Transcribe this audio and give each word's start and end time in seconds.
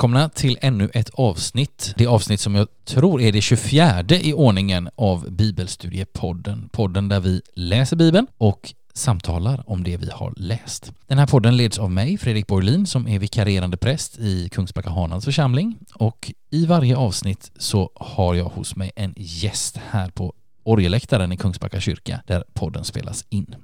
välkomna 0.00 0.28
till 0.28 0.58
ännu 0.60 0.90
ett 0.94 1.10
avsnitt. 1.10 1.94
Det 1.96 2.06
avsnitt 2.06 2.40
som 2.40 2.54
jag 2.54 2.68
tror 2.84 3.20
är 3.20 3.32
det 3.32 3.40
24 3.40 4.04
i 4.08 4.32
ordningen 4.32 4.88
av 4.96 5.30
Bibelstudiepodden. 5.30 6.68
Podden 6.72 7.08
där 7.08 7.20
vi 7.20 7.42
läser 7.54 7.96
Bibeln 7.96 8.26
och 8.38 8.74
samtalar 8.94 9.64
om 9.66 9.84
det 9.84 9.96
vi 9.96 10.10
har 10.12 10.32
läst. 10.36 10.92
Den 11.06 11.18
här 11.18 11.26
podden 11.26 11.56
leds 11.56 11.78
av 11.78 11.90
mig, 11.90 12.18
Fredrik 12.18 12.46
Borlin, 12.46 12.86
som 12.86 13.08
är 13.08 13.18
vikarierande 13.18 13.76
präst 13.76 14.18
i 14.18 14.48
Kungsbacka 14.48 14.90
Hanans 14.90 15.24
församling 15.24 15.78
och 15.94 16.32
i 16.50 16.66
varje 16.66 16.96
avsnitt 16.96 17.50
så 17.58 17.90
har 17.94 18.34
jag 18.34 18.44
hos 18.44 18.76
mig 18.76 18.92
en 18.96 19.14
gäst 19.16 19.76
här 19.90 20.10
på 20.10 20.34
orgeläktaren 20.64 21.32
i 21.32 21.36
Kungsbacka 21.36 21.80
kyrka 21.80 22.22
där 22.26 22.44
podden 22.52 22.84
spelas 22.84 23.24
in. 23.28 23.54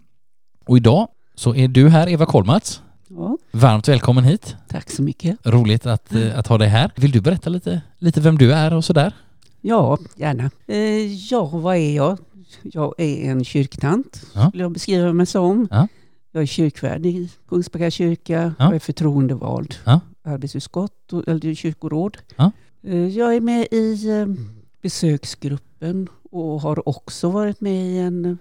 Och 0.66 0.76
idag 0.76 1.08
så 1.34 1.54
är 1.54 1.68
du 1.68 1.88
här, 1.88 2.08
Eva 2.08 2.26
Kolmats. 2.26 2.82
Ja, 3.08 3.38
Varmt 3.52 3.88
välkommen 3.88 4.24
hit. 4.24 4.56
tack 4.68 4.90
så 4.90 5.02
mycket. 5.02 5.36
Roligt 5.46 5.86
att, 5.86 6.14
eh, 6.14 6.38
att 6.38 6.46
ha 6.46 6.58
dig 6.58 6.68
här. 6.68 6.92
Vill 6.96 7.10
du 7.10 7.20
berätta 7.20 7.50
lite, 7.50 7.82
lite 7.98 8.20
vem 8.20 8.38
du 8.38 8.52
är 8.52 8.74
och 8.74 8.84
sådär? 8.84 9.12
Ja, 9.60 9.98
gärna. 10.16 10.50
Eh, 10.66 11.14
ja, 11.32 11.44
vad 11.46 11.76
är 11.76 11.96
jag? 11.96 12.18
Jag 12.62 12.94
är 12.98 13.30
en 13.30 13.44
kyrktant, 13.44 14.22
Ja. 14.34 14.48
skulle 14.48 14.62
jag 14.64 14.72
beskriva 14.72 15.12
mig 15.12 15.26
som. 15.26 15.68
Ja. 15.70 15.88
Jag 16.32 16.42
är 16.42 16.46
kyrkvärd 16.46 17.06
i 17.06 17.30
Kungsbacka 17.48 17.90
kyrka 17.90 18.54
Ja. 18.58 18.68
och 18.68 18.74
är 18.74 18.78
förtroendevald 18.78 19.74
Ja. 19.84 20.00
arbetsutskott 20.24 21.12
och, 21.12 21.28
eller 21.28 21.54
kyrkoråd. 21.54 22.16
Ja. 22.36 22.50
Eh, 22.82 23.06
jag 23.08 23.34
är 23.36 23.40
med 23.40 23.66
i 23.70 23.96
besöksgruppen 24.82 26.08
och 26.30 26.60
har 26.60 26.88
också 26.88 27.30
varit 27.30 27.60
med 27.60 27.86
i 27.86 27.98
en 27.98 28.38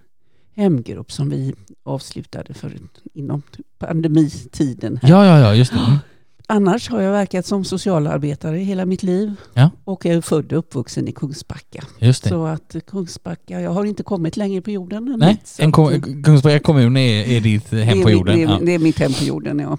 hemgrupp 0.56 1.12
som 1.12 1.30
vi 1.30 1.54
avslutade 1.84 2.54
för 2.54 2.74
inom 3.14 3.42
pandemitiden. 3.78 5.00
Här. 5.02 5.10
Ja, 5.10 5.26
ja, 5.26 5.40
ja, 5.40 5.56
just 5.56 5.72
det. 5.74 6.00
Mm. 6.50 6.68
Annars 6.68 6.90
har 6.90 7.02
jag 7.02 7.12
verkat 7.12 7.46
som 7.46 7.64
socialarbetare 7.66 8.58
hela 8.58 8.86
mitt 8.86 9.04
liv 9.04 9.36
Ja. 9.54 9.70
och 9.84 10.06
är 10.06 10.22
född 10.22 10.54
och 10.54 10.60
uppvuxen 10.60 11.08
i 11.08 11.12
Kungsbacka. 11.12 11.84
Just 12.00 12.24
det. 12.24 12.30
Så 12.30 12.46
att 12.46 12.76
Kungsbacka, 12.88 13.62
jag 13.62 13.72
har 13.72 13.86
inte 13.86 14.04
kommit 14.04 14.38
längre 14.38 14.62
på 14.62 14.72
jorden 14.72 15.08
än 15.14 15.20
Nej, 15.20 15.42
så 15.44 15.62
en 15.64 15.72
kom, 15.72 16.02
Kungsbacka 16.24 16.60
kommun 16.60 16.98
är, 16.98 17.24
är 17.30 17.42
ditt 17.42 17.72
hem 17.72 18.00
är 18.00 18.04
på 18.04 18.10
jorden. 18.12 18.36
Det 18.38 18.44
är, 18.44 18.48
Ja. 18.50 18.60
det 18.62 18.72
är 18.76 18.80
mitt 18.80 19.00
hem 19.00 19.14
på 19.14 19.24
jorden, 19.24 19.60
ja. 19.60 19.78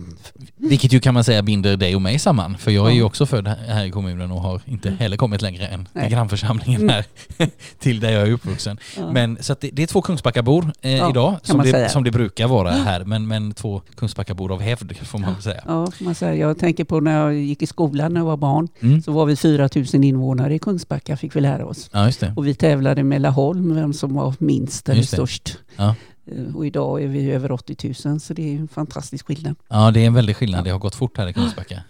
Vilket 0.57 0.93
ju 0.93 1.01
kan 1.01 1.15
man 1.15 1.25
säga 1.25 1.43
binder 1.43 1.77
dig 1.77 1.95
och 1.95 2.03
mig 2.03 2.19
samman. 2.19 2.59
För 2.59 2.71
jag 2.71 2.91
är 2.91 2.95
ju 2.95 3.03
också 3.03 3.27
född 3.27 3.49
här 3.49 3.85
i 3.85 3.91
kommunen 3.91 4.31
och 4.31 4.41
har 4.41 4.61
inte 4.65 4.91
heller 4.91 5.17
kommit 5.17 5.43
längre 5.43 5.67
än 5.67 5.89
Nej. 5.93 6.11
grannförsamlingen 6.11 6.81
Mm. 6.83 6.95
här 6.95 7.05
till 7.79 8.01
där 8.01 8.11
jag 8.11 8.29
är 8.29 8.33
uppvuxen. 8.33 8.79
ja. 8.97 9.13
Men 9.13 9.39
så 9.41 9.57
det, 9.61 9.71
det 9.73 9.83
är 9.83 9.87
två 9.87 10.03
Kungsbackabor 10.03 10.73
eh, 10.81 11.11
idag 11.11 11.37
som 11.43 11.59
det, 11.59 11.89
som 11.93 12.05
det 12.05 12.11
brukar 12.11 12.47
vara 12.49 12.71
här. 12.71 13.05
Men, 13.05 13.27
men 13.27 13.53
två 13.55 13.83
Kungsbackabor 13.97 14.53
av 14.53 14.61
hävd 14.61 14.97
får 15.07 15.19
man 15.19 15.33
väl 15.33 15.43
säga. 15.43 15.63
Ja, 15.67 15.87
man 16.01 16.15
säga. 16.15 16.56
Jag 16.57 16.61
tänker 16.61 16.85
på 16.85 17.01
när 17.01 17.19
jag 17.19 17.35
gick 17.35 17.63
i 17.63 17.67
skolan 17.67 18.13
när 18.13 18.21
jag 18.21 18.27
var 18.27 18.37
barn. 18.37 18.69
Mm. 18.81 19.03
Så 19.03 19.13
var 19.13 19.27
vi 19.27 19.37
4 19.37 19.69
000 19.75 20.05
invånare 20.05 20.55
i 20.55 20.59
Kungsbacka 20.59 21.17
fick 21.17 21.37
vi 21.37 21.41
lära 21.41 21.67
oss. 21.67 21.91
Ja. 21.93 22.11
Och 22.37 22.47
vi 22.47 22.55
tävlade 22.55 23.03
med 23.03 23.21
Laholm, 23.21 23.75
vem 23.75 23.93
som 23.93 24.15
var 24.15 24.35
minst 24.39 24.89
eller 24.89 25.03
störst. 25.03 25.59
Ja. 25.77 25.95
Eh, 26.27 26.55
Och 26.57 26.67
idag 26.67 27.03
är 27.03 27.07
vi 27.07 27.31
över 27.31 27.53
80 27.53 27.95
000 28.09 28.21
så 28.21 28.35
det 28.35 28.55
är 28.55 28.59
en 28.59 28.69
fantastisk 28.69 29.27
skillnad. 29.27 29.55
Ja, 29.69 29.91
det 29.91 30.01
är 30.01 30.07
en 30.07 30.15
väldig 30.15 30.37
skillnad. 30.37 30.65
Det 30.65 30.71
har 30.71 30.79
gått 30.79 30.95
fort 30.95 31.19
här 31.19 31.29
i 31.29 31.33
Kungsbacka. 31.33 31.83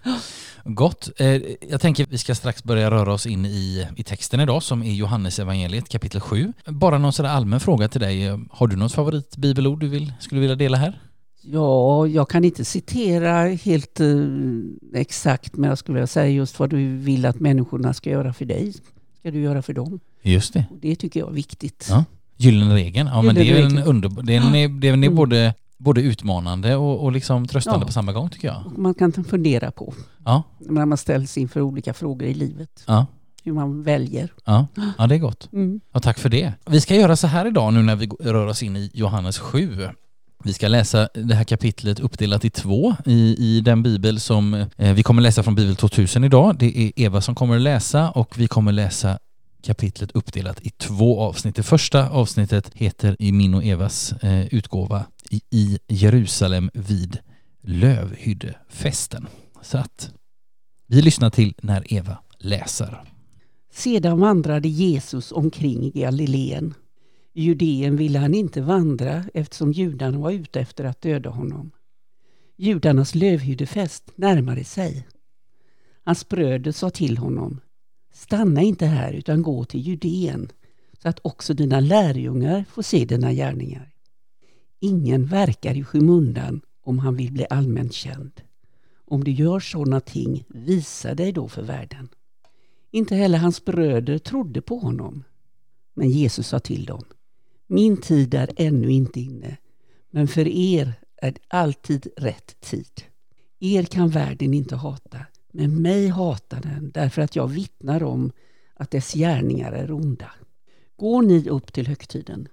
Gott. 0.65 1.11
Eh, 1.17 1.27
Jag 1.71 1.81
tänker 1.81 2.07
vi 2.11 2.19
ska 2.19 2.35
strax 2.35 2.65
börja 2.65 2.91
röra 2.91 3.13
oss 3.13 3.27
in 3.27 3.47
i, 3.47 3.87
i 3.97 4.03
texten 4.03 4.41
idag 4.41 4.63
som 4.63 4.83
är 4.83 4.93
Johannes 4.93 5.39
evangeliet 5.39 5.89
kapitel 5.89 6.21
7. 6.21 6.53
Bara 6.67 6.99
någon 6.99 7.13
sådär 7.13 7.31
allmän 7.31 7.61
fråga 7.61 7.89
till 7.89 8.01
dig. 8.01 8.39
Har 8.51 8.67
du 8.67 8.77
något 8.77 8.93
favoritbibelord 8.93 9.81
du 9.81 9.89
vill, 9.89 10.13
skulle 10.21 10.41
vilja 10.41 10.57
dela 10.57 10.77
här? 10.77 11.01
Ja, 11.53 12.07
jag 12.07 12.29
kan 12.29 12.45
inte 12.45 12.65
citera 12.65 13.49
helt 13.49 14.01
eh, 14.01 14.07
exakt, 14.95 15.57
men 15.57 15.69
jag 15.69 15.79
skulle 15.79 15.95
vilja 15.97 16.07
säga 16.07 16.29
just 16.29 16.59
vad 16.59 16.71
du 16.71 16.97
vill 16.97 17.27
att 17.27 17.41
människorna 17.41 17.95
ska 17.95 18.11
göra 18.11 18.33
för 18.33 18.45
dig, 18.45 18.73
ska 19.21 19.31
du 19.31 19.41
göra 19.41 19.63
för 19.63 19.73
dem. 19.73 20.01
Just 20.23 20.53
det. 20.55 20.65
Och 20.71 20.77
det 20.81 20.97
tycker 20.97 21.21
jag 21.21 21.29
är 21.29 21.33
viktigt. 21.35 21.87
Ja. 21.91 22.05
Gyllene 22.37 22.75
regeln. 22.75 23.09
Ja, 23.13 23.23
men 23.23 23.35
det 23.35 23.51
är 23.51 23.63
en 23.67 23.79
underbar... 23.79 24.23
Den 24.23 24.55
är, 24.55 24.69
den 24.69 25.03
är 25.05 25.07
Mm. 25.07 25.15
både, 25.15 25.55
både 25.79 26.01
utmanande 26.01 26.77
och, 26.77 27.05
och 27.05 27.13
liksom 27.13 27.47
tröstande 27.47 27.81
Ja. 27.81 27.87
på 27.87 27.93
samma 27.93 28.13
gång 28.13 28.29
tycker 28.31 28.49
jag. 28.49 28.63
Och 28.67 28.79
man 28.79 28.95
kan 28.95 29.13
fundera 29.13 29.71
på 29.71 29.95
Ja, 30.25 30.43
när 30.59 30.87
man 30.87 30.99
ställs 30.99 31.39
inför 31.39 31.61
olika 31.61 31.95
frågor 31.95 32.29
i 32.29 32.35
livet, 32.35 32.85
ja, 32.87 33.07
hur 33.45 33.53
man 33.53 33.83
väljer. 33.83 34.33
ja. 34.45 34.67
Ja, 34.99 35.07
det 35.07 35.15
är 35.15 35.19
gott. 35.19 35.49
Mm. 35.53 35.81
Ja, 35.93 36.01
tack 36.01 36.19
för 36.19 36.29
det. 36.29 36.53
Vi 36.67 36.81
ska 36.81 36.95
göra 36.95 37.17
så 37.17 37.27
här 37.27 37.47
idag 37.47 37.73
nu 37.75 37.83
när 37.83 37.97
vi 37.97 38.07
rör 38.07 38.47
oss 38.47 38.63
in 38.63 38.77
i 38.77 38.91
Johannes 38.95 39.39
7. 39.39 39.89
Vi 40.47 40.53
ska 40.53 40.69
läsa 40.69 41.09
det 41.15 41.35
här 41.35 41.45
kapitlet 41.45 42.01
uppdelat 42.01 42.45
i 42.45 42.51
två 42.51 42.97
i, 43.05 43.37
i 43.39 43.61
den 43.61 43.83
bibel 43.83 44.21
som 44.21 44.55
eh, 44.55 44.93
vi 44.95 45.03
kommer 45.03 45.23
läsa 45.23 45.43
från 45.43 45.55
Bibel 45.55 45.77
2000 45.77 46.25
idag. 46.25 46.57
Det 46.59 46.79
är 46.79 46.93
Eva 46.97 47.21
som 47.21 47.35
kommer 47.35 47.59
läsa 47.59 48.11
och 48.11 48.39
vi 48.39 48.49
kommer 48.49 48.73
läsa 48.73 49.19
kapitlet 49.63 50.13
uppdelat 50.13 50.61
i 50.61 50.71
två 50.71 51.21
avsnitt. 51.21 51.57
Det 51.57 51.63
första 51.63 52.09
avsnittet 52.09 52.71
heter 52.75 53.17
i 53.19 53.33
min 53.33 53.55
och 53.55 53.65
Evas 53.65 54.13
eh, 54.13 54.47
utgåva 54.47 55.05
i, 55.31 55.41
i 55.51 55.79
Jerusalem 55.89 56.71
vid 56.75 57.19
lövhyddefesten. 57.63 59.27
Så 59.63 59.79
att 59.79 60.11
vi 60.87 61.03
lyssnar 61.03 61.31
till 61.31 61.55
när 61.63 61.93
Eva 61.93 62.19
läser. 62.39 63.03
Sedan 63.73 64.21
vandrade 64.21 64.69
Jesus 64.69 65.33
omkring 65.33 65.85
i 65.85 65.91
Galileen. 66.01 66.75
I 67.39 67.43
Judeen 67.43 67.97
ville 67.97 68.19
han 68.19 68.35
inte 68.35 68.61
vandra 68.61 69.25
eftersom 69.35 69.73
judarna 69.73 70.19
var 70.19 70.31
ute 70.31 70.61
efter 70.61 70.85
att 70.85 71.01
döda 71.01 71.31
honom. 71.31 71.71
Judarnas 72.57 73.15
lövhyddefest 73.15 74.13
närmade 74.15 74.65
sig. 74.65 75.07
Hans 76.05 76.29
bröder 76.29 76.73
sa 76.73 76.91
till 76.91 77.19
honom 77.19 77.61
Stanna 78.13 78.63
inte 78.63 78.87
här 78.87 79.13
utan 79.13 79.43
gå 79.43 79.65
till 79.65 79.81
Judeen 79.81 80.49
så 81.03 81.09
att 81.09 81.21
också 81.23 81.55
dina 81.55 81.81
lärjungar 81.81 82.65
får 82.71 82.83
se 82.83 83.05
dina 83.05 83.33
gärningar. 83.33 83.93
Ingen 84.81 85.27
verkar 85.27 85.77
i 85.77 85.85
skymundan 85.85 86.61
om 86.83 86.99
han 86.99 87.17
vill 87.17 87.33
bli 87.33 87.47
allmänt 87.51 87.93
känd. 87.93 88.41
Om 89.07 89.25
du 89.25 89.31
gör 89.31 89.61
sådana 89.61 90.01
ting, 90.01 90.45
visa 90.49 91.15
dig 91.15 91.33
då 91.33 91.49
för 91.49 91.63
världen. 91.63 92.09
Inte 92.91 93.15
heller 93.15 93.39
hans 93.39 93.65
bröder 93.65 94.19
trodde 94.19 94.63
på 94.63 94.79
honom. 94.79 95.25
Men 95.95 96.11
Jesus 96.11 96.49
sa 96.49 96.59
till 96.59 96.85
dem, 96.85 97.05
min 97.67 97.97
tid 97.97 98.35
är 98.35 98.51
ännu 98.57 98.91
inte 98.91 99.21
inne, 99.21 99.57
men 100.11 100.29
för 100.29 100.49
er 100.49 100.93
är 101.17 101.31
det 101.31 101.41
alltid 101.49 102.09
rätt 102.17 102.61
tid. 102.61 103.03
Er 103.61 103.83
kan 103.83 104.09
världen 104.09 104.55
inte 104.55 104.77
hata, 104.77 105.19
men 105.53 105.83
mig 105.83 106.09
hatar 106.09 106.61
den 106.61 106.91
därför 106.95 107.23
att 107.23 107.37
jag 107.37 107.49
vittnar 107.49 108.03
om 108.03 108.33
att 108.75 108.91
dess 108.91 109.13
gärningar 109.13 109.73
är 109.73 109.93
onda. 109.93 110.31
Går 110.97 111.23
ni 111.23 111.49
upp 111.49 111.73
till 111.73 111.87
högtiden? 111.87 112.49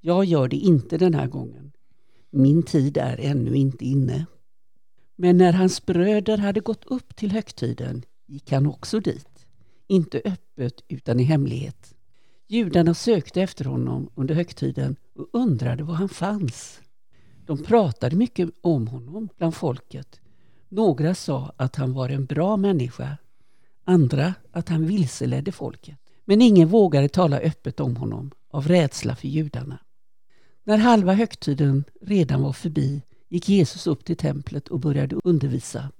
Jag 0.00 0.24
gör 0.24 0.48
det 0.48 0.56
inte 0.56 0.98
den 0.98 1.14
här 1.14 1.26
gången. 1.26 1.72
Min 2.30 2.62
tid 2.62 2.96
är 2.96 3.20
ännu 3.20 3.54
inte 3.54 3.84
inne. 3.84 4.26
Men 5.16 5.38
när 5.38 5.52
hans 5.52 5.86
bröder 5.86 6.38
hade 6.38 6.60
gått 6.60 6.84
upp 6.84 7.16
till 7.16 7.32
högtiden 7.32 8.02
gick 8.26 8.52
han 8.52 8.66
också 8.66 9.00
dit 9.00 9.46
inte 9.86 10.22
öppet 10.24 10.84
utan 10.88 11.20
i 11.20 11.22
hemlighet. 11.22 11.94
Judarna 12.48 12.94
sökte 12.94 13.42
efter 13.42 13.64
honom 13.64 14.10
under 14.14 14.34
högtiden 14.34 14.96
och 15.14 15.28
undrade 15.32 15.84
var 15.84 15.94
han 15.94 16.08
fanns. 16.08 16.80
De 17.46 17.62
pratade 17.62 18.16
mycket 18.16 18.50
om 18.60 18.88
honom 18.88 19.28
bland 19.36 19.54
folket. 19.54 20.20
Några 20.68 21.14
sa 21.14 21.52
att 21.56 21.76
han 21.76 21.92
var 21.92 22.08
en 22.08 22.26
bra 22.26 22.56
människa, 22.56 23.16
andra 23.84 24.34
att 24.52 24.68
han 24.68 24.86
vilseledde 24.86 25.52
folket. 25.52 25.98
Men 26.24 26.42
ingen 26.42 26.68
vågade 26.68 27.08
tala 27.08 27.38
öppet 27.38 27.80
om 27.80 27.96
honom 27.96 28.30
av 28.50 28.68
rädsla 28.68 29.16
för 29.16 29.28
judarna. 29.28 29.78
När 30.64 30.76
halva 30.76 31.12
högtiden 31.12 31.84
redan 32.02 32.42
var 32.42 32.52
förbi 32.52 33.02
gick 33.28 33.48
Jesus 33.48 33.86
upp 33.86 34.04
till 34.04 34.16
templet 34.16 34.68
och 34.68 34.80
började 34.80 35.16
undervisa. 35.24 35.90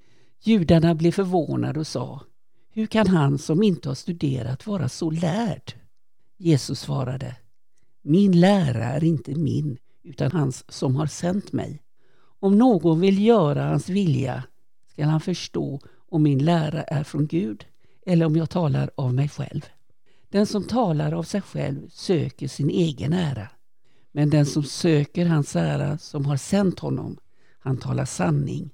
Judarna 0.40 0.94
blev 0.94 1.12
förvånade 1.12 1.80
och 1.80 1.86
sa 1.86 2.20
hur 2.70 2.86
kan 2.86 3.06
han 3.06 3.38
som 3.38 3.62
inte 3.62 3.88
har 3.88 3.94
studerat 3.94 4.66
vara 4.66 4.88
så 4.88 5.10
lärd? 5.10 5.72
Jesus 6.38 6.80
svarade 6.80 7.36
Min 8.02 8.40
lära 8.40 8.84
är 8.84 9.04
inte 9.04 9.34
min 9.34 9.78
utan 10.02 10.32
hans 10.32 10.64
som 10.68 10.96
har 10.96 11.06
sänt 11.06 11.52
mig. 11.52 11.82
Om 12.40 12.58
någon 12.58 13.00
vill 13.00 13.24
göra 13.26 13.64
hans 13.64 13.88
vilja 13.88 14.42
skall 14.86 15.08
han 15.08 15.20
förstå 15.20 15.80
om 16.08 16.22
min 16.22 16.44
lära 16.44 16.82
är 16.82 17.04
från 17.04 17.26
Gud 17.26 17.66
eller 18.06 18.26
om 18.26 18.36
jag 18.36 18.50
talar 18.50 18.90
av 18.94 19.14
mig 19.14 19.28
själv. 19.28 19.60
Den 20.28 20.46
som 20.46 20.64
talar 20.64 21.12
av 21.12 21.22
sig 21.22 21.40
själv 21.40 21.88
söker 21.88 22.48
sin 22.48 22.70
egen 22.70 23.12
ära. 23.12 23.48
Men 24.12 24.30
den 24.30 24.46
som 24.46 24.62
söker 24.62 25.26
hans 25.26 25.56
ära 25.56 25.98
som 25.98 26.26
har 26.26 26.36
sänt 26.36 26.78
honom, 26.78 27.18
han 27.58 27.76
talar 27.76 28.04
sanning 28.04 28.70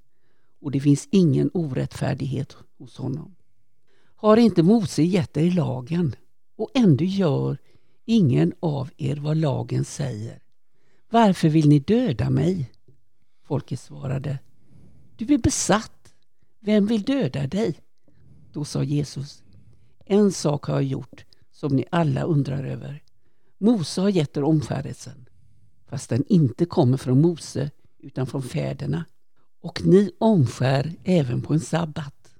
och 0.60 0.70
det 0.70 0.80
finns 0.80 1.08
ingen 1.10 1.50
orättfärdighet 1.54 2.56
hos 2.78 2.96
honom. 2.96 3.34
Har 4.14 4.36
inte 4.36 4.62
Mose 4.62 5.02
gett 5.02 5.34
dig 5.34 5.50
lagen 5.50 6.16
och 6.56 6.70
ändå 6.74 7.04
gör 7.04 7.58
ingen 8.04 8.52
av 8.60 8.90
er 8.96 9.16
vad 9.16 9.36
lagen 9.36 9.84
säger? 9.84 10.42
Varför 11.10 11.48
vill 11.48 11.68
ni 11.68 11.78
döda 11.78 12.30
mig? 12.30 12.70
Folket 13.44 13.80
svarade 13.80 14.38
Du 15.16 15.34
är 15.34 15.38
besatt. 15.38 16.14
Vem 16.60 16.86
vill 16.86 17.02
döda 17.02 17.46
dig? 17.46 17.74
Då 18.52 18.64
sa 18.64 18.82
Jesus, 18.82 19.42
en 20.04 20.32
sak 20.32 20.64
har 20.64 20.74
jag 20.74 20.84
gjort 20.84 21.24
som 21.50 21.76
ni 21.76 21.84
alla 21.90 22.22
undrar 22.22 22.64
över. 22.64 23.02
Mose 23.58 24.00
har 24.00 24.08
gett 24.08 24.36
er 24.36 24.44
omskärelsen, 24.44 25.28
fast 25.86 26.10
den 26.10 26.24
inte 26.28 26.66
kommer 26.66 26.96
från 26.96 27.20
Mose 27.20 27.70
utan 27.98 28.26
från 28.26 28.42
fäderna. 28.42 29.04
Och 29.60 29.82
ni 29.84 30.12
omskär 30.18 30.92
även 31.04 31.42
på 31.42 31.52
en 31.54 31.60
sabbat. 31.60 32.34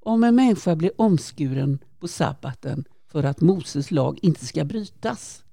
Om 0.00 0.24
en 0.24 0.34
människa 0.34 0.76
blir 0.76 1.00
omskuren 1.00 1.78
på 1.98 2.08
sabbaten 2.08 2.84
för 3.08 3.24
att 3.24 3.40
Moses 3.40 3.90
lag 3.90 4.18
inte 4.22 4.46
ska 4.46 4.64
brytas, 4.64 5.44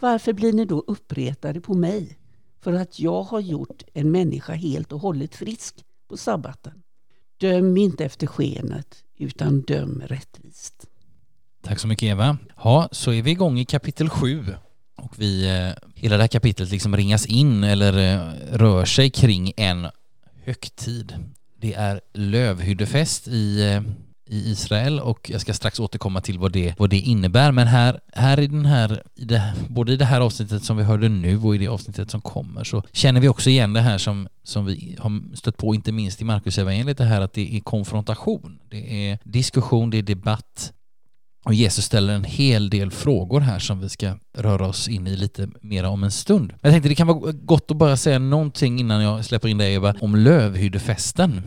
varför 0.00 0.32
blir 0.32 0.52
ni 0.52 0.64
då 0.64 0.84
uppretade 0.86 1.60
på 1.60 1.74
mig 1.74 2.18
för 2.60 2.72
att 2.72 3.00
jag 3.00 3.22
har 3.22 3.40
gjort 3.40 3.82
en 3.92 4.10
människa 4.10 4.52
helt 4.52 4.92
och 4.92 5.00
hållet 5.00 5.34
frisk 5.34 5.84
på 6.08 6.16
sabbaten? 6.16 6.82
Döm 7.40 7.76
inte 7.76 8.04
efter 8.04 8.26
skenet, 8.26 9.04
utan 9.16 9.60
döm 9.60 10.02
rättvist. 10.06 10.86
Tack 11.62 11.78
så 11.78 11.88
mycket 11.88 12.06
Eva. 12.06 12.38
Ja, 12.56 12.88
så 12.92 13.12
är 13.12 13.22
vi 13.22 13.30
igång 13.30 13.58
i 13.58 13.64
kapitel 13.64 14.08
7 14.08 14.44
och 14.96 15.14
vi, 15.18 15.48
eh, 15.48 15.88
hela 15.94 16.16
det 16.16 16.22
här 16.22 16.28
kapitlet 16.28 16.70
liksom 16.70 16.96
ringas 16.96 17.26
in 17.26 17.64
eller 17.64 17.92
eh, 17.98 18.56
rör 18.56 18.84
sig 18.84 19.10
kring 19.10 19.52
en 19.56 19.88
högtid. 20.44 21.14
Det 21.60 21.74
är 21.74 22.00
lövhyddefest 22.14 23.28
i, 23.28 23.62
eh, 23.62 23.82
i 24.28 24.50
Israel 24.50 25.00
och 25.00 25.30
jag 25.30 25.40
ska 25.40 25.54
strax 25.54 25.80
återkomma 25.80 26.20
till 26.20 26.38
vad 26.38 26.52
det, 26.52 26.74
vad 26.78 26.90
det 26.90 26.98
innebär. 26.98 27.52
Men 27.52 27.66
här, 27.66 28.00
här 28.12 28.40
i 28.40 28.46
den 28.46 28.64
här, 28.64 29.02
i 29.14 29.24
det, 29.24 29.54
både 29.68 29.92
i 29.92 29.96
det 29.96 30.04
här 30.04 30.20
avsnittet 30.20 30.64
som 30.64 30.76
vi 30.76 30.82
hörde 30.82 31.08
nu 31.08 31.38
och 31.38 31.54
i 31.54 31.58
det 31.58 31.68
avsnittet 31.68 32.10
som 32.10 32.20
kommer 32.20 32.64
så 32.64 32.82
känner 32.92 33.20
vi 33.20 33.28
också 33.28 33.50
igen 33.50 33.72
det 33.72 33.80
här 33.80 33.98
som, 33.98 34.28
som 34.42 34.66
vi 34.66 34.96
har 34.98 35.36
stött 35.36 35.56
på 35.56 35.74
inte 35.74 35.92
minst 35.92 36.20
i 36.20 36.24
Marcus 36.24 36.58
evangeliet 36.58 36.98
det 36.98 37.04
här 37.04 37.20
att 37.20 37.32
det 37.32 37.56
är 37.56 37.60
konfrontation. 37.60 38.58
Det 38.70 39.10
är 39.10 39.18
diskussion, 39.24 39.90
det 39.90 39.98
är 39.98 40.02
debatt, 40.02 40.72
och 41.44 41.54
Jesus 41.54 41.84
ställer 41.84 42.14
en 42.14 42.24
hel 42.24 42.70
del 42.70 42.90
frågor 42.90 43.40
här 43.40 43.58
som 43.58 43.80
vi 43.80 43.88
ska 43.88 44.14
röra 44.38 44.66
oss 44.66 44.88
in 44.88 45.06
i 45.06 45.16
lite 45.16 45.48
mer 45.60 45.84
om 45.84 46.04
en 46.04 46.10
stund. 46.10 46.46
Men 46.48 46.58
jag 46.62 46.72
tänkte 46.72 46.88
det 46.88 46.94
kan 46.94 47.06
vara 47.06 47.32
gott 47.32 47.70
att 47.70 47.76
bara 47.76 47.96
säga 47.96 48.18
någonting 48.18 48.80
innan 48.80 49.02
jag 49.02 49.24
släpper 49.24 49.48
in 49.48 49.58
dig 49.58 49.74
Eva, 49.74 49.94
om 50.00 50.16
lövhyddefesten. 50.16 51.42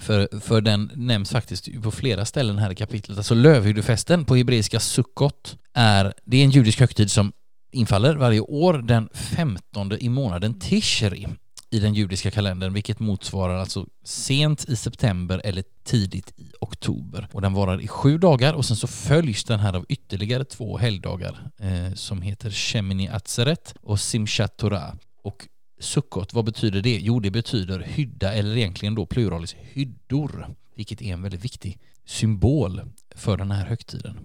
För, 0.00 0.40
för 0.40 0.60
den 0.60 0.90
nämns 0.94 1.30
faktiskt 1.30 1.82
på 1.82 1.90
flera 1.90 2.24
ställen 2.24 2.58
här 2.58 2.72
i 2.72 2.74
kapitlet. 2.74 3.18
Alltså 3.18 3.34
lövhyddefesten 3.34 4.24
på 4.24 4.36
hebreiska 4.36 4.80
sukkot 4.80 5.56
är, 5.74 6.14
det 6.24 6.36
är 6.36 6.44
en 6.44 6.50
judisk 6.50 6.80
högtid 6.80 7.10
som 7.10 7.32
infaller 7.72 8.14
varje 8.14 8.40
år 8.40 8.74
den 8.74 9.08
15 9.14 9.92
i 9.92 10.08
månaden 10.08 10.60
Tishri 10.60 11.26
i 11.70 11.78
den 11.78 11.94
judiska 11.94 12.30
kalendern, 12.30 12.72
vilket 12.72 13.00
motsvarar 13.00 13.58
alltså 13.58 13.86
sent 14.04 14.68
i 14.68 14.76
september 14.76 15.40
eller 15.44 15.64
tidigt 15.84 16.32
i 16.36 16.50
oktober. 16.60 17.28
Och 17.32 17.42
den 17.42 17.52
varar 17.52 17.80
i 17.80 17.88
sju 17.88 18.18
dagar 18.18 18.54
och 18.54 18.64
sen 18.64 18.76
så 18.76 18.86
följs 18.86 19.44
den 19.44 19.60
här 19.60 19.76
av 19.76 19.86
ytterligare 19.88 20.44
två 20.44 20.78
helgdagar 20.78 21.50
eh, 21.58 21.94
som 21.94 22.22
heter 22.22 22.50
Shemini 22.50 23.08
Atzeret 23.08 23.74
och 23.82 24.00
Simchat 24.00 24.56
Torah. 24.56 24.94
Och 25.22 25.48
Sukkot, 25.80 26.34
vad 26.34 26.44
betyder 26.44 26.82
det? 26.82 26.98
Jo, 26.98 27.20
det 27.20 27.30
betyder 27.30 27.80
hydda 27.80 28.32
eller 28.32 28.56
egentligen 28.56 28.94
då 28.94 29.06
pluralis 29.06 29.56
hyddor, 29.58 30.54
vilket 30.74 31.02
är 31.02 31.12
en 31.12 31.22
väldigt 31.22 31.44
viktig 31.44 31.78
symbol 32.06 32.80
för 33.14 33.36
den 33.36 33.50
här 33.50 33.66
högtiden. 33.66 34.18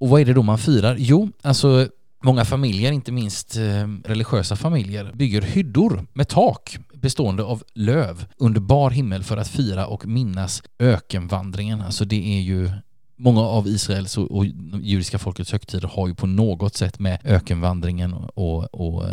Och 0.00 0.08
vad 0.08 0.20
är 0.20 0.24
det 0.24 0.32
då 0.32 0.42
man 0.42 0.58
firar? 0.58 0.96
Jo, 0.98 1.28
alltså 1.42 1.88
Många 2.22 2.44
familjer, 2.44 2.92
inte 2.92 3.12
minst 3.12 3.56
eh, 3.56 3.88
religiösa 4.04 4.56
familjer, 4.56 5.12
bygger 5.14 5.42
hyddor 5.42 6.06
med 6.12 6.28
tak 6.28 6.78
bestående 6.94 7.42
av 7.42 7.62
löv 7.74 8.26
under 8.36 8.60
bar 8.60 8.90
himmel 8.90 9.24
för 9.24 9.36
att 9.36 9.48
fira 9.48 9.86
och 9.86 10.06
minnas 10.06 10.62
ökenvandringen. 10.78 11.80
Alltså 11.80 12.04
det 12.04 12.36
är 12.36 12.40
ju 12.40 12.70
Många 13.22 13.40
av 13.40 13.66
Israels 13.66 14.18
och, 14.18 14.46
judiska 14.82 15.18
folkets 15.18 15.52
högtider 15.52 15.88
har 15.88 16.08
ju 16.08 16.14
på 16.14 16.26
något 16.26 16.74
sätt 16.74 16.98
med 16.98 17.18
ökenvandringen 17.24 18.12
och, 18.12 18.74
och 18.74 18.90
och 18.90 19.04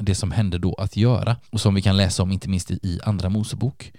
det 0.00 0.14
som 0.14 0.30
hände 0.30 0.58
då 0.58 0.74
att 0.74 0.96
göra. 0.96 1.36
Och 1.50 1.60
som 1.60 1.74
vi 1.74 1.82
kan 1.82 1.96
läsa 1.96 2.22
om 2.22 2.32
inte 2.32 2.48
minst 2.48 2.70
i 2.70 3.00
Andra 3.04 3.28
Mosebok. 3.28 3.92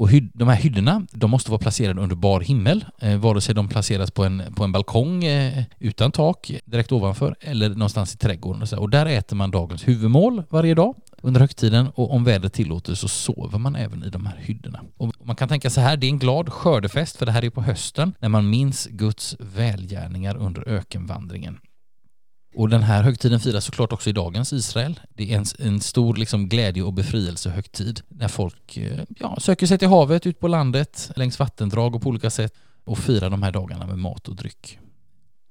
Och 0.00 0.10
hyd, 0.10 0.30
de 0.34 0.48
här 0.48 0.56
hyddorna, 0.56 1.06
de 1.12 1.30
måste 1.30 1.50
vara 1.50 1.58
placerade 1.58 2.00
under 2.00 2.16
bar 2.16 2.40
himmel, 2.40 2.84
eh, 2.98 3.16
vare 3.16 3.40
sig 3.40 3.54
de 3.54 3.68
placeras 3.68 4.10
på 4.10 4.24
en, 4.24 4.42
på 4.56 4.64
en 4.64 4.72
balkong 4.72 5.24
eh, 5.24 5.64
utan 5.78 6.12
tak 6.12 6.52
direkt 6.64 6.92
ovanför 6.92 7.36
eller 7.40 7.68
någonstans 7.68 8.14
i 8.14 8.18
trädgården. 8.18 8.62
Och, 8.62 8.68
så. 8.68 8.78
och 8.78 8.90
där 8.90 9.06
äter 9.06 9.36
man 9.36 9.50
dagens 9.50 9.88
huvudmål 9.88 10.42
varje 10.50 10.74
dag 10.74 10.94
under 11.22 11.40
högtiden 11.40 11.88
och 11.94 12.14
om 12.14 12.24
vädret 12.24 12.52
tillåter 12.52 12.94
så 12.94 13.08
sover 13.08 13.58
man 13.58 13.76
även 13.76 14.04
i 14.04 14.10
de 14.10 14.26
här 14.26 14.36
hyddorna. 14.40 14.80
Och 14.96 15.12
man 15.24 15.36
kan 15.36 15.48
tänka 15.48 15.70
så 15.70 15.80
här, 15.80 15.96
det 15.96 16.06
är 16.06 16.10
en 16.10 16.18
glad 16.18 16.52
skördefest 16.52 17.16
för 17.16 17.26
det 17.26 17.32
här 17.32 17.44
är 17.44 17.50
på 17.50 17.62
hösten 17.62 18.14
när 18.18 18.28
man 18.28 18.50
minns 18.50 18.86
Guds 18.86 19.36
välgärningar 19.38 20.36
under 20.36 20.68
ökenvandringen. 20.68 21.58
Och 22.54 22.68
den 22.68 22.82
här 22.82 23.02
högtiden 23.02 23.40
firas 23.40 23.64
såklart 23.64 23.92
också 23.92 24.10
i 24.10 24.12
dagens 24.12 24.52
Israel. 24.52 25.00
Det 25.14 25.32
är 25.32 25.36
en, 25.36 25.44
en 25.58 25.80
stor 25.80 26.16
liksom 26.16 26.48
glädje 26.48 26.82
och 26.82 26.92
befrielsehögtid 26.92 28.00
när 28.08 28.28
folk 28.28 28.76
eh, 28.76 29.00
ja, 29.18 29.36
söker 29.40 29.66
sig 29.66 29.78
till 29.78 29.88
havet, 29.88 30.26
ut 30.26 30.40
på 30.40 30.48
landet, 30.48 31.10
längs 31.16 31.38
vattendrag 31.38 31.94
och 31.94 32.02
på 32.02 32.08
olika 32.08 32.30
sätt 32.30 32.54
och 32.84 32.98
firar 32.98 33.30
de 33.30 33.42
här 33.42 33.52
dagarna 33.52 33.86
med 33.86 33.98
mat 33.98 34.28
och 34.28 34.36
dryck. 34.36 34.78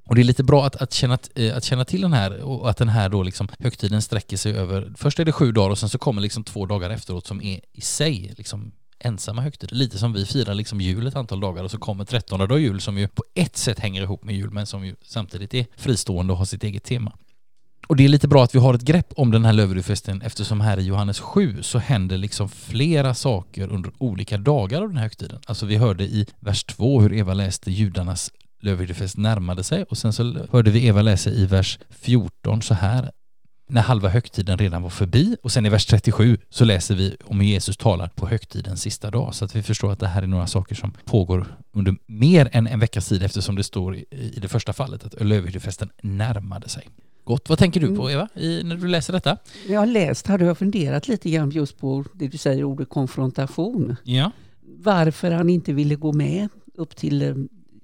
Och 0.06 0.16
det 0.16 0.22
är 0.22 0.24
lite 0.24 0.44
bra 0.44 0.66
att, 0.66 0.76
att, 0.76 0.94
känna, 0.94 1.18
eh, 1.36 1.58
att 1.58 1.64
känna 1.64 1.86
till 1.86 2.02
den 2.02 2.14
här 2.14 2.42
och 2.42 2.70
att 2.70 2.78
den 2.78 2.90
här 2.90 3.10
då 3.10 3.24
liksom 3.24 3.48
högtiden 3.60 4.02
sträcker 4.02 4.38
sig 4.38 4.54
över, 4.54 4.94
först 4.98 5.20
är 5.20 5.26
det 5.26 5.32
sju 5.32 5.52
dagar 5.52 5.70
och 5.70 5.78
sen 5.78 5.90
så 5.90 5.98
kommer 5.98 6.22
liksom 6.22 6.44
två 6.44 6.66
dagar 6.66 6.90
efteråt 6.90 7.28
som 7.28 7.42
är 7.42 7.62
i 7.74 7.82
sig 7.82 8.34
liksom 8.38 8.72
ensamma 9.00 9.42
högtider. 9.42 9.76
Lite 9.76 9.98
som 9.98 10.14
vi 10.14 10.26
firar 10.26 10.54
liksom 10.54 10.82
jul 10.82 11.08
ett 11.08 11.16
antal 11.16 11.40
dagar 11.40 11.64
och 11.64 11.72
så 11.72 11.78
kommer 11.78 12.06
trettonde 12.06 12.48
dag 12.48 12.60
jul 12.60 12.82
som 12.82 12.98
ju 12.98 13.08
på 13.08 13.24
ett 13.36 13.58
sätt 13.58 13.80
hänger 13.80 14.02
ihop 14.02 14.24
med 14.24 14.36
jul 14.36 14.52
men 14.52 14.66
som 14.66 14.86
ju 14.86 14.96
samtidigt 15.02 15.54
är 15.54 15.66
fristående 15.78 16.34
och 16.34 16.40
har 16.40 16.46
sitt 16.46 16.64
eget 16.64 16.84
tema. 16.84 17.14
Och 17.88 17.96
det 17.96 18.06
är 18.06 18.10
lite 18.10 18.28
bra 18.28 18.44
att 18.44 18.56
vi 18.56 18.60
har 18.60 18.74
ett 18.74 18.82
grepp 18.82 19.14
om 19.16 19.32
den 19.32 19.46
här 19.46 19.54
lövudfesten 19.54 20.22
eftersom 20.22 20.62
här 20.62 20.80
i 20.80 20.84
Johannes 20.84 21.20
7 21.20 21.64
så 21.64 21.80
händer 21.80 22.18
liksom 22.18 22.50
flera 22.50 23.14
saker 23.14 23.68
under 23.68 23.92
olika 23.98 24.38
dagar 24.38 24.82
av 24.82 24.88
den 24.88 24.98
här 24.98 25.04
högtiden. 25.04 25.40
Alltså 25.46 25.66
vi 25.66 25.76
hörde 25.76 26.04
i 26.04 26.26
vers 26.40 26.64
2 26.64 27.02
hur 27.02 27.14
Eva 27.14 27.34
läste 27.34 27.72
judarnas 27.72 28.32
lövhyddefest 28.62 29.18
närmade 29.18 29.64
sig 29.64 29.84
och 29.84 29.98
sen 29.98 30.14
så 30.14 30.48
hörde 30.52 30.72
vi 30.72 30.88
Eva 30.88 31.02
läsa 31.02 31.30
i 31.30 31.46
vers 31.46 31.80
14 31.90 32.62
så 32.62 32.74
här 32.74 33.12
när 33.70 33.82
halva 33.82 34.10
högtiden 34.10 34.58
redan 34.58 34.82
var 34.82 34.90
förbi 34.90 35.38
och 35.44 35.52
sen 35.52 35.66
i 35.66 35.70
vers 35.70 35.86
37 35.86 36.38
så 36.50 36.66
läser 36.66 36.96
vi 36.96 37.16
om 37.26 37.40
hur 37.40 37.48
Jesus 37.48 37.78
talar 37.78 38.08
på 38.08 38.28
högtidens 38.28 38.82
sista 38.82 39.12
dag 39.12 39.36
så 39.36 39.46
att 39.46 39.56
vi 39.56 39.64
förstår 39.64 39.92
att 39.92 40.00
det 40.00 40.08
här 40.08 40.24
är 40.24 40.28
några 40.28 40.48
saker 40.48 40.76
som 40.76 40.94
pågår 41.06 41.46
under 41.72 41.96
mer 42.06 42.50
än 42.52 42.68
en 42.68 42.80
veckas 42.80 43.08
tid 43.08 43.24
eftersom 43.24 43.56
det 43.56 43.64
står 43.64 43.96
i 43.96 44.40
det 44.42 44.48
första 44.48 44.74
fallet 44.74 45.06
att 45.06 45.26
lövhyddefesten 45.26 45.90
närmade 46.02 46.70
sig. 46.70 46.90
Gott. 47.24 47.50
Vad 47.50 47.60
tänker 47.60 47.80
du 47.80 47.96
på 47.96 48.10
mm. 48.10 48.12
Eva 48.12 48.28
i, 48.36 48.64
när 48.64 48.76
du 48.76 48.88
läser 48.88 49.14
detta? 49.14 49.38
Jag 49.68 49.80
har 49.80 49.86
läst, 49.86 50.28
hade 50.28 50.46
jag 50.46 50.58
funderat 50.58 51.08
lite 51.08 51.30
grann 51.30 51.50
just 51.50 51.80
på 51.80 52.06
det 52.14 52.28
du 52.28 52.38
säger, 52.38 52.64
ordet 52.64 52.90
konfrontation. 52.90 53.96
Ja. 54.04 54.32
Varför 54.78 55.32
han 55.32 55.50
inte 55.50 55.74
ville 55.74 55.96
gå 55.96 56.14
med 56.14 56.50
upp 56.76 56.96
till 56.96 57.22
eh, 57.22 57.36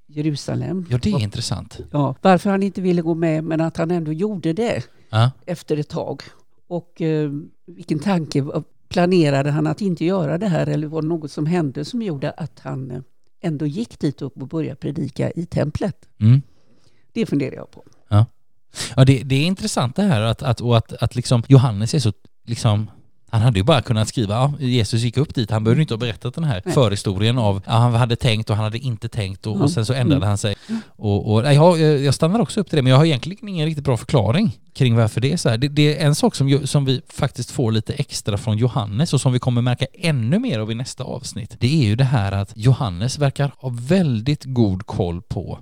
Jerusalem. 0.08 0.86
Ja, 0.90 0.98
det 0.98 1.10
är 1.10 1.16
och, 1.16 1.22
intressant. 1.22 1.80
Ja, 1.92 2.16
varför 2.22 2.50
han 2.50 2.64
inte 2.64 2.82
ville 2.82 3.02
gå 3.02 3.16
med 3.16 3.44
men 3.44 3.62
att 3.62 3.78
han 3.78 3.92
ändå 3.92 4.14
gjorde 4.14 4.54
det 4.54 4.84
ja. 5.16 5.32
efter 5.46 5.78
ett 5.78 5.90
tag. 5.90 6.22
Och 6.68 7.02
eh, 7.02 7.32
vilken 7.66 8.00
tanke, 8.00 8.46
planerade 8.90 9.52
han 9.52 9.68
att 9.68 9.82
inte 9.82 10.06
göra 10.06 10.38
det 10.38 10.48
här 10.48 10.68
eller 10.68 10.88
var 10.88 11.02
det 11.02 11.08
något 11.08 11.32
som 11.32 11.46
hände 11.46 11.86
som 11.86 12.02
gjorde 12.02 12.32
att 12.32 12.60
han 12.60 12.92
eh, 12.92 13.02
ändå 13.42 13.66
gick 13.66 14.00
dit 14.00 14.22
upp 14.22 14.42
och 14.42 14.48
började 14.48 14.76
predika 14.76 15.32
i 15.32 15.46
templet? 15.46 16.10
Mm. 16.20 16.42
Det 17.14 17.26
funderar 17.26 17.56
jag 17.56 17.72
på. 17.72 17.84
Ja, 18.10 18.26
ja 18.96 19.06
det, 19.06 19.24
det 19.24 19.36
är 19.36 19.46
intressant 19.46 19.96
det 19.96 20.04
här 20.04 20.22
att, 20.22 20.44
att, 20.44 20.62
och 20.62 20.78
att, 20.78 20.94
att 20.94 21.16
liksom 21.16 21.44
Johannes 21.48 21.94
är 21.94 22.00
så 22.00 22.14
liksom 22.46 22.90
han 23.36 23.42
hade 23.42 23.60
ju 23.60 23.64
bara 23.64 23.82
kunnat 23.82 24.08
skriva, 24.08 24.34
ja, 24.34 24.54
Jesus 24.60 25.02
gick 25.02 25.18
upp 25.18 25.36
dit, 25.36 25.52
han 25.52 25.64
behövde 25.64 25.82
inte 25.82 25.94
ha 25.94 26.00
berättat 26.00 26.36
den 26.36 26.44
här 26.44 26.62
Nej. 26.66 26.74
förhistorien 26.74 27.38
av, 27.38 27.62
ja, 27.66 27.74
han 27.74 27.94
hade 27.94 28.16
tänkt 28.16 28.50
och 28.50 28.56
han 28.56 28.64
hade 28.64 28.78
inte 28.78 29.10
tänkt 29.10 29.48
och, 29.48 29.62
och 29.62 29.72
sen 29.72 29.86
så 29.86 29.94
ändrade 29.94 30.16
mm. 30.16 30.28
han 30.28 30.38
sig. 30.38 30.56
Och, 30.88 31.34
och 31.34 31.54
jag, 31.54 31.80
jag 31.80 32.14
stannar 32.14 32.40
också 32.40 32.60
upp 32.60 32.70
till 32.70 32.76
det, 32.76 32.82
men 32.82 32.92
jag 32.92 32.98
har 32.98 33.06
egentligen 33.06 33.50
ingen 33.50 33.66
riktigt 33.66 33.84
bra 33.86 33.98
förklaring 33.98 34.52
kring 34.74 34.96
varför 34.96 35.22
det 35.22 35.34
är 35.34 35.38
så 35.38 35.50
här. 35.50 35.58
Det, 35.58 35.68
det, 35.68 36.02
är 36.02 36.06
en 36.06 36.16
sak 36.16 36.36
som, 36.36 36.68
som 36.68 36.86
vi 36.86 37.02
faktiskt 37.10 37.52
får 37.52 37.72
lite 37.72 37.94
extra 37.94 38.38
från 38.38 38.58
Johannes 38.58 39.14
och 39.14 39.22
som 39.22 39.34
vi 39.34 39.40
kommer 39.40 39.62
märka 39.62 39.86
ännu 39.94 40.40
mer 40.40 40.60
av 40.60 40.72
i 40.72 40.76
nästa 40.76 41.04
avsnitt. 41.04 41.56
Det 41.60 41.84
är 41.84 41.86
ju 41.86 41.96
det 41.96 42.04
här 42.04 42.32
att 42.32 42.52
Johannes 42.56 43.20
verkar 43.20 43.52
ha 43.58 43.70
väldigt 43.74 44.44
god 44.44 44.86
koll 44.86 45.22
på 45.22 45.60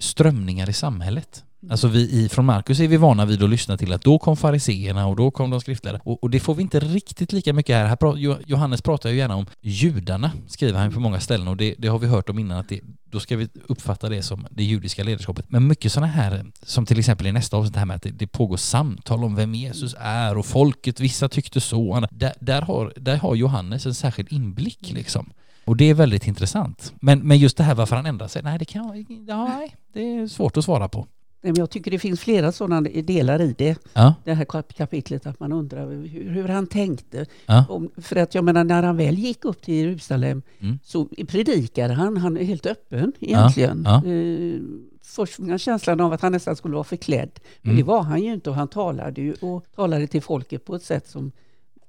strömningar 0.00 0.70
i 0.70 0.72
samhället. 0.72 1.44
Alltså 1.70 1.88
vi 1.88 2.10
i, 2.24 2.28
från 2.28 2.44
Markus 2.44 2.80
är 2.80 2.88
vi 2.88 2.96
vana 2.96 3.24
vid 3.24 3.42
att 3.42 3.50
lyssna 3.50 3.76
till 3.76 3.92
att 3.92 4.02
då 4.02 4.18
kom 4.18 4.36
fariseerna 4.36 5.06
och 5.06 5.16
då 5.16 5.30
kom 5.30 5.50
de 5.50 5.60
skriftlärda. 5.60 6.00
Och, 6.04 6.22
och, 6.22 6.30
det 6.30 6.40
får 6.40 6.54
vi 6.54 6.62
inte 6.62 6.80
riktigt 6.80 7.32
lika 7.32 7.52
mycket 7.52 7.76
här. 7.76 7.86
här 7.86 8.40
Johannes 8.46 8.82
pratar 8.82 9.10
ju 9.10 9.16
gärna 9.16 9.36
om 9.36 9.46
judarna, 9.60 10.32
skriver 10.46 10.78
han 10.78 10.92
på 10.92 11.00
många 11.00 11.20
ställen 11.20 11.48
och 11.48 11.56
det, 11.56 11.74
det 11.78 11.88
har 11.88 11.98
vi 11.98 12.06
hört 12.06 12.28
om 12.28 12.38
innan 12.38 12.58
att 12.58 12.68
det, 12.68 12.80
då 13.04 13.20
ska 13.20 13.36
vi 13.36 13.48
uppfatta 13.66 14.08
det 14.08 14.22
som 14.22 14.46
det 14.50 14.64
judiska 14.64 15.04
ledarskapet. 15.04 15.44
Men 15.48 15.66
mycket 15.66 15.92
sådana 15.92 16.12
här, 16.12 16.46
som 16.62 16.86
till 16.86 16.98
exempel 16.98 17.26
i 17.26 17.32
nästa 17.32 17.56
avsnitt, 17.56 17.72
det 17.72 17.78
här 17.78 17.86
med 17.86 17.96
att 17.96 18.02
det, 18.02 18.10
det 18.10 18.26
pågår 18.26 18.56
samtal 18.56 19.24
om 19.24 19.34
vem 19.34 19.54
Jesus 19.54 19.94
är 19.98 20.38
och 20.38 20.46
folket, 20.46 21.00
vissa 21.00 21.28
tyckte 21.28 21.60
så. 21.60 22.06
Där, 22.10 22.32
där, 22.40 22.62
har, 22.62 22.92
där 22.96 23.16
har 23.16 23.34
Johannes 23.34 23.86
en 23.86 23.94
särskild 23.94 24.32
inblick 24.32 24.92
liksom. 24.92 25.32
Och 25.64 25.76
det 25.76 25.84
är 25.84 25.94
väldigt 25.94 26.26
intressant. 26.26 26.92
Men, 27.00 27.18
men 27.20 27.38
just 27.38 27.56
det 27.56 27.64
här 27.64 27.74
varför 27.74 27.96
han 27.96 28.06
ändrar 28.06 28.28
sig, 28.28 28.42
nej 28.42 28.58
det 28.58 28.64
kan 28.64 28.86
jag, 28.86 29.10
nej, 29.26 29.76
det 29.92 30.00
är 30.00 30.26
svårt 30.26 30.56
att 30.56 30.64
svara 30.64 30.88
på. 30.88 31.06
Nej, 31.44 31.52
men 31.52 31.60
Jag 31.60 31.70
tycker 31.70 31.90
det 31.90 31.98
finns 31.98 32.20
flera 32.20 32.52
sådana 32.52 32.80
delar 32.80 33.40
i 33.42 33.54
det, 33.58 33.78
Ja, 33.94 34.14
det 34.24 34.34
här 34.34 34.44
kap- 34.44 34.72
kapitlet, 34.76 35.26
att 35.26 35.40
man 35.40 35.52
undrar 35.52 35.90
hur, 35.90 36.30
hur 36.30 36.48
han 36.48 36.66
tänkte. 36.66 37.26
ja, 37.46 37.64
Om, 37.68 37.90
för 37.96 38.16
att 38.16 38.34
jag 38.34 38.44
menar, 38.44 38.64
när 38.64 38.82
han 38.82 38.96
väl 38.96 39.14
gick 39.18 39.44
upp 39.44 39.62
till 39.62 39.74
Jerusalem 39.74 40.42
Mm. 40.60 40.78
så 40.84 41.04
predikade 41.28 41.94
han, 41.94 42.16
han 42.16 42.36
är 42.36 42.44
helt 42.44 42.66
öppen 42.66 43.12
egentligen. 43.20 43.82
ja. 43.86 44.04
Eh, 44.06 44.60
först 45.02 45.34
fick 45.34 45.46
man 45.46 45.58
känslan 45.58 46.00
av 46.00 46.12
att 46.12 46.20
han 46.20 46.32
nästan 46.32 46.56
skulle 46.56 46.74
vara 46.74 46.84
förklädd, 46.84 47.30
men 47.62 47.70
Mm. 47.72 47.76
det 47.76 47.82
var 47.92 48.02
han 48.02 48.22
ju 48.22 48.32
inte 48.32 48.50
och 48.50 48.56
han 48.56 48.68
talade 48.68 49.20
ju 49.20 49.34
och 49.40 49.64
talade 49.74 50.06
till 50.06 50.22
folket 50.22 50.64
på 50.64 50.74
ett 50.74 50.82
sätt 50.82 51.08
som 51.08 51.32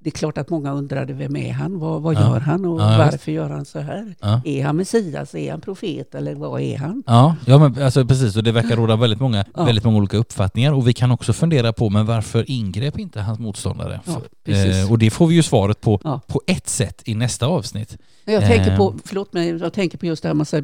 det 0.03 0.09
är 0.09 0.11
klart 0.11 0.37
att 0.37 0.49
många 0.49 0.71
undrade, 0.73 1.13
vem 1.13 1.35
är 1.35 1.53
han? 1.53 1.79
Vad, 1.79 2.01
vad 2.01 2.15
Ja. 2.15 2.19
gör 2.19 2.39
han? 2.39 2.65
Och 2.65 2.81
Ja, 2.81 2.97
varför 2.97 3.31
gör 3.31 3.49
han 3.49 3.65
så 3.65 3.79
här? 3.79 4.15
ja. 4.21 4.41
Är 4.45 4.63
han 4.63 4.75
Messias? 4.77 5.35
Är 5.35 5.51
han 5.51 5.61
profet? 5.61 6.15
Eller 6.15 6.35
vad 6.35 6.61
är 6.61 6.77
han? 6.77 7.03
Ja, 7.07 7.35
ja 7.45 7.57
men 7.57 7.83
alltså 7.83 8.05
precis 8.05 8.35
och 8.37 8.43
det 8.43 8.51
verkar 8.51 8.75
råda 8.75 8.95
väldigt 8.95 9.19
många, 9.19 9.45
väldigt 9.55 9.83
många 9.83 9.97
olika 9.97 10.17
uppfattningar 10.17 10.71
och 10.73 10.87
vi 10.87 10.93
kan 10.93 11.11
också 11.11 11.33
fundera 11.33 11.73
på 11.73 11.89
men 11.89 12.05
varför 12.05 12.45
ingrep 12.51 12.99
inte 12.99 13.21
hans 13.21 13.39
motståndare? 13.39 13.99
Eh, 14.45 14.91
och 14.91 14.99
det 14.99 15.09
får 15.09 15.27
vi 15.27 15.35
ju 15.35 15.43
svaret 15.43 15.81
på 15.81 16.21
på 16.27 16.41
ett 16.47 16.69
sätt 16.69 17.01
i 17.05 17.15
nästa 17.15 17.45
avsnitt. 17.47 17.97
Jag 18.25 18.41
tänker 18.47 18.77
på, 18.77 18.89
Ehm. 18.91 18.99
förlåt 19.05 19.33
mig, 19.33 19.49
jag 19.49 19.73
tänker 19.73 19.97
på 19.97 20.05
just 20.05 20.23
det 20.23 20.29
här 20.29 20.33
man 20.33 20.45
säger, 20.45 20.63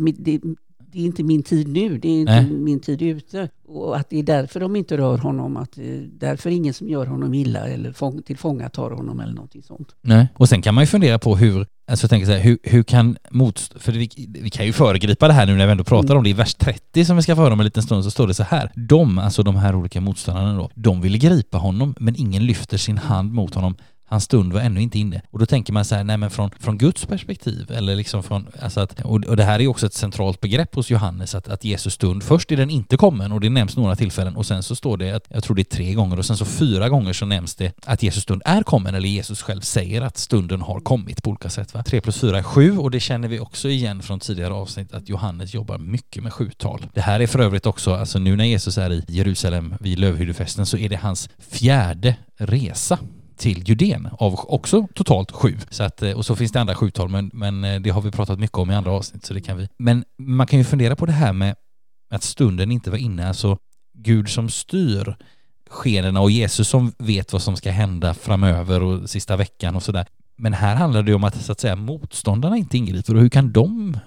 det, 0.92 1.00
är 1.00 1.06
inte 1.06 1.24
min 1.24 1.44
tid 1.44 1.68
nu, 1.68 1.98
det 1.98 2.08
är 2.08 2.20
inte 2.20 2.42
Nej. 2.42 2.52
min 2.52 2.80
tid 2.80 3.02
ute. 3.02 3.50
Och 3.68 3.98
att 3.98 4.10
det 4.10 4.20
är 4.20 4.24
därför 4.24 4.60
de 4.60 4.76
inte 4.76 4.98
rör 4.98 5.18
honom, 5.18 5.58
att 5.58 5.72
det 5.76 5.96
är 5.96 6.10
därför 6.20 6.50
ingen 6.50 6.74
som 6.74 6.90
gör 6.90 7.06
honom 7.06 7.34
illa 7.34 7.60
eller 7.68 7.92
fång, 7.92 8.22
tillfångatar 8.22 8.92
honom 8.92 9.20
eller 9.20 9.34
någonting 9.34 9.64
sånt. 9.64 9.96
Nej. 10.02 10.28
Och 10.36 10.50
sen 10.50 10.62
kan 10.62 10.74
man 10.74 10.82
ju 10.82 10.88
fundera 10.88 11.20
på 11.20 11.36
hur, 11.38 11.66
alltså 11.92 12.04
jag 12.04 12.10
tänker 12.10 12.26
så 12.26 12.32
här, 12.32 12.40
hur, 12.40 12.58
hur 12.64 12.84
kan 12.84 13.18
motst... 13.30 13.74
För 13.82 13.92
vi, 13.92 14.10
vi 14.42 14.50
kan 14.50 14.66
ju 14.66 14.74
föregripa 14.74 15.28
det 15.28 15.34
här 15.34 15.46
nu 15.46 15.56
när 15.56 15.66
vi 15.66 15.72
ändå 15.72 15.84
pratar 15.84 16.10
Mm. 16.10 16.18
om 16.18 16.24
det. 16.24 16.30
I 16.30 16.34
vers 16.34 16.56
30 16.56 17.06
som 17.06 17.16
vi 17.16 17.22
ska 17.22 17.36
få 17.36 17.42
höra 17.42 17.54
om 17.54 17.60
en 17.60 17.66
liten 17.66 17.84
stund 17.84 18.04
så 18.04 18.12
står 18.12 18.28
det 18.28 18.34
så 18.34 18.44
här. 18.44 18.72
De, 18.76 19.18
alltså 19.18 19.44
de 19.44 19.56
här 19.56 19.76
olika 19.76 20.02
motståndarna 20.02 20.58
då, 20.58 20.70
de 20.76 21.02
ville 21.02 21.18
gripa 21.18 21.58
honom 21.58 21.96
men 22.00 22.16
ingen 22.16 22.46
lyfter 22.46 22.78
sin 22.78 22.98
hand 22.98 23.34
mot 23.34 23.56
honom. 23.56 23.76
Hans 24.10 24.24
stund 24.24 24.54
var 24.54 24.62
ännu 24.62 24.82
inte 24.82 25.00
inne. 25.00 25.22
Och 25.32 25.40
då 25.40 25.46
tänker 25.46 25.74
man 25.74 25.86
så 25.86 25.96
här, 25.96 26.04
nej 26.04 26.18
men 26.18 26.30
från, 26.30 26.52
från 26.60 26.78
Guds 26.78 27.06
perspektiv, 27.06 27.72
eller 27.72 27.96
liksom 27.96 28.24
från, 28.24 28.48
alltså 28.62 28.80
att, 28.80 29.02
och, 29.02 29.26
och 29.26 29.38
det 29.38 29.44
här 29.44 29.56
är 29.56 29.60
ju 29.60 29.68
också 29.68 29.86
ett 29.86 29.94
centralt 29.94 30.42
begrepp 30.42 30.76
hos 30.76 30.90
Johannes, 30.90 31.36
att, 31.36 31.48
att 31.48 31.64
Jesus 31.64 31.94
stund, 31.94 32.24
först 32.24 32.52
är 32.52 32.58
den 32.58 32.70
inte 32.70 32.98
kommen 32.98 33.32
och 33.32 33.42
det 33.42 33.50
nämns 33.50 33.78
några 33.78 33.96
tillfällen 33.96 34.36
och 34.36 34.46
sen 34.46 34.64
så 34.64 34.76
står 34.76 34.98
det, 34.98 35.12
att, 35.12 35.24
jag 35.30 35.44
tror 35.44 35.56
det 35.56 35.62
är 35.62 35.76
tre 35.76 35.94
gånger 35.94 36.20
och 36.20 36.26
sen 36.26 36.38
så 36.38 36.46
fyra 36.46 36.90
gånger 36.90 37.14
så 37.14 37.26
nämns 37.26 37.56
det 37.56 37.74
att 37.86 38.04
Jesus 38.04 38.24
stund 38.24 38.42
är 38.46 38.64
kommen, 38.64 38.96
eller 38.96 39.10
Jesus 39.10 39.42
själv 39.42 39.62
säger 39.62 40.02
att 40.02 40.18
stunden 40.18 40.62
har 40.62 40.80
kommit 40.80 41.24
på 41.24 41.30
olika 41.30 41.50
sätt. 41.50 41.74
Va? 41.74 41.84
Tre 41.84 42.02
plus 42.02 42.20
fyra 42.20 42.38
är 42.38 42.44
sju 42.44 42.78
och 42.78 42.92
det 42.92 43.00
känner 43.00 43.28
vi 43.28 43.40
också 43.40 43.70
igen 43.70 44.02
från 44.02 44.20
tidigare 44.20 44.54
avsnitt 44.54 44.94
att 44.94 45.10
Johannes 45.10 45.54
jobbar 45.54 45.78
mycket 45.78 46.24
med 46.24 46.34
sjutal. 46.34 46.86
Det 46.94 47.02
här 47.02 47.20
är 47.20 47.28
för 47.28 47.40
övrigt 47.40 47.66
också, 47.66 47.94
alltså 47.94 48.20
nu 48.20 48.36
när 48.36 48.46
Jesus 48.46 48.78
är 48.78 48.94
i 48.94 49.04
Jerusalem 49.08 49.76
vid 49.80 50.00
lövhyddefesten 50.00 50.66
så 50.66 50.78
är 50.78 50.90
det 50.90 50.96
hans 50.96 51.30
fjärde 51.38 52.16
resa 52.38 53.00
till 53.40 53.70
Judén 53.70 54.10
av 54.12 54.40
också 54.48 54.88
totalt 54.94 55.32
sju. 55.32 55.58
Så 55.70 55.84
att, 55.84 56.02
eh, 56.02 56.12
och 56.12 56.26
så 56.26 56.36
finns 56.36 56.52
det 56.52 56.62
andra 56.62 56.76
sjutal 56.76 57.10
men, 57.10 57.32
men 57.34 57.64
eh, 57.64 57.82
det 57.82 57.90
har 57.90 58.02
vi 58.02 58.12
pratat 58.12 58.40
mycket 58.40 58.58
om 58.58 58.72
i 58.72 58.76
andra 58.76 58.92
avsnitt 58.92 59.26
så 59.26 59.34
det 59.34 59.42
kan 59.42 59.58
vi. 59.58 59.68
Men 59.78 60.04
man 60.18 60.48
kan 60.48 60.60
ju 60.60 60.66
fundera 60.66 60.96
på 60.96 61.06
det 61.06 61.12
här 61.12 61.34
med 61.34 61.56
att 62.10 62.24
stunden 62.24 62.72
inte 62.72 62.92
var 62.92 62.98
inne, 62.98 63.28
alltså 63.28 63.58
Gud 63.98 64.30
som 64.30 64.50
styr 64.50 65.16
skenerna 65.70 66.22
och 66.22 66.32
Jesus 66.32 66.68
som 66.68 66.92
vet 66.98 67.34
vad 67.34 67.42
som 67.42 67.58
ska 67.58 67.72
hända 67.72 68.14
framöver 68.14 68.84
och 68.84 69.10
sista 69.10 69.38
veckan 69.38 69.76
och 69.76 69.84
sådär. 69.84 70.06
Men 70.38 70.54
här 70.54 70.76
handlar 70.76 71.04
det 71.04 71.12
ju 71.12 71.16
om 71.16 71.24
att 71.24 71.42
så 71.42 71.52
att 71.52 71.60
säga 71.60 71.76
motståndarna 71.76 72.58
inte 72.58 72.78
ingriper 72.78 73.16
och 73.16 73.22
hur 73.22 73.30
kan 73.30 73.52
de 73.52 73.98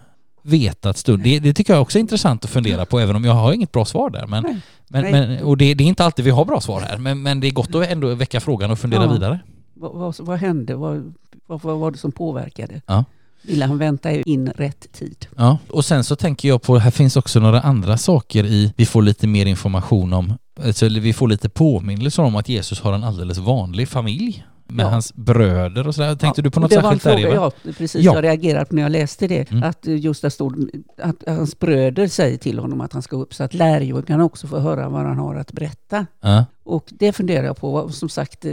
veta 0.42 0.90
att 0.90 0.96
stund... 0.98 1.22
Det, 1.22 1.38
det 1.38 1.54
tycker 1.54 1.72
jag 1.72 1.82
också 1.82 1.98
är 1.98 2.00
intressant 2.00 2.44
att 2.44 2.50
fundera 2.50 2.84
på 2.86 3.00
även 3.00 3.16
om 3.16 3.24
jag 3.24 3.32
har 3.32 3.52
inget 3.52 3.72
bra 3.72 3.84
svar 3.84 4.10
där. 4.10 4.26
Men, 4.26 4.42
Nej. 4.42 4.60
men, 4.88 5.02
Nej. 5.02 5.12
men, 5.12 5.44
och 5.44 5.56
det, 5.56 5.74
det 5.74 5.84
är 5.84 5.88
inte 5.88 6.04
alltid 6.04 6.24
vi 6.24 6.30
har 6.30 6.44
bra 6.44 6.60
svar 6.60 6.80
här 6.80 6.98
men, 6.98 7.22
men 7.22 7.40
det 7.40 7.46
är 7.46 7.50
gott 7.50 7.74
att 7.74 7.88
ändå 7.88 8.14
väcka 8.14 8.40
frågan 8.40 8.70
och 8.70 8.78
fundera 8.78 9.04
Ja. 9.04 9.12
vidare. 9.12 9.40
Vad, 9.74 9.92
vad, 9.94 10.14
vad 10.20 10.38
hände? 10.38 10.74
Vad, 10.74 11.14
vad, 11.46 11.62
vad 11.62 11.78
var 11.78 11.90
det 11.90 11.98
som 11.98 12.12
påverkade? 12.12 12.80
Ja. 12.86 13.04
Ville 13.42 13.64
han 13.64 13.78
vänta 13.78 14.10
in 14.10 14.50
rätt 14.56 14.92
tid? 14.92 15.26
Ja, 15.36 15.58
och 15.68 15.84
sen 15.84 16.04
så 16.04 16.16
tänker 16.16 16.48
jag 16.48 16.62
på, 16.62 16.78
här 16.78 16.90
finns 16.90 17.16
också 17.16 17.40
några 17.40 17.60
andra 17.60 17.98
saker 17.98 18.44
i, 18.44 18.72
vi 18.76 18.86
får 18.86 19.02
lite 19.02 19.26
mer 19.26 19.46
information 19.46 20.12
om, 20.12 20.34
alltså 20.64 20.88
vi 20.88 21.12
får 21.12 21.28
lite 21.28 21.48
påminnelser 21.48 22.22
om 22.22 22.36
att 22.36 22.48
Jesus 22.48 22.80
har 22.80 22.92
en 22.92 23.04
alldeles 23.04 23.38
vanlig 23.38 23.88
familj 23.88 24.44
med 24.68 24.84
Ja. 24.86 24.90
hans 24.90 25.14
bröder 25.14 25.86
och 25.88 25.94
sådär. 25.94 26.14
Tänkte 26.14 26.40
Ja, 26.40 26.42
du 26.42 26.50
på 26.50 26.60
något 26.60 26.70
det 26.70 26.80
var 26.80 26.92
en 26.92 26.98
särskilt 27.00 27.22
där 27.24 27.30
fråga, 27.30 27.36
Eva? 27.36 27.52
Ja, 27.64 27.72
precis. 27.78 27.94
Ja. 28.04 28.14
Jag 28.14 28.24
reagerade 28.24 28.64
på 28.64 28.74
när 28.74 28.82
jag 28.82 28.92
läste 28.92 29.26
det. 29.28 29.50
Mm. 29.50 29.62
Att 29.62 29.86
eh, 29.86 29.96
just 29.96 30.22
där 30.22 30.28
stod 30.28 30.70
att 31.02 31.16
hans 31.26 31.58
bröder 31.58 32.06
säger 32.06 32.38
till 32.38 32.58
honom 32.58 32.80
att 32.80 32.92
han 32.92 33.02
ska 33.02 33.16
upp 33.16 33.34
så 33.34 33.44
att 33.44 33.54
lärjungarna 33.54 34.24
också 34.24 34.46
får 34.46 34.58
höra 34.58 34.88
vad 34.88 35.02
han 35.06 35.18
har 35.18 35.34
att 35.34 35.52
berätta. 35.52 36.06
Ja. 36.20 36.44
Och 36.64 36.88
det 36.90 37.12
funderar 37.12 37.46
jag 37.46 37.56
på. 37.56 37.90
Som 37.92 38.08
sagt, 38.08 38.44
eh, 38.44 38.52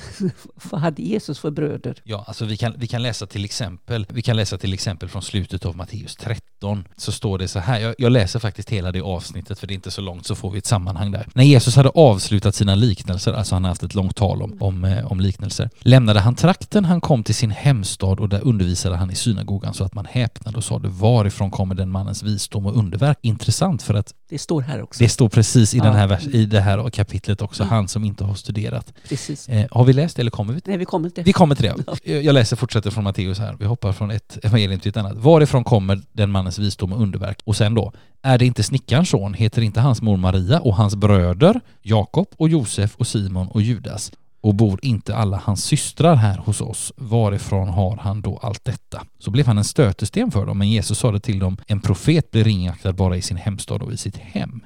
vad 0.70 0.80
hade 0.80 1.02
Jesus 1.02 1.38
för 1.38 1.50
bröder? 1.50 2.02
Ja, 2.04 2.24
alltså 2.26 2.44
vi 2.44 2.56
kan, 2.56 2.74
vi 2.76 2.86
kan 2.86 3.02
läsa 3.02 3.26
till 3.26 3.44
exempel, 3.44 4.06
vi 4.08 4.22
kan 4.22 4.36
läsa 4.36 4.58
till 4.58 4.74
exempel 4.74 5.08
från 5.08 5.22
slutet 5.22 5.66
av 5.66 5.76
Matteus 5.76 6.16
13, 6.16 6.84
så 6.96 7.12
står 7.12 7.38
det 7.38 7.48
så 7.48 7.58
här, 7.58 7.80
jag, 7.80 7.94
jag 7.98 8.12
läser 8.12 8.38
faktiskt 8.38 8.70
hela 8.70 8.92
det 8.92 9.00
avsnittet 9.00 9.58
för 9.58 9.66
det 9.66 9.72
är 9.72 9.74
inte 9.74 9.90
så 9.90 10.00
långt 10.00 10.26
så 10.26 10.34
får 10.34 10.50
vi 10.50 10.58
ett 10.58 10.66
sammanhang 10.66 11.10
där. 11.10 11.26
När 11.34 11.44
Jesus 11.44 11.76
hade 11.76 11.88
avslutat 11.88 12.54
sina 12.54 12.74
liknelser, 12.74 13.32
alltså 13.32 13.54
han 13.54 13.64
har 13.64 13.68
haft 13.68 13.82
ett 13.82 13.94
långt 13.94 14.16
tal 14.16 14.42
om, 14.42 14.56
om, 14.60 14.84
eh, 14.84 15.12
om 15.12 15.20
liknelser, 15.20 15.70
lämnade 15.80 16.20
han 16.20 16.34
trakten, 16.34 16.84
han 16.84 17.00
kom 17.00 17.24
till 17.24 17.34
sin 17.34 17.50
hemstad 17.50 18.20
och 18.20 18.28
där 18.28 18.40
undervisade 18.40 18.96
han 18.96 19.10
i 19.10 19.14
synagogan 19.14 19.74
så 19.74 19.84
att 19.84 19.94
man 19.94 20.06
häpnade 20.06 20.56
och 20.56 20.64
sade 20.64 20.88
varifrån 20.88 21.50
kommer 21.50 21.74
den 21.74 21.90
mannens 21.90 22.22
visdom 22.22 22.66
och 22.66 22.76
underverk? 22.76 23.18
Intressant 23.22 23.82
för 23.82 23.94
att 23.94 24.14
Det 24.28 24.38
står 24.38 24.60
här 24.60 24.82
också. 24.82 25.02
det 25.02 25.08
står 25.08 25.28
precis 25.28 25.74
i, 25.74 25.78
den 25.78 25.94
här 25.94 26.06
vers, 26.06 26.26
i 26.26 26.46
det 26.46 26.60
här 26.60 26.90
kapitlet 26.90 27.27
också, 27.42 27.62
Mm. 27.62 27.74
han 27.74 27.88
som 27.88 28.04
inte 28.04 28.24
har 28.24 28.34
studerat. 28.34 28.92
Precis. 29.08 29.48
Eh, 29.48 29.66
har 29.70 29.84
vi 29.84 29.92
läst 29.92 30.16
det 30.16 30.22
eller 30.22 30.30
kommer 30.30 30.52
vi 30.54 30.60
Nej, 30.64 30.76
vi 30.76 30.84
kommer 30.84 31.10
till 31.10 31.24
vi 31.24 31.32
kommer 31.32 31.54
till 31.54 31.72
det. 32.04 32.10
Jag 32.22 32.32
läser 32.34 32.56
fortsätter 32.56 32.90
från 32.90 33.04
Matteus 33.04 33.38
här. 33.38 33.56
Vi 33.60 33.64
hoppar 33.66 33.92
från 33.92 34.10
ett 34.10 34.38
evangelium 34.44 34.80
till 34.80 34.88
ett 34.88 34.96
annat. 34.96 35.16
Varifrån 35.16 35.64
kommer 35.64 36.00
den 36.12 36.30
mannens 36.30 36.58
visdom 36.58 36.92
och 36.92 37.02
underverk? 37.02 37.40
Och 37.44 37.56
sen 37.56 37.74
då, 37.74 37.92
är 38.22 38.38
det 38.38 38.46
inte 38.46 38.62
snickarns 38.62 39.08
son? 39.10 39.34
Heter 39.34 39.62
inte 39.62 39.80
hans 39.80 40.02
mor 40.02 40.16
Maria 40.16 40.60
och 40.60 40.76
hans 40.76 40.96
bröder 40.96 41.60
Jakob 41.82 42.26
och 42.36 42.48
Josef 42.48 42.96
och 42.96 43.06
Simon 43.06 43.48
och 43.48 43.62
Judas? 43.62 44.12
Och 44.40 44.54
bor 44.54 44.78
inte 44.82 45.16
alla 45.16 45.42
hans 45.44 45.64
systrar 45.64 46.14
här 46.14 46.36
hos 46.38 46.60
oss? 46.60 46.92
Varifrån 46.96 47.68
har 47.68 47.96
han 47.96 48.20
då 48.20 48.38
allt 48.42 48.64
detta? 48.64 49.02
Så 49.18 49.30
blev 49.30 49.46
han 49.46 49.58
en 49.58 49.64
stötesten 49.64 50.30
för 50.30 50.46
dem, 50.46 50.58
men 50.58 50.70
Jesus 50.70 50.98
sa 50.98 51.12
det 51.12 51.20
till 51.20 51.38
dem, 51.38 51.56
en 51.66 51.80
profet 51.80 52.30
blir 52.30 52.44
ringaktad 52.44 52.92
bara 52.92 53.16
i 53.16 53.22
sin 53.22 53.36
hemstad 53.36 53.82
och 53.82 53.92
i 53.92 53.96
sitt 53.96 54.16
hem. 54.16 54.60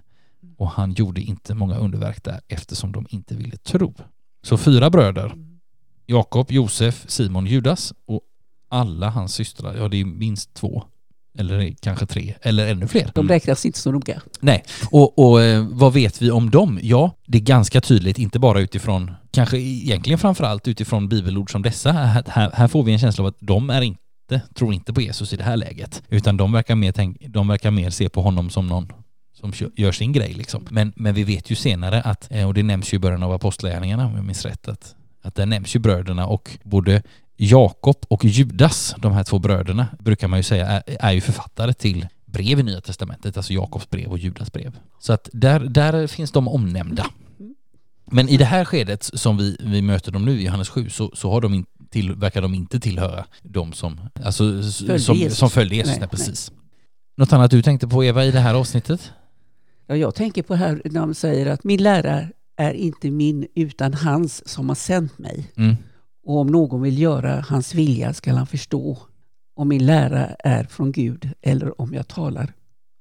Och 0.62 0.70
han 0.70 0.92
gjorde 0.92 1.20
inte 1.20 1.54
många 1.54 1.76
underverk 1.76 2.24
där 2.24 2.40
eftersom 2.48 2.92
de 2.92 3.06
inte 3.10 3.34
ville 3.34 3.56
tro. 3.56 3.94
Så 4.42 4.56
fyra 4.56 4.90
bröder, 4.90 5.34
Jakob, 6.06 6.50
Josef, 6.50 7.04
Simon, 7.08 7.46
Judas 7.46 7.92
och 8.06 8.20
alla 8.68 9.10
hans 9.10 9.34
systrar, 9.34 9.76
ja 9.76 9.88
det 9.88 10.00
är 10.00 10.04
minst 10.04 10.54
två. 10.54 10.84
Eller 11.38 11.74
kanske 11.80 12.06
tre, 12.06 12.34
eller 12.42 12.66
ännu 12.66 12.88
fler. 12.88 13.10
De 13.14 13.28
räknas 13.28 13.66
inte 13.66 13.78
så 13.78 13.92
noga. 13.92 14.22
Nej, 14.40 14.64
och, 14.90 15.18
och 15.18 15.42
eh, 15.42 15.66
vad 15.70 15.92
vet 15.92 16.22
vi 16.22 16.30
om 16.30 16.50
dem? 16.50 16.80
Ja, 16.82 17.10
det 17.26 17.38
är 17.38 17.42
ganska 17.42 17.80
tydligt, 17.80 18.18
inte 18.18 18.38
bara 18.38 18.60
utifrån, 18.60 19.10
kanske 19.30 19.58
egentligen 19.58 20.18
framförallt 20.18 20.68
utifrån 20.68 21.08
bibelord 21.08 21.52
som 21.52 21.62
dessa. 21.62 21.92
Här, 21.92 22.24
här, 22.26 22.50
här 22.54 22.68
får 22.68 22.82
vi 22.82 22.92
en 22.92 22.98
känsla 22.98 23.24
av 23.24 23.28
att 23.28 23.40
de 23.40 23.70
är 23.70 23.82
inte, 23.82 24.40
tror 24.54 24.74
inte 24.74 24.92
på 24.92 25.00
Jesus 25.00 25.32
i 25.32 25.36
det 25.36 25.44
här 25.44 25.56
läget, 25.56 26.02
utan 26.08 26.36
de 26.36 26.52
verkar 26.52 26.74
mer, 26.74 26.92
tänk, 26.92 27.16
de 27.28 27.48
verkar 27.48 27.70
mer 27.70 27.90
se 27.90 28.08
på 28.08 28.22
honom 28.22 28.50
som 28.50 28.66
någon 28.66 28.92
som 29.42 29.70
gör 29.76 29.92
sin 29.92 30.12
grej 30.12 30.32
liksom. 30.32 30.66
Men, 30.70 30.92
men 30.96 31.14
vi 31.14 31.24
vet 31.24 31.50
ju 31.50 31.54
senare 31.54 32.02
att, 32.02 32.28
eh, 32.30 32.46
och 32.46 32.54
det 32.54 32.62
nämns 32.62 32.92
ju 32.92 32.96
i 32.96 33.00
början 33.00 33.22
av 33.22 33.32
apostlagärningarna 33.32 34.06
om 34.06 34.16
jag 34.16 34.24
minns 34.24 34.44
rätt, 34.44 34.68
att, 34.68 34.94
att 35.22 35.34
där 35.34 35.46
nämns 35.46 35.76
ju 35.76 35.80
bröderna 35.80 36.26
och 36.26 36.58
både 36.62 37.02
Jakob 37.36 37.96
och 38.08 38.24
Judas, 38.24 38.94
de 38.98 39.12
här 39.12 39.24
två 39.24 39.38
bröderna, 39.38 39.86
brukar 39.98 40.28
man 40.28 40.38
ju 40.38 40.42
säga 40.42 40.66
är, 40.66 40.82
är 41.00 41.12
ju 41.12 41.20
författare 41.20 41.72
till 41.72 42.08
brev 42.24 42.60
i 42.60 42.62
Nya 42.62 42.80
Testamentet, 42.80 43.36
alltså 43.36 43.52
Jakobs 43.52 43.90
brev 43.90 44.10
och 44.10 44.18
Judas 44.18 44.52
brev. 44.52 44.76
Så 44.98 45.12
att 45.12 45.28
där, 45.32 45.60
där 45.60 46.06
finns 46.06 46.32
de 46.32 46.48
omnämnda. 46.48 47.06
Men 48.10 48.28
i 48.28 48.36
det 48.36 48.44
här 48.44 48.64
skedet 48.64 49.10
som 49.14 49.36
vi, 49.36 49.56
vi 49.60 49.82
möter 49.82 50.12
dem 50.12 50.24
nu 50.24 50.40
i 50.40 50.44
Johannes 50.44 50.68
7 50.68 50.90
så, 50.90 51.10
så 51.14 51.30
har 51.30 51.40
de 51.40 51.54
in, 51.54 51.66
till, 51.90 52.12
verkar 52.12 52.42
de 52.42 52.54
inte 52.54 52.80
tillhöra 52.80 53.24
de 53.42 53.72
som, 53.72 54.00
alltså, 54.24 54.44
Följde 54.62 54.98
som, 54.98 55.16
Jesus. 55.16 55.38
som 55.38 55.50
följde 55.50 55.76
Jesus. 55.76 55.90
Nej, 55.90 56.00
Nej, 56.00 56.08
precis. 56.08 56.52
Något 57.16 57.32
annat 57.32 57.50
du 57.50 57.62
tänkte 57.62 57.88
på 57.88 58.04
Eva 58.04 58.24
i 58.24 58.30
det 58.30 58.40
här 58.40 58.54
avsnittet? 58.54 59.12
Ja, 59.92 59.96
jag 59.96 60.14
tänker 60.14 60.42
på 60.42 60.54
här 60.54 60.82
när 60.84 61.00
de 61.00 61.14
säger 61.14 61.46
att 61.46 61.64
min 61.64 61.82
lärare 61.82 62.28
är 62.56 62.72
inte 62.74 63.10
min 63.10 63.46
utan 63.54 63.94
hans 63.94 64.48
som 64.48 64.68
har 64.68 64.74
sänt 64.76 65.18
mig. 65.18 65.50
Mm. 65.56 65.74
Och 66.24 66.36
om 66.38 66.46
någon 66.46 66.82
vill 66.82 66.98
göra 66.98 67.40
hans 67.48 67.74
vilja 67.74 68.12
skall 68.14 68.36
han 68.36 68.46
förstå 68.46 68.98
om 69.54 69.68
min 69.68 69.86
lära 69.86 70.26
är 70.26 70.64
från 70.64 70.92
Gud 70.92 71.28
eller 71.42 71.80
om 71.80 71.94
jag 71.94 72.08
talar 72.08 72.52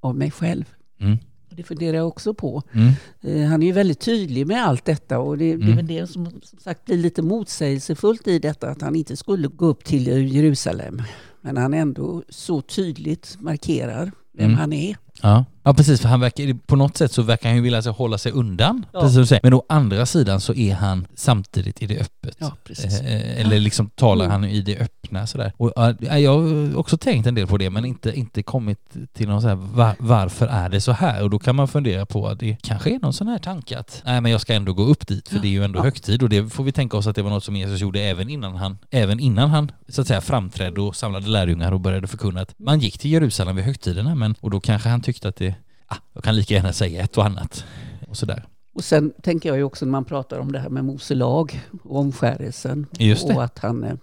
av 0.01 0.15
mig 0.15 0.31
själv. 0.31 0.65
Mm. 1.01 1.17
Det 1.55 1.63
funderar 1.63 1.98
jag 1.98 2.07
också 2.07 2.33
på. 2.33 2.62
Mm. 2.74 2.91
Eh, 3.21 3.50
Han 3.50 3.63
är 3.63 3.67
ju 3.67 3.71
väldigt 3.74 4.00
tydlig 4.00 4.48
med 4.48 4.65
allt 4.67 4.86
detta 4.86 5.19
och 5.19 5.38
det, 5.38 5.45
det 5.45 5.51
är 5.51 5.65
Mm. 5.65 5.75
väl 5.75 5.88
det 5.88 6.07
som, 6.07 6.25
som 6.43 6.60
sagt 6.60 6.86
blir 6.86 6.98
lite 6.98 7.21
motsägelsefullt 7.21 8.27
i 8.27 8.39
detta 8.39 8.69
att 8.69 8.81
han 8.81 8.95
inte 8.95 9.17
skulle 9.17 9.48
gå 9.48 9.65
upp 9.65 9.83
till 9.83 10.07
Jerusalem. 10.36 11.01
men 11.41 11.57
han 11.57 11.74
ändå 11.74 12.24
så 12.29 12.62
tydligt 12.62 13.38
markerar 13.39 14.12
vem 14.33 14.45
Mm. 14.45 14.57
han 14.57 14.74
är. 14.74 14.98
Ja. 15.22 15.46
ja, 15.63 15.74
precis. 15.74 16.01
För 16.01 16.10
han 16.10 16.20
verkar, 16.20 16.53
på 16.68 16.75
något 16.75 16.98
sätt 16.98 17.12
så 17.12 17.22
verkar 17.22 17.50
han 17.50 17.56
ju 17.56 17.62
vilja 17.62 17.82
sig 17.82 17.91
hålla 17.91 18.18
sig 18.18 18.32
undan. 18.32 18.86
Ja. 18.94 19.00
Precis 19.00 19.13
som 19.13 19.22
du 19.22 19.27
säger. 19.27 19.39
Men 19.44 19.53
å 19.53 19.63
andra 19.70 20.06
sidan 20.06 20.41
så 20.41 20.53
är 20.53 20.74
han 20.74 21.08
samtidigt 21.15 21.82
i 21.82 21.88
det 21.88 22.00
öppet. 22.00 22.36
Ja, 22.39 22.56
precis. 22.63 23.01
Eh, 23.01 23.41
Eller 23.41 23.60
liksom 23.60 23.89
talar 23.89 24.25
Mm. 24.25 24.32
han 24.41 24.50
i 24.50 24.62
det 24.62 24.77
öppna 24.80 25.27
sådär. 25.27 25.53
Och, 25.58 25.74
ja, 25.75 26.18
jag 26.20 26.39
har 26.39 26.75
också 26.77 26.98
tänkt 26.98 27.27
en 27.27 27.36
del 27.36 27.48
på 27.48 27.58
det 27.58 27.70
men 27.70 27.86
inte, 27.86 28.13
inte 28.13 28.44
kommit 28.44 28.80
till 29.13 29.27
någon 29.30 29.41
så 29.41 29.48
här, 29.48 29.56
var, 29.56 29.96
varför 30.00 30.48
är 30.48 30.70
det 30.70 30.82
så 30.82 30.91
här? 30.91 31.24
Och 31.24 31.30
då 31.30 31.39
kan 31.39 31.56
man 31.56 31.68
fundera 31.68 32.06
på 32.06 32.27
att 32.27 32.39
det 32.39 32.58
kanske 32.62 32.89
är 32.96 33.00
någon 33.00 33.13
sån 33.13 33.27
här 33.27 33.38
tanke 33.39 33.80
att 33.80 34.01
nej 34.06 34.22
men 34.22 34.32
jag 34.32 34.41
ska 34.41 34.53
ändå 34.53 34.74
gå 34.74 34.84
upp 34.84 35.08
dit 35.08 35.27
för 35.30 35.39
det 35.39 35.48
är 35.48 35.51
ju 35.51 35.63
ändå 35.63 35.80
Ja. 35.80 35.84
högtid 35.84 36.24
och 36.24 36.30
det 36.30 36.50
får 36.50 36.63
vi 36.63 36.72
tänka 36.72 36.98
oss 36.98 37.08
att 37.08 37.15
det 37.15 37.22
var 37.22 37.30
något 37.30 37.44
som 37.44 37.56
Jesus 37.56 37.80
gjorde 37.82 38.01
även 38.01 38.30
innan 38.30 38.56
han, 38.56 38.77
även 38.91 39.20
innan 39.20 39.50
han 39.50 39.72
så 39.89 40.01
att 40.01 40.08
säga 40.08 40.22
framträdde 40.22 40.82
och 40.82 40.96
samlade 40.96 41.27
lärjungar 41.30 41.72
och 41.72 41.80
började 41.80 42.08
förkunna 42.08 42.41
att 42.41 42.53
man 42.60 42.80
gick 42.80 42.98
till 43.00 43.12
Jerusalem 43.12 43.56
vid 43.56 43.65
högtiderna 43.65 44.15
men 44.15 44.36
och 44.41 44.50
då 44.50 44.60
kanske 44.60 44.89
han 44.89 45.01
tyckte 45.01 45.11
att 45.25 45.36
det, 45.36 45.56
ah, 45.88 45.96
jag 46.13 46.24
kan 46.24 46.36
lika 46.36 46.53
gärna 46.53 46.74
säga 46.74 47.01
ett 47.03 47.18
och 47.18 47.25
annat 47.25 47.65
och 48.10 48.18
sådär. 48.18 48.46
Och 48.74 48.84
sen 48.84 49.13
tänker 49.24 49.50
jag 49.50 49.58
ju 49.58 49.63
också 49.63 49.86
när 49.86 49.91
man 49.91 50.06
pratar 50.06 50.39
om 50.39 50.51
det 50.51 50.60
här 50.60 50.70
med 50.70 50.86
Mose 50.86 51.15
lag 51.15 51.62
och 51.84 52.00
omskärelsen. 52.00 52.88
Och 53.24 53.44
att, 53.44 53.60
han, 53.60 53.84
eh, 53.84 53.94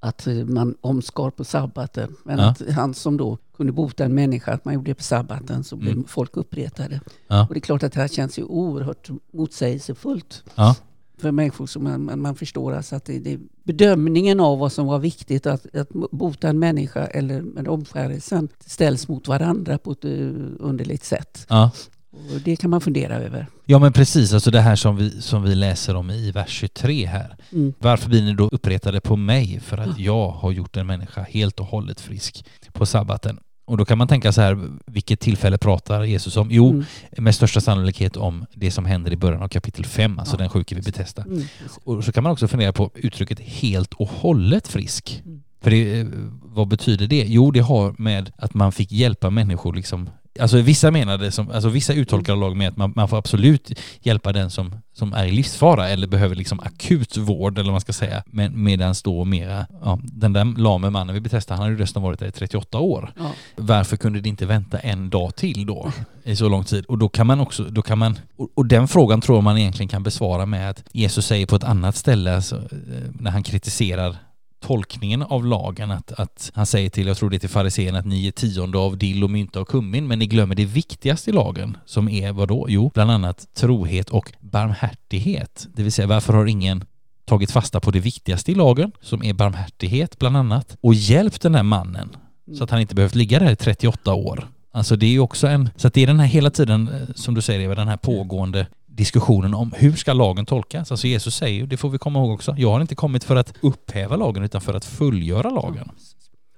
att 0.00 0.26
man 0.46 0.74
omskar 0.80 1.30
på 1.30 1.44
sabbaten. 1.44 2.16
Men 2.24 2.38
Ja. 2.38 2.44
att 2.50 2.62
han 2.70 2.94
som 2.94 3.16
då 3.16 3.38
kunde 3.56 3.72
bota 3.72 4.04
en 4.04 4.14
människa, 4.14 4.52
att 4.52 4.64
man 4.64 4.74
gjorde 4.74 4.90
det 4.90 4.94
på 4.94 5.02
sabbaten, 5.02 5.64
så 5.64 5.76
blev 5.76 5.92
Mm. 5.92 6.04
folk 6.08 6.36
uppretade. 6.36 7.00
Ja. 7.28 7.46
Och 7.48 7.54
det 7.54 7.58
är 7.58 7.60
klart 7.60 7.82
att 7.82 7.92
det 7.92 8.00
här 8.00 8.08
känns 8.08 8.38
ju 8.38 8.42
oerhört 8.42 9.08
motsägelsefullt. 9.32 10.44
Ja. 10.54 10.76
För 11.18 11.30
människor 11.30 11.66
som 11.66 11.84
man, 11.84 12.20
man, 12.20 12.34
förstår 12.34 12.72
alltså 12.72 12.96
att 12.96 13.04
det, 13.04 13.18
det, 13.18 13.38
bedömningen 13.62 14.40
av 14.40 14.58
vad 14.58 14.72
som 14.72 14.86
var 14.86 14.98
viktigt 14.98 15.46
att, 15.46 15.76
att 15.76 15.88
bota 16.10 16.48
en 16.48 16.58
människa 16.58 17.06
eller 17.06 17.42
med 17.42 17.68
omskärelsen 17.68 18.48
ställs 18.66 19.08
mot 19.08 19.28
varandra 19.28 19.78
på 19.78 19.92
ett 19.92 20.04
eh, 20.04 20.10
underligt 20.58 21.04
sätt. 21.04 21.46
Ja. 21.48 21.70
Och 22.10 22.40
det 22.44 22.56
kan 22.56 22.70
man 22.70 22.80
fundera 22.80 23.14
över. 23.14 23.46
Ja 23.64 23.78
men 23.78 23.92
precis, 23.92 24.32
alltså 24.32 24.50
det 24.50 24.60
här 24.60 24.76
som 24.76 24.96
vi, 24.96 25.22
som 25.22 25.42
vi 25.42 25.54
läser 25.54 25.96
om 25.96 26.10
i 26.10 26.30
vers 26.30 26.50
23 26.50 27.06
här. 27.06 27.36
Mm. 27.52 27.74
Varför 27.78 28.08
blir 28.08 28.22
ni 28.22 28.34
då 28.34 28.48
uppretade 28.48 29.00
på 29.00 29.16
mig 29.16 29.60
för 29.60 29.78
att 29.78 29.98
jag 29.98 30.30
har 30.30 30.52
gjort 30.52 30.76
en 30.76 30.86
människa 30.86 31.22
helt 31.22 31.60
och 31.60 31.66
hållet 31.66 32.00
frisk 32.00 32.44
på 32.72 32.86
sabbaten? 32.86 33.38
Och 33.68 33.76
då 33.76 33.84
kan 33.84 33.98
man 33.98 34.08
tänka 34.08 34.32
så 34.32 34.40
här, 34.40 34.68
vilket 34.86 35.20
tillfälle 35.20 35.58
pratar 35.58 36.02
Jesus 36.04 36.36
om? 36.36 36.48
Jo, 36.50 36.70
Mm. 36.70 36.84
med 37.18 37.34
största 37.34 37.60
sannolikhet 37.60 38.16
om 38.16 38.46
det 38.54 38.70
som 38.70 38.84
händer 38.84 39.12
i 39.12 39.16
början 39.16 39.42
av 39.42 39.48
kapitel 39.48 39.84
5, 39.84 40.18
alltså 40.18 40.34
Ja. 40.34 40.38
den 40.38 40.48
sjuke 40.48 40.74
vid 40.74 40.84
Betesda. 40.84 41.22
Mm. 41.22 41.42
Och 41.84 42.04
så 42.04 42.12
kan 42.12 42.22
man 42.22 42.32
också 42.32 42.48
fundera 42.48 42.72
på 42.72 42.90
uttrycket 42.94 43.40
helt 43.40 43.94
och 43.94 44.08
hållet 44.08 44.68
frisk. 44.68 45.22
Mm. 45.26 45.42
För 45.60 45.70
det, 45.70 46.00
eh, 46.00 46.06
vad 46.42 46.68
betyder 46.68 47.06
det? 47.06 47.24
Jo, 47.28 47.50
det 47.50 47.60
har 47.60 47.94
med 47.98 48.32
att 48.36 48.54
man 48.54 48.72
fick 48.72 48.92
hjälpa 48.92 49.30
människor 49.30 49.74
liksom 49.74 50.10
Alltså 50.40 50.60
vissa 50.60 50.90
menade 50.90 51.30
som, 51.30 51.50
alltså 51.50 51.68
vissa 51.68 51.92
uttolkar 51.92 52.36
lag 52.36 52.56
med 52.56 52.68
att 52.68 52.76
man, 52.76 52.92
man 52.96 53.08
får 53.08 53.18
absolut 53.18 53.72
hjälpa 54.00 54.32
den 54.32 54.50
som, 54.50 54.74
som 54.92 55.12
är 55.12 55.26
i 55.26 55.30
livsfara 55.30 55.88
eller 55.88 56.06
behöver 56.06 56.34
liksom 56.34 56.60
akut 56.60 57.16
vård 57.16 57.58
eller 57.58 57.66
vad 57.66 57.72
man 57.72 57.80
ska 57.80 57.92
säga. 57.92 58.22
Men 58.26 58.62
medan 58.62 58.94
då 59.04 59.24
mera, 59.24 59.66
ja, 59.82 59.98
den 60.02 60.32
där 60.32 60.58
lame 60.58 60.90
mannen 60.90 61.14
vi 61.14 61.20
Betesda, 61.20 61.54
han 61.54 61.62
hade 61.62 61.74
ju 61.74 61.80
resten 61.80 62.02
varit 62.02 62.18
där 62.18 62.26
i 62.26 62.32
38 62.32 62.78
år. 62.78 63.12
Ja. 63.18 63.32
Varför 63.56 63.96
kunde 63.96 64.20
det 64.20 64.28
inte 64.28 64.46
vänta 64.46 64.78
en 64.78 65.10
dag 65.10 65.36
till 65.36 65.66
då 65.66 65.92
i 66.24 66.36
så 66.36 66.48
lång 66.48 66.64
tid? 66.64 66.84
Och 66.84 66.98
då 66.98 67.08
kan 67.08 67.26
man 67.26 67.40
också, 67.40 67.64
då 67.64 67.82
kan 67.82 67.98
man, 67.98 68.18
och, 68.36 68.48
och 68.54 68.66
den 68.66 68.88
frågan 68.88 69.20
tror 69.20 69.42
man 69.42 69.58
egentligen 69.58 69.88
kan 69.88 70.02
besvara 70.02 70.46
med 70.46 70.70
att 70.70 70.84
Jesus 70.92 71.26
säger 71.26 71.46
på 71.46 71.56
ett 71.56 71.64
annat 71.64 71.96
ställe, 71.96 72.36
alltså, 72.36 72.56
eh, 72.56 73.10
när 73.20 73.30
han 73.30 73.42
kritiserar 73.42 74.16
tolkningen 74.60 75.22
av 75.22 75.46
lagen 75.46 75.90
att, 75.90 76.12
att 76.12 76.50
han 76.54 76.66
säger 76.66 76.90
till, 76.90 77.06
jag 77.06 77.16
tror 77.16 77.30
det 77.30 77.36
är 77.36 77.38
till 77.38 77.48
fariséerna 77.48 77.98
att 77.98 78.06
ni 78.06 78.26
är 78.26 78.30
tionde 78.30 78.78
av 78.78 78.98
dill 78.98 79.24
och 79.24 79.30
mynta 79.30 79.60
och 79.60 79.68
kummin 79.68 80.06
men 80.06 80.18
ni 80.18 80.26
glömmer 80.26 80.54
det 80.54 80.64
viktigaste 80.64 81.30
i 81.30 81.32
lagen 81.32 81.76
som 81.84 82.08
är 82.08 82.32
vad 82.32 82.48
då? 82.48 82.66
Jo, 82.68 82.90
bland 82.94 83.10
annat 83.10 83.54
trohet 83.54 84.10
och 84.10 84.32
barmhärtighet. 84.40 85.68
Det 85.74 85.82
vill 85.82 85.92
säga 85.92 86.06
varför 86.06 86.32
har 86.32 86.46
ingen 86.46 86.84
tagit 87.24 87.50
fasta 87.50 87.80
på 87.80 87.90
det 87.90 88.00
viktigaste 88.00 88.52
i 88.52 88.54
lagen 88.54 88.92
som 89.00 89.22
är 89.22 89.32
barmhärtighet 89.32 90.18
bland 90.18 90.36
annat 90.36 90.76
och 90.80 90.94
hjälpt 90.94 91.42
den 91.42 91.54
här 91.54 91.62
mannen 91.62 92.16
så 92.56 92.64
att 92.64 92.70
han 92.70 92.80
inte 92.80 92.94
behövt 92.94 93.14
ligga 93.14 93.38
där 93.38 93.50
i 93.50 93.56
38 93.56 94.14
år. 94.14 94.48
Alltså 94.72 94.96
det 94.96 95.06
är 95.06 95.10
ju 95.10 95.20
också 95.20 95.46
en, 95.46 95.70
så 95.76 95.88
att 95.88 95.94
det 95.94 96.02
är 96.02 96.06
den 96.06 96.20
här 96.20 96.26
hela 96.26 96.50
tiden, 96.50 96.88
eh, 96.88 97.14
som 97.14 97.34
du 97.34 97.40
säger 97.42 97.60
Eva, 97.60 97.74
den 97.74 97.88
här 97.88 97.96
pågående 97.96 98.66
diskussionen 98.98 99.54
om 99.54 99.72
hur 99.76 99.92
ska 99.92 100.12
lagen 100.12 100.46
tolkas? 100.46 100.90
Alltså 100.90 101.06
Jesus 101.06 101.34
säger 101.34 101.66
det 101.66 101.76
får 101.76 101.90
vi 101.90 101.98
komma 101.98 102.18
ihåg 102.18 102.30
också, 102.30 102.54
jag 102.58 102.70
har 102.70 102.80
inte 102.80 102.94
kommit 102.94 103.24
för 103.24 103.36
att 103.36 103.54
upphäva 103.60 104.16
lagen 104.16 104.42
utan 104.42 104.60
för 104.60 104.74
att 104.74 104.84
fullgöra 104.84 105.50
lagen. 105.50 105.90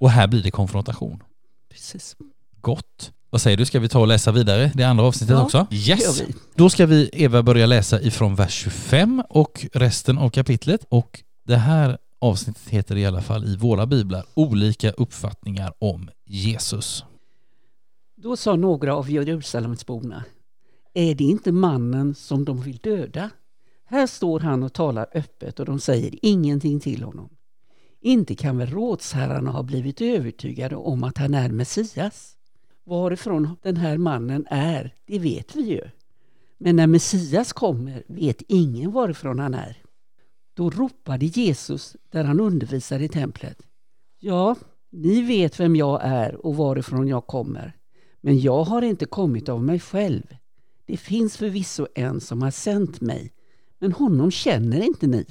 Och 0.01 0.11
här 0.11 0.27
blir 0.27 0.43
det 0.43 0.51
konfrontation. 0.51 1.23
Precis. 1.71 2.17
Gott. 2.61 3.13
Vad 3.31 3.41
säger 3.41 3.57
du, 3.57 3.65
ska 3.65 3.81
vi 3.81 3.89
ta 3.89 4.01
och 4.01 4.07
läsa 4.07 4.33
vidare 4.33 4.73
det 4.75 4.85
andra 4.85 5.05
avsnittet 5.05 5.37
Ja, 5.37 5.43
också? 5.43 5.67
Yes! 5.71 6.23
Då 6.55 6.71
ska 6.71 6.87
vi, 6.87 7.11
Eva, 7.13 7.43
börja 7.43 7.67
läsa 7.67 8.01
ifrån 8.01 8.35
vers 8.35 8.53
25 8.53 9.23
och 9.29 9.67
resten 9.73 10.19
av 10.19 10.31
kapitlet. 10.31 10.85
Och 10.89 11.23
det 11.47 11.57
här 11.57 11.99
avsnittet 12.19 12.69
heter 12.69 12.97
i 12.97 13.07
alla 13.07 13.23
fall 13.23 13.45
i 13.45 13.57
våra 13.57 13.87
biblar 13.87 14.25
Olika 14.35 14.91
uppfattningar 14.91 15.73
om 15.79 16.11
Jesus. 16.27 17.05
Då 18.17 18.37
sa 18.37 18.57
några 18.57 18.95
av 18.95 19.11
Jerusalemsborna, 19.11 20.25
är 20.95 21.15
det 21.15 21.25
inte 21.25 21.53
mannen 21.53 22.15
som 22.15 22.45
de 22.45 22.61
vill 22.61 22.77
döda? 22.77 23.31
Här 23.85 24.07
står 24.07 24.41
han 24.41 24.63
och 24.63 24.73
talar 24.73 25.07
öppet 25.15 25.61
och 25.61 25.67
de 25.67 25.81
säger 25.81 26.19
ingenting 26.23 26.81
till 26.81 27.03
honom. 27.03 27.29
Inte 28.01 28.35
kan 28.35 28.59
väl 28.59 28.71
rådsherrarna 28.71 29.51
ha 29.51 29.63
blivit 29.63 30.01
övertygade 30.01 30.77
om 30.77 31.05
att 31.05 31.19
han 31.19 31.35
är 31.35 31.49
Messias? 31.49 32.37
Varifrån 32.85 33.57
den 33.63 33.77
här 33.77 33.99
mannen 33.99 34.47
är, 34.51 34.95
det 35.07 35.19
vet 35.19 35.57
vi 35.57 35.63
ju. 35.63 35.83
Men 36.59 36.77
när 36.77 36.87
Messias 36.87 37.53
kommer 37.53 38.03
vet 38.09 38.43
ingen 38.49 38.93
varifrån 38.93 39.39
han 39.39 39.55
är. 39.55 39.77
Då 40.55 40.71
ropade 40.71 41.27
Jesus 41.27 41.97
där 42.11 42.25
han 42.25 42.41
undervisade 42.41 43.05
i 43.05 43.09
templet. 43.09 43.59
Ja, 44.19 44.57
ni 44.91 45.23
vet 45.23 45.61
vem 45.61 45.77
jag 45.77 46.01
är 46.03 46.47
och 46.47 46.57
varifrån 46.57 47.09
jag 47.09 47.27
kommer. 47.27 47.77
Men 48.21 48.41
jag 48.41 48.65
har 48.65 48.83
inte 48.83 49.07
kommit 49.07 49.49
av 49.49 49.63
mig 49.63 49.81
själv. 49.81 50.23
Det 50.91 50.97
finns 50.97 51.37
förvisso 51.37 51.87
en 51.95 52.21
som 52.21 52.43
har 52.43 52.51
sänt 52.51 53.01
mig, 53.01 53.33
men 53.79 53.93
honom 53.93 54.31
känner 54.31 54.83
inte 54.83 55.07
ni. 55.07 55.27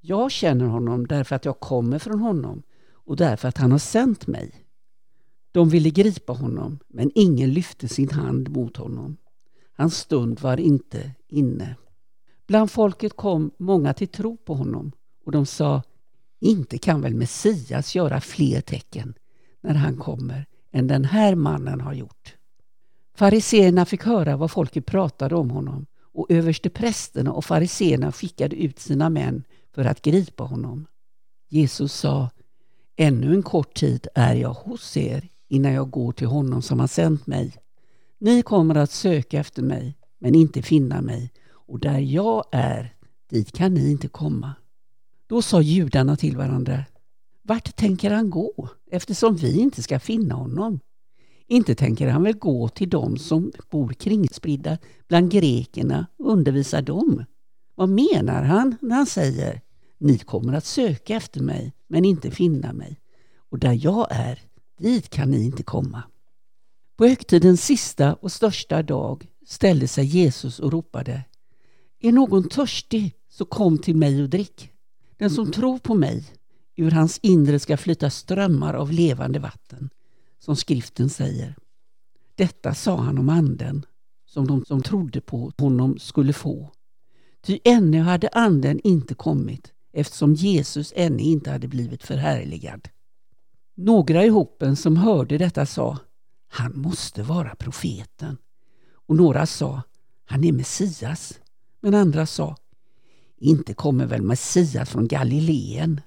Jag 0.00 0.30
känner 0.30 0.64
honom 0.64 1.06
därför 1.06 1.36
att 1.36 1.44
jag 1.44 1.60
kommer 1.60 1.98
från 1.98 2.20
honom 2.20 2.62
och 2.92 3.16
därför 3.16 3.48
att 3.48 3.58
han 3.58 3.72
har 3.72 3.78
sänt 3.78 4.26
mig. 4.26 4.54
De 5.52 5.68
ville 5.68 5.90
gripa 5.90 6.32
honom, 6.32 6.78
men 6.88 7.10
ingen 7.14 7.52
lyfte 7.52 7.88
sin 7.88 8.10
hand 8.10 8.48
mot 8.48 8.76
honom. 8.76 9.16
Hans 9.72 9.96
stund 9.96 10.40
var 10.40 10.60
inte 10.60 11.10
inne. 11.28 11.76
Bland 12.46 12.70
folket 12.70 13.16
kom 13.16 13.50
många 13.58 13.94
till 13.94 14.08
tro 14.08 14.36
på 14.36 14.54
honom 14.54 14.92
och 15.24 15.32
de 15.32 15.46
sa, 15.46 15.82
inte 16.40 16.78
kan 16.78 17.00
väl 17.00 17.14
Messias 17.14 17.94
göra 17.94 18.20
fler 18.20 18.60
tecken 18.60 19.14
när 19.60 19.74
han 19.74 19.96
kommer 19.96 20.46
än 20.72 20.86
den 20.86 21.04
här 21.04 21.34
mannen 21.34 21.80
har 21.80 21.92
gjort. 21.92 22.37
Fariseerna 23.18 23.84
fick 23.84 24.04
höra 24.04 24.36
vad 24.36 24.50
folket 24.50 24.86
pratade 24.86 25.34
om 25.34 25.50
honom 25.50 25.86
och 26.12 26.26
översteprästerna 26.28 27.32
och 27.32 27.44
fariseerna 27.44 28.12
skickade 28.12 28.56
ut 28.56 28.78
sina 28.78 29.10
män 29.10 29.44
för 29.74 29.84
att 29.84 30.02
gripa 30.02 30.44
honom. 30.44 30.86
Jesus 31.48 31.92
sa, 31.92 32.30
ännu 32.96 33.34
en 33.34 33.42
kort 33.42 33.74
tid 33.74 34.06
är 34.14 34.34
jag 34.34 34.52
hos 34.52 34.96
er 34.96 35.28
innan 35.48 35.72
jag 35.72 35.90
går 35.90 36.12
till 36.12 36.26
honom 36.26 36.62
som 36.62 36.80
har 36.80 36.86
sänt 36.86 37.26
mig. 37.26 37.56
Ni 38.18 38.42
kommer 38.42 38.74
att 38.74 38.90
söka 38.90 39.38
efter 39.40 39.62
mig, 39.62 39.98
men 40.18 40.34
inte 40.34 40.62
finna 40.62 41.00
mig, 41.00 41.32
och 41.50 41.80
där 41.80 41.98
jag 41.98 42.44
är, 42.52 42.94
dit 43.30 43.52
kan 43.52 43.74
ni 43.74 43.90
inte 43.90 44.08
komma. 44.08 44.54
Då 45.26 45.42
sa 45.42 45.60
judarna 45.60 46.16
till 46.16 46.36
varandra, 46.36 46.84
vart 47.42 47.76
tänker 47.76 48.10
han 48.10 48.30
gå, 48.30 48.68
eftersom 48.90 49.36
vi 49.36 49.60
inte 49.60 49.82
ska 49.82 50.00
finna 50.00 50.34
honom? 50.34 50.80
Inte 51.50 51.74
tänker 51.74 52.08
han 52.08 52.22
väl 52.22 52.38
gå 52.38 52.68
till 52.68 52.90
dem 52.90 53.16
som 53.16 53.52
bor 53.70 53.88
kringspridda 53.88 54.78
bland 55.08 55.30
grekerna 55.30 56.06
och 56.18 56.32
undervisa 56.32 56.82
dem? 56.82 57.24
Vad 57.74 57.88
menar 57.88 58.42
han 58.42 58.76
när 58.80 58.96
han 58.96 59.06
säger 59.06 59.60
ni 59.98 60.18
kommer 60.18 60.52
att 60.52 60.64
söka 60.64 61.16
efter 61.16 61.40
mig 61.40 61.72
men 61.86 62.04
inte 62.04 62.30
finna 62.30 62.72
mig 62.72 63.00
och 63.50 63.58
där 63.58 63.78
jag 63.84 64.06
är, 64.10 64.40
dit 64.78 65.08
kan 65.08 65.30
ni 65.30 65.44
inte 65.44 65.62
komma. 65.62 66.02
På 66.96 67.06
högtidens 67.06 67.64
sista 67.64 68.14
och 68.14 68.32
största 68.32 68.82
dag 68.82 69.26
ställde 69.46 69.88
sig 69.88 70.04
Jesus 70.04 70.60
och 70.60 70.72
ropade 70.72 71.24
Är 72.00 72.12
någon 72.12 72.48
törstig 72.48 73.14
så 73.28 73.44
kom 73.44 73.78
till 73.78 73.96
mig 73.96 74.22
och 74.22 74.28
drick. 74.28 74.70
Den 75.16 75.30
som 75.30 75.52
tror 75.52 75.78
på 75.78 75.94
mig, 75.94 76.24
ur 76.76 76.90
hans 76.90 77.18
inre 77.22 77.58
ska 77.58 77.76
flyta 77.76 78.10
strömmar 78.10 78.74
av 78.74 78.92
levande 78.92 79.38
vatten 79.38 79.90
som 80.38 80.56
skriften 80.56 81.10
säger. 81.10 81.56
Detta 82.34 82.74
sa 82.74 82.96
han 82.96 83.18
om 83.18 83.28
anden 83.28 83.86
som 84.26 84.46
de 84.46 84.64
som 84.64 84.82
trodde 84.82 85.20
på 85.20 85.52
honom 85.58 85.98
skulle 85.98 86.32
få. 86.32 86.70
Ty 87.42 87.58
ännu 87.64 88.00
hade 88.00 88.28
anden 88.32 88.80
inte 88.84 89.14
kommit 89.14 89.72
eftersom 89.92 90.34
Jesus 90.34 90.92
ännu 90.96 91.22
inte 91.22 91.50
hade 91.50 91.68
blivit 91.68 92.02
förhärligad. 92.02 92.88
Några 93.74 94.24
i 94.24 94.28
hopen 94.28 94.76
som 94.76 94.96
hörde 94.96 95.38
detta 95.38 95.66
sa 95.66 95.98
han 96.48 96.78
måste 96.78 97.22
vara 97.22 97.54
profeten. 97.54 98.36
Och 98.92 99.16
några 99.16 99.46
sa 99.46 99.82
han 100.24 100.44
är 100.44 100.52
Messias. 100.52 101.40
Men 101.80 101.94
andra 101.94 102.26
sa 102.26 102.56
inte 103.40 103.74
kommer 103.74 104.06
väl 104.06 104.22
Messias 104.22 104.90
från 104.90 105.08
Galileen? 105.08 106.00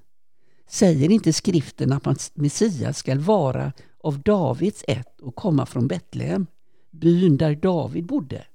Säger 0.68 1.12
inte 1.12 1.34
skriften 1.34 1.94
att 1.94 2.32
Messias 2.34 2.98
skall 2.98 3.20
vara 3.20 3.74
av 4.04 4.22
Davids 4.22 4.84
ett 4.88 5.22
och 5.22 5.36
komma 5.36 5.66
från 5.66 5.88
Betlehem, 5.88 6.48
byn 6.92 7.38
där 7.38 7.56
David 7.56 8.06
bodde? 8.06 8.46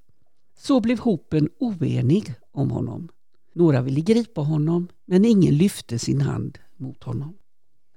Så 0.59 0.81
blev 0.81 0.99
hopen 0.99 1.49
oenig 1.59 2.35
om 2.53 2.71
honom. 2.71 3.09
Några 3.53 3.83
ville 3.83 4.01
gripa 4.01 4.41
honom, 4.41 4.89
men 5.05 5.25
ingen 5.25 5.57
lyfte 5.57 5.99
sin 5.99 6.21
hand 6.21 6.59
mot 6.77 7.03
honom. 7.03 7.35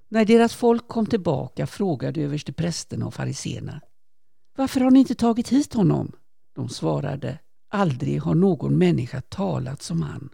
När 0.10 0.26
deras 0.26 0.56
folk 0.56 0.88
kom 0.88 1.06
tillbaka 1.06 1.68
frågade 1.68 2.22
översteprästerna 2.22 3.06
och 3.06 3.14
fariseerna 3.14 3.82
Varför 4.56 4.82
har 4.82 4.92
ni 4.92 5.00
inte 5.00 5.16
tagit 5.16 5.50
hit 5.50 5.74
honom? 5.74 6.12
De 6.56 6.70
svarade 6.70 7.40
Aldrig 7.70 8.22
har 8.22 8.36
någon 8.36 8.78
människa 8.78 9.22
talat 9.22 9.82
som 9.82 10.02
han. 10.02 10.30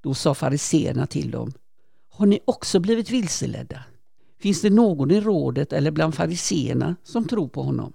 Då 0.00 0.14
sa 0.14 0.34
fariseerna 0.34 1.06
till 1.06 1.30
dem 1.30 1.52
Har 2.08 2.26
ni 2.26 2.40
också 2.44 2.80
blivit 2.80 3.10
vilseledda? 3.10 3.84
Finns 4.40 4.62
det 4.62 4.70
någon 4.70 5.10
i 5.10 5.20
rådet 5.20 5.72
eller 5.72 5.90
bland 5.90 6.14
fariseerna 6.14 6.96
som 7.02 7.28
tror 7.28 7.48
på 7.48 7.62
honom? 7.62 7.92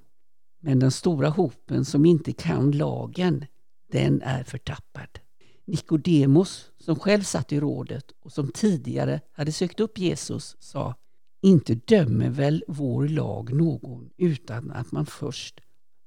Men 0.62 0.80
den 0.80 0.92
stora 0.92 1.30
hopen 1.30 1.86
som 1.86 2.06
inte 2.06 2.34
kan 2.34 2.72
lagen, 2.72 3.46
den 3.92 4.22
är 4.22 4.44
förtappad. 4.44 5.20
Nikodemos, 5.66 6.72
som 6.80 7.00
själv 7.00 7.22
satt 7.22 7.52
i 7.52 7.60
rådet 7.60 8.06
och 8.20 8.32
som 8.32 8.52
tidigare 8.52 9.22
hade 9.32 9.52
sökt 9.52 9.80
upp 9.80 9.98
Jesus, 9.98 10.56
sa 10.60 10.96
Inte 11.42 11.76
dömer 11.76 12.30
väl 12.30 12.64
vår 12.68 13.08
lag 13.08 13.54
någon 13.54 14.10
utan 14.18 14.72
att 14.72 14.92
man 14.92 15.06
först 15.06 15.60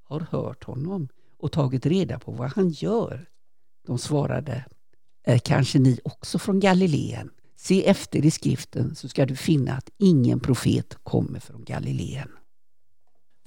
har 0.02 0.20
hört 0.20 0.64
honom 0.64 1.08
och 1.38 1.52
tagit 1.52 1.86
reda 1.86 2.18
på 2.18 2.32
vad 2.32 2.50
han 2.50 2.70
gör. 2.70 3.26
De 3.86 3.98
svarade 3.98 4.64
Är 5.24 5.38
kanske 5.38 5.78
ni 5.78 6.00
också 6.04 6.38
från 6.38 6.60
Galileen? 6.60 7.30
Se 7.56 7.86
efter 7.86 8.24
i 8.24 8.30
skriften 8.30 8.94
så 8.94 9.08
ska 9.08 9.26
du 9.26 9.36
finna 9.36 9.72
att 9.72 9.90
ingen 9.98 10.40
profet 10.40 10.96
kommer 11.02 11.40
från 11.40 11.64
Galileen. 11.64 12.28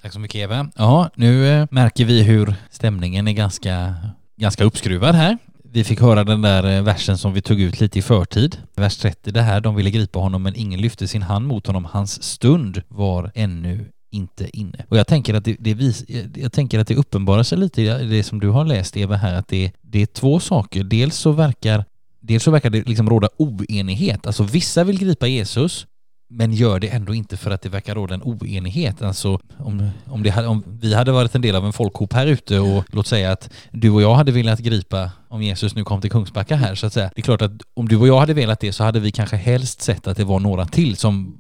Tack 0.02 0.14
så 0.14 0.20
mycket 0.20 0.36
Eva. 0.36 0.72
Ja, 0.76 1.10
nu 1.16 1.48
eh, 1.48 1.68
märker 1.72 2.06
vi 2.06 2.24
hur 2.24 2.54
stämningen 2.72 3.28
är 3.28 3.34
ganska, 3.34 3.96
ganska 4.38 4.64
uppskruvad 4.64 5.16
här. 5.16 5.38
Vi 5.64 5.84
fick 5.84 6.02
höra 6.02 6.24
den 6.24 6.42
där 6.42 6.78
eh, 6.78 6.84
versen 6.84 7.18
som 7.18 7.34
vi 7.34 7.42
tog 7.42 7.62
ut 7.62 7.80
lite 7.80 8.00
i 8.00 8.02
förtid. 8.02 8.58
Vers 8.76 8.98
30 8.98 9.32
det 9.32 9.42
här, 9.42 9.62
de 9.62 9.76
ville 9.76 9.92
gripa 9.92 10.20
honom 10.20 10.44
men 10.44 10.56
ingen 10.56 10.82
lyfte 10.82 11.08
sin 11.08 11.22
hand 11.22 11.48
mot 11.48 11.68
honom. 11.68 11.86
Hans 11.86 12.24
stund 12.24 12.82
var 12.88 13.32
ännu 13.36 13.92
inte 14.12 14.58
inne. 14.58 14.86
Och 14.90 14.98
jag 14.98 15.08
tänker 15.08 15.34
att 15.34 15.46
det, 15.46 15.56
det 15.60 15.74
vis, 15.74 16.04
eh, 16.04 16.26
jag 16.36 16.52
tänker 16.52 16.80
att 16.80 16.88
det 16.88 16.96
uppenbarar 16.96 17.44
sig 17.44 17.58
lite 17.58 17.82
i 17.82 18.08
det 18.08 18.24
som 18.24 18.40
du 18.40 18.50
har 18.50 18.66
läst 18.66 18.98
Eva 18.98 19.16
här, 19.16 19.34
att 19.34 19.48
det, 19.48 19.72
det 19.82 20.02
är 20.02 20.06
två 20.06 20.40
saker. 20.40 20.84
Dels 20.84 21.16
så 21.16 21.32
verkar 21.32 21.86
Dels 22.30 22.44
så 22.44 22.52
verkar 22.52 22.70
det 22.70 22.88
liksom 22.88 23.10
råda 23.10 23.30
oenighet, 23.38 24.28
alltså 24.28 24.44
vissa 24.44 24.84
vill 24.84 25.00
gripa 25.00 25.28
Jesus 25.28 25.88
men 26.30 26.54
gör 26.54 26.80
det 26.80 26.88
ändå 26.88 27.14
inte 27.14 27.38
för 27.38 27.52
att 27.52 27.62
det 27.62 27.70
verkar 27.70 27.96
råda 27.96 28.14
en 28.14 28.24
oenighet. 28.24 29.02
Alltså 29.02 29.40
om, 29.58 29.90
om, 30.06 30.24
det 30.24 30.48
om 30.48 30.64
vi 30.68 30.94
hade 30.94 31.12
varit 31.12 31.36
en 31.36 31.42
del 31.42 31.56
av 31.56 31.66
en 31.66 31.74
folkhop 31.74 32.14
här 32.14 32.28
ute 32.28 32.60
och 32.60 32.84
låt 32.88 33.08
säga 33.08 33.32
att 33.32 33.50
du 33.72 33.90
och 33.90 34.02
jag 34.02 34.16
hade 34.16 34.32
velat 34.32 34.60
gripa 34.60 35.12
om 35.30 35.42
Jesus 35.42 35.76
nu 35.76 35.84
kom 35.84 36.02
till 36.02 36.12
Kungsbacka 36.12 36.56
här 36.56 36.76
så 36.76 36.88
att 36.88 36.94
säga. 36.94 37.12
Det 37.16 37.22
är 37.22 37.24
klart 37.24 37.42
att 37.42 37.52
om 37.74 37.88
du 37.88 37.98
och 37.98 38.08
jag 38.08 38.20
hade 38.20 38.34
velat 38.34 38.60
det 38.60 38.74
så 38.74 38.84
hade 38.84 39.00
vi 39.00 39.12
kanske 39.12 39.36
helst 39.36 39.82
sett 39.82 40.08
att 40.08 40.18
det 40.18 40.24
var 40.24 40.40
några 40.40 40.66
till 40.66 40.98
som 40.98 41.40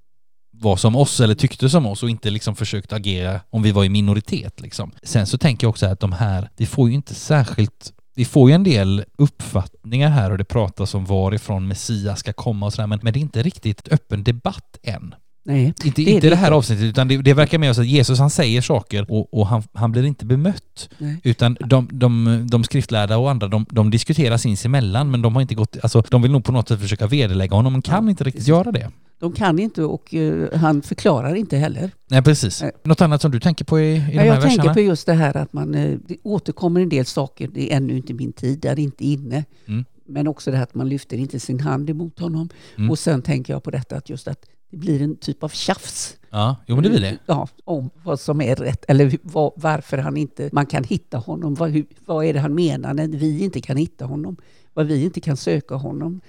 var 0.51 0.77
som 0.77 0.95
oss 0.95 1.19
eller 1.19 1.35
tyckte 1.35 1.69
som 1.69 1.85
oss 1.85 2.03
och 2.03 2.09
inte 2.09 2.29
liksom 2.29 2.55
försökt 2.55 2.93
agera 2.93 3.41
om 3.49 3.61
vi 3.61 3.71
var 3.71 3.83
i 3.83 3.89
minoritet 3.89 4.61
liksom. 4.61 4.91
Sen 5.03 5.27
så 5.27 5.37
tänker 5.37 5.65
jag 5.65 5.69
också 5.69 5.85
att 5.85 5.99
de 5.99 6.11
här, 6.11 6.49
vi 6.57 6.65
får 6.65 6.89
ju 6.89 6.95
inte 6.95 7.15
särskilt 7.15 7.93
vi 8.19 8.25
får 8.25 8.49
ju 8.49 8.55
en 8.55 8.63
del 8.63 9.03
uppfattningar 9.17 10.09
här 10.09 10.31
och 10.31 10.37
det 10.37 10.43
pratas 10.43 10.93
om 10.93 11.05
varifrån 11.05 11.67
Messias 11.67 12.19
ska 12.19 12.33
komma 12.33 12.65
och 12.65 12.73
sådär 12.73 12.87
men, 12.87 12.99
men 13.01 13.13
det 13.13 13.19
är 13.19 13.21
inte 13.21 13.43
riktigt 13.43 13.87
öppen 13.91 14.23
debatt 14.23 14.79
än. 14.83 15.15
Nej, 15.45 15.65
inte 15.83 16.01
det, 16.01 16.11
inte 16.11 16.29
det 16.29 16.35
här 16.35 16.51
avsnittet 16.51 16.83
utan 16.83 17.07
det, 17.07 17.17
det 17.17 17.33
verkar 17.33 17.57
mer 17.57 17.73
som 17.73 17.81
att 17.81 17.87
Jesus 17.87 18.19
han 18.19 18.29
säger 18.29 18.61
saker 18.61 19.11
och, 19.11 19.33
och 19.33 19.47
han, 19.47 19.63
han 19.73 19.91
blir 19.91 20.03
inte 20.03 20.25
bemött. 20.25 20.89
Nej. 20.97 21.19
Utan 21.23 21.57
de, 21.59 21.89
de, 21.91 22.47
de 22.51 22.63
skriftlärda 22.63 23.17
och 23.17 23.31
andra 23.31 23.47
de, 23.47 23.65
de 23.69 23.89
diskuterar 23.89 24.37
sinsemellan 24.37 25.11
men 25.11 25.21
de 25.21 25.35
har 25.35 25.41
inte 25.41 25.55
gått, 25.55 25.77
alltså 25.83 26.03
de 26.09 26.21
vill 26.21 26.31
nog 26.31 26.43
på 26.43 26.51
något 26.51 26.67
sätt 26.67 26.81
försöka 26.81 27.07
vederlägga 27.07 27.55
honom 27.55 27.73
men 27.73 27.81
kan 27.81 28.05
ja, 28.05 28.09
inte 28.09 28.23
riktigt 28.23 28.39
precis. 28.39 28.49
göra 28.49 28.71
det. 28.71 28.91
De 29.19 29.33
kan 29.33 29.59
inte 29.59 29.83
och 29.83 30.13
uh, 30.13 30.53
han 30.53 30.81
förklarar 30.81 31.35
inte 31.35 31.57
heller. 31.57 31.91
Nej 32.07 32.21
precis. 32.21 32.61
Nej. 32.61 32.71
Något 32.83 33.01
annat 33.01 33.21
som 33.21 33.31
du 33.31 33.39
tänker 33.39 33.65
på 33.65 33.79
i, 33.79 33.83
i 33.83 33.95
ja, 33.95 34.01
de 34.07 34.17
här 34.17 34.25
Jag 34.25 34.35
verserna? 34.35 34.63
tänker 34.63 34.73
på 34.73 34.79
just 34.79 35.05
det 35.05 35.13
här 35.13 35.37
att 35.37 35.53
man, 35.53 35.75
uh, 35.75 35.99
det 36.07 36.17
återkommer 36.23 36.81
en 36.81 36.89
del 36.89 37.05
saker, 37.05 37.47
det 37.47 37.71
är 37.71 37.77
ännu 37.77 37.97
inte 37.97 38.13
min 38.13 38.31
tid, 38.31 38.59
det 38.59 38.67
är 38.67 38.79
inte 38.79 39.05
inne. 39.05 39.45
Mm. 39.65 39.85
Men 40.05 40.27
också 40.27 40.51
det 40.51 40.57
här 40.57 40.63
att 40.63 40.75
man 40.75 40.89
lyfter 40.89 41.17
inte 41.17 41.39
sin 41.39 41.59
hand 41.59 41.89
emot 41.89 42.19
honom. 42.19 42.49
Mm. 42.77 42.91
Och 42.91 42.99
sen 42.99 43.21
tänker 43.21 43.53
jag 43.53 43.63
på 43.63 43.71
detta 43.71 43.95
att 43.95 44.09
just 44.09 44.27
att 44.27 44.45
det 44.71 44.77
blir 44.77 45.01
en 45.01 45.15
typ 45.15 45.43
av 45.43 45.49
tjafs. 45.49 46.17
Ja, 46.29 46.55
jo 46.65 46.75
men 46.75 46.83
det 46.83 46.89
blir 46.89 46.99
det. 46.99 47.17
Ja, 47.25 47.47
om 47.63 47.89
vad 48.03 48.19
som 48.19 48.41
är 48.41 48.55
rätt 48.55 48.85
eller 48.87 49.17
var, 49.21 49.53
varför 49.55 49.97
han 49.97 50.17
inte, 50.17 50.49
man 50.51 50.65
kan 50.65 50.83
hitta 50.83 51.17
honom. 51.17 51.55
Vad, 51.55 51.69
hur, 51.69 51.85
vad 52.05 52.25
är 52.25 52.33
det 52.33 52.39
han 52.39 52.55
menar 52.55 52.93
när 52.93 53.07
vi 53.07 53.43
inte 53.43 53.61
kan 53.61 53.77
hitta 53.77 54.05
honom? 54.05 54.37
Vad 54.73 54.85
vi 54.85 55.03
inte 55.03 55.21
kan 55.21 55.37
söka 55.37 55.75
honom? 55.75 56.21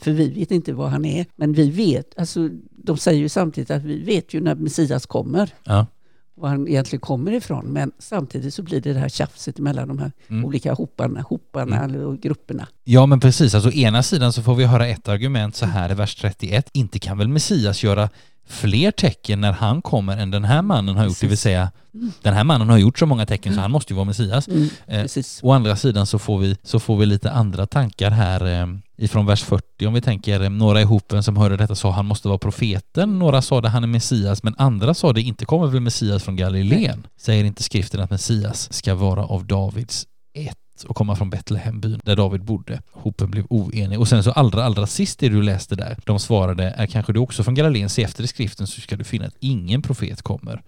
För 0.00 0.10
vi 0.10 0.28
vet 0.28 0.50
inte 0.50 0.72
vad 0.72 0.90
han 0.90 1.04
är. 1.04 1.26
Men 1.36 1.52
vi 1.52 1.70
vet, 1.70 2.18
alltså 2.18 2.48
de 2.70 2.96
säger 2.96 3.20
ju 3.20 3.28
samtidigt 3.28 3.70
att 3.70 3.82
vi 3.82 4.02
vet 4.02 4.34
ju 4.34 4.40
när 4.40 4.54
Messias 4.54 5.06
kommer. 5.06 5.50
Ja. 5.64 5.86
Var 6.34 6.48
han 6.48 6.68
egentligen 6.68 7.00
kommer 7.00 7.32
ifrån. 7.32 7.66
Men 7.66 7.92
samtidigt 7.98 8.54
så 8.54 8.62
blir 8.62 8.80
det 8.80 8.92
det 8.92 8.98
här 8.98 9.08
tjafset 9.08 9.58
mellan 9.58 9.88
de 9.88 9.98
här 9.98 10.12
mm. 10.28 10.44
olika 10.44 10.74
hoparna, 10.74 11.20
hoparna 11.20 11.84
mm. 11.84 12.00
och 12.00 12.20
grupperna. 12.20 12.68
Ja 12.84 13.06
men 13.06 13.20
precis, 13.20 13.54
alltså 13.54 13.72
ena 13.72 14.02
sidan 14.02 14.32
så 14.32 14.42
får 14.42 14.54
vi 14.54 14.64
höra 14.64 14.86
ett 14.86 15.08
argument 15.08 15.56
så 15.56 15.66
här 15.66 15.90
i 15.90 15.94
vers 15.94 16.14
31. 16.14 16.70
Inte 16.72 16.98
kan 16.98 17.18
väl 17.18 17.28
Messias 17.28 17.84
göra 17.84 18.08
fler 18.46 18.90
tecken 18.90 19.40
när 19.40 19.52
han 19.52 19.82
kommer 19.82 20.16
än 20.16 20.30
den 20.30 20.44
här 20.44 20.62
mannen 20.62 20.96
har 20.96 21.04
gjort, 21.04 21.10
Precis. 21.10 21.20
det 21.20 21.26
vill 21.26 21.38
säga 21.38 21.70
mm. 21.94 22.12
den 22.22 22.34
här 22.34 22.44
mannen 22.44 22.68
har 22.68 22.78
gjort 22.78 22.98
så 22.98 23.06
många 23.06 23.26
tecken 23.26 23.54
så 23.54 23.60
han 23.60 23.70
måste 23.70 23.92
ju 23.92 23.96
vara 23.96 24.04
Messias. 24.04 24.48
Mm. 24.48 24.68
Eh, 24.86 25.06
å 25.42 25.52
andra 25.52 25.76
sidan 25.76 26.06
så 26.06 26.18
får, 26.18 26.38
vi, 26.38 26.56
så 26.62 26.80
får 26.80 26.96
vi 26.96 27.06
lite 27.06 27.30
andra 27.30 27.66
tankar 27.66 28.10
här 28.10 28.62
eh, 28.62 28.66
ifrån 28.96 29.26
vers 29.26 29.42
40 29.42 29.86
om 29.86 29.94
vi 29.94 30.00
tänker 30.00 30.40
eh, 30.40 30.50
några 30.50 30.80
i 30.80 30.84
hopen 30.84 31.22
som 31.22 31.36
hörde 31.36 31.56
detta 31.56 31.74
sa 31.74 31.90
han 31.90 32.06
måste 32.06 32.28
vara 32.28 32.38
profeten, 32.38 33.18
några 33.18 33.42
sa 33.42 33.60
det 33.60 33.68
han 33.68 33.82
är 33.82 33.88
Messias 33.88 34.42
men 34.42 34.54
andra 34.58 34.94
sa 34.94 35.12
det 35.12 35.22
inte 35.22 35.44
kommer 35.44 35.66
väl 35.66 35.80
Messias 35.80 36.22
från 36.22 36.36
Galileen. 36.36 37.06
Säger 37.20 37.44
inte 37.44 37.62
skriften 37.62 38.00
att 38.00 38.10
Messias 38.10 38.72
ska 38.72 38.94
vara 38.94 39.24
av 39.24 39.46
Davids 39.46 40.06
ett 40.34 40.65
och 40.84 40.96
komma 40.96 41.16
från 41.16 41.30
Betlehembyn 41.30 42.00
där 42.04 42.16
David 42.16 42.44
bodde. 42.44 42.82
Hopen 42.92 43.30
blev 43.30 43.46
oenig. 43.50 44.00
Och 44.00 44.08
sen 44.08 44.22
så 44.22 44.30
allra, 44.30 44.64
allra 44.64 44.86
sist 44.86 45.18
det 45.18 45.28
du 45.28 45.42
läste 45.42 45.76
där, 45.76 45.96
de 46.04 46.18
svarade, 46.18 46.64
är 46.76 46.86
kanske 46.86 47.12
du 47.12 47.20
också 47.20 47.42
från 47.42 47.54
Galileen? 47.54 47.88
Se 47.88 48.02
efter 48.02 48.24
i 48.24 48.26
skriften 48.26 48.66
så 48.66 48.80
ska 48.80 48.96
du 48.96 49.04
finna 49.04 49.26
att 49.26 49.36
ingen 49.40 49.82
profet 49.82 50.22
kommer 50.22 50.62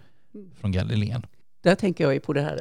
från 0.60 0.72
Galileen. 0.72 1.26
Där 1.62 1.74
tänker 1.74 2.04
jag 2.04 2.14
ju 2.14 2.20
på 2.20 2.32
det 2.32 2.42
här, 2.42 2.60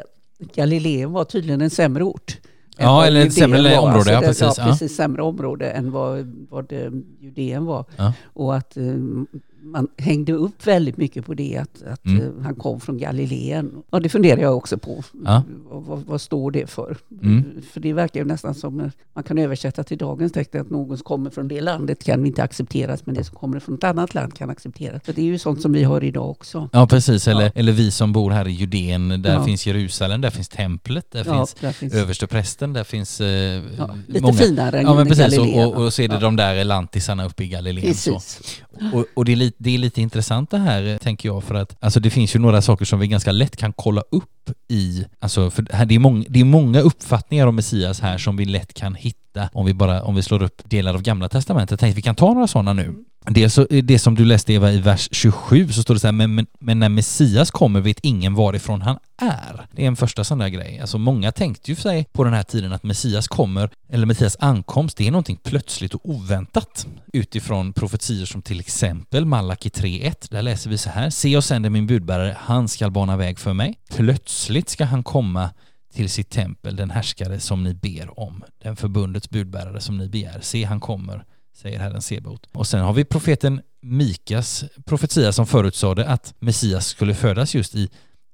Galileen 0.55 1.11
var 1.11 1.23
tydligen 1.23 1.61
en 1.61 1.69
sämre 1.69 2.03
ort. 2.03 2.37
Ja, 2.77 3.05
eller 3.05 3.25
ett 3.25 3.33
sämre 3.33 3.77
område, 3.77 3.97
alltså, 3.97 4.13
ja 4.13 4.21
precis. 4.21 4.57
Ja, 4.57 4.65
precis, 4.65 4.95
sämre 4.95 5.21
område 5.21 5.69
än 5.69 5.91
vad, 5.91 6.47
vad 6.49 6.71
Judeen 7.19 7.65
var. 7.65 7.85
Ja. 7.95 8.13
Och 8.23 8.55
att 8.55 8.77
um, 8.77 9.27
man 9.71 9.87
hängde 9.97 10.33
upp 10.33 10.67
väldigt 10.67 10.97
mycket 10.97 11.25
på 11.25 11.33
det, 11.33 11.57
att, 11.57 11.83
att 11.83 12.05
mm. 12.05 12.21
Eh, 12.21 12.43
han 12.43 12.55
kom 12.55 12.79
från 12.79 12.97
Galileen. 12.97 13.71
Ja, 13.91 13.99
det 13.99 14.09
funderar 14.09 14.41
jag 14.41 14.57
också 14.57 14.77
på. 14.77 15.03
Ja. 15.25 15.43
Vad, 15.69 16.03
vad, 16.05 16.21
står 16.21 16.51
det 16.51 16.69
för? 16.69 16.97
Mm. 17.23 17.43
För 17.71 17.79
det 17.79 17.93
verkar 17.93 18.19
ju 18.19 18.25
nästan 18.25 18.55
som 18.55 18.91
man 19.13 19.23
kan 19.23 19.37
översätta 19.37 19.83
till 19.83 19.97
dagens 19.97 20.31
text 20.31 20.55
att 20.55 20.69
någon 20.69 20.97
som 20.97 21.03
kommer 21.03 21.29
från 21.29 21.47
det 21.47 21.61
landet 21.61 22.03
kan 22.03 22.25
inte 22.25 22.43
accepteras, 22.43 23.05
men 23.05 23.15
det 23.15 23.23
som 23.23 23.35
kommer 23.35 23.59
från 23.59 23.75
ett 23.75 23.83
annat 23.83 24.13
land 24.13 24.33
kan 24.33 24.49
accepteras. 24.49 25.03
För 25.03 25.13
det 25.13 25.21
är 25.21 25.25
ju 25.25 25.39
sånt 25.39 25.61
som 25.61 25.73
vi 25.73 25.83
har 25.83 26.03
idag 26.03 26.29
också. 26.29 26.69
Ja, 26.73 26.87
precis. 26.87 27.27
Eller, 27.27 27.43
ja. 27.43 27.51
eller 27.55 27.71
vi 27.71 27.91
som 27.91 28.13
bor 28.13 28.31
här 28.31 28.47
i 28.47 28.51
Judeen, 28.51 29.21
där 29.21 29.33
ja. 29.33 29.45
finns 29.45 29.67
Jerusalem, 29.67 30.21
där 30.21 30.29
finns 30.29 30.49
templet, 30.49 31.11
där 31.11 31.23
finns 31.23 31.53
där 31.53 31.71
finns 31.71 31.93
översteprästen, 31.93 32.73
där 32.73 32.83
finns 32.83 33.21
eh, 33.21 33.61
Lite 34.07 34.21
många. 34.21 34.33
finare 34.33 34.79
än 34.79 34.85
ja, 34.85 34.95
men 34.95 35.07
precis. 35.07 35.39
Och, 35.39 35.65
och, 35.65 35.85
och 35.85 35.93
så 35.93 36.01
är 36.01 36.07
det 36.07 36.19
de 36.19 36.35
där 36.35 36.63
lantisarna 36.63 37.25
uppe 37.25 37.43
i 37.43 37.47
Galileen. 37.47 37.87
Precis. 37.87 38.61
Och, 38.93 39.05
och 39.13 39.25
det 39.25 39.31
är 39.31 39.35
lite 39.35 39.57
det 39.59 39.69
är 39.69 39.77
lite 39.77 40.01
intressant 40.01 40.51
det 40.51 40.57
här, 40.57 40.97
tänker 40.97 41.29
jag, 41.29 41.43
för 41.43 41.55
att 41.55 41.75
alltså 41.79 41.99
det 41.99 42.09
finns 42.09 42.35
ju 42.35 42.39
några 42.39 42.61
saker 42.61 42.85
som 42.85 42.99
vi 42.99 43.07
ganska 43.07 43.31
lätt 43.31 43.55
kan 43.55 43.73
kolla 43.73 44.03
upp 44.11 44.49
i, 44.67 45.05
alltså 45.19 45.49
för 45.49 45.85
det 45.85 45.95
är, 45.95 45.99
mång, 45.99 46.25
det 46.29 46.39
är 46.39 46.45
många 46.45 46.81
uppfattningar 46.81 47.47
om 47.47 47.55
Messias 47.55 47.99
här 47.99 48.17
som 48.17 48.37
vi 48.37 48.45
lätt 48.45 48.73
kan 48.73 48.95
hitta 48.95 49.26
hitta 49.37 49.59
om 49.59 49.65
vi 49.65 49.73
bara 49.73 50.03
om 50.03 50.15
vi 50.15 50.23
slår 50.23 50.43
upp 50.43 50.61
delar 50.65 50.93
av 50.93 51.01
gamla 51.01 51.29
testamentet. 51.29 51.71
Jag 51.71 51.79
tänkte 51.79 51.95
vi 51.95 52.01
kan 52.01 52.15
ta 52.15 52.33
några 52.33 52.47
sådana 52.47 52.73
nu. 52.73 52.95
Det, 53.29 53.49
så, 53.49 53.67
det 53.83 53.99
som 53.99 54.15
du 54.15 54.25
läste 54.25 54.53
Eva 54.53 54.71
i 54.71 54.79
vers 54.79 55.09
27 55.11 55.67
så 55.71 55.81
står 55.81 55.93
det 55.93 55.99
så 55.99 56.07
här, 56.07 56.11
men, 56.11 56.35
men, 56.35 56.45
men, 56.59 56.79
när 56.79 56.89
Messias 56.89 57.51
kommer 57.51 57.81
vet 57.81 57.99
ingen 58.01 58.35
varifrån 58.35 58.81
han 58.81 58.97
är. 59.21 59.67
Det 59.71 59.83
är 59.83 59.87
en 59.87 59.95
första 59.95 60.23
sån 60.23 60.37
där 60.37 60.47
grej. 60.47 60.79
Alltså 60.79 60.97
många 60.97 61.31
tänkte 61.31 61.71
ju 61.71 61.75
för 61.75 61.81
sig 61.81 62.05
på 62.13 62.23
den 62.23 62.33
här 62.33 62.43
tiden 62.43 62.73
att 62.73 62.83
Messias 62.83 63.27
kommer, 63.27 63.69
eller 63.89 64.05
Messias 64.05 64.37
ankomst, 64.39 64.97
det 64.97 65.07
är 65.07 65.11
någonting 65.11 65.39
plötsligt 65.43 65.93
och 65.93 66.09
oväntat. 66.09 66.87
Utifrån 67.13 67.73
profetier 67.73 68.25
som 68.25 68.41
till 68.41 68.59
exempel 68.59 69.25
Malaki 69.25 69.69
3.1, 69.69 70.31
där 70.31 70.41
läser 70.41 70.69
vi 70.69 70.77
så 70.77 70.89
här, 70.89 71.09
se 71.09 71.29
jag 71.29 71.43
sänder 71.43 71.69
min 71.69 71.87
budbärare, 71.87 72.37
han 72.39 72.67
skall 72.67 72.91
bana 72.91 73.17
väg 73.17 73.39
för 73.39 73.53
mig. 73.53 73.79
Plötsligt 73.95 74.69
ska 74.69 74.85
han 74.85 75.03
komma 75.03 75.49
till 75.97 76.09
sitt 76.09 76.29
tempel, 76.29 76.75
den 76.75 76.91
härskare 76.91 77.39
som 77.39 77.63
ni 77.63 77.73
ber 77.73 78.19
om, 78.19 78.43
den 78.61 78.75
förbundets 78.75 79.29
budbärare 79.29 79.81
som 79.81 79.97
ni 79.97 80.09
begär. 80.09 80.39
Se, 80.41 80.63
han 80.63 80.79
kommer 80.79 81.23
säger 81.53 81.79
Herren 81.79 82.01
Sebot. 82.01 82.47
Och 82.53 82.67
sen 82.67 82.79
har 82.79 82.93
vi 82.93 83.05
profeten 83.05 83.61
Mikas 83.81 84.63
profetia 84.85 85.31
som 85.31 85.47
förutsade 85.47 86.07
att 86.07 86.33
Messias 86.39 86.87
skulle 86.87 87.13
födas 87.13 87.55
just 87.55 87.75
i 87.75 87.89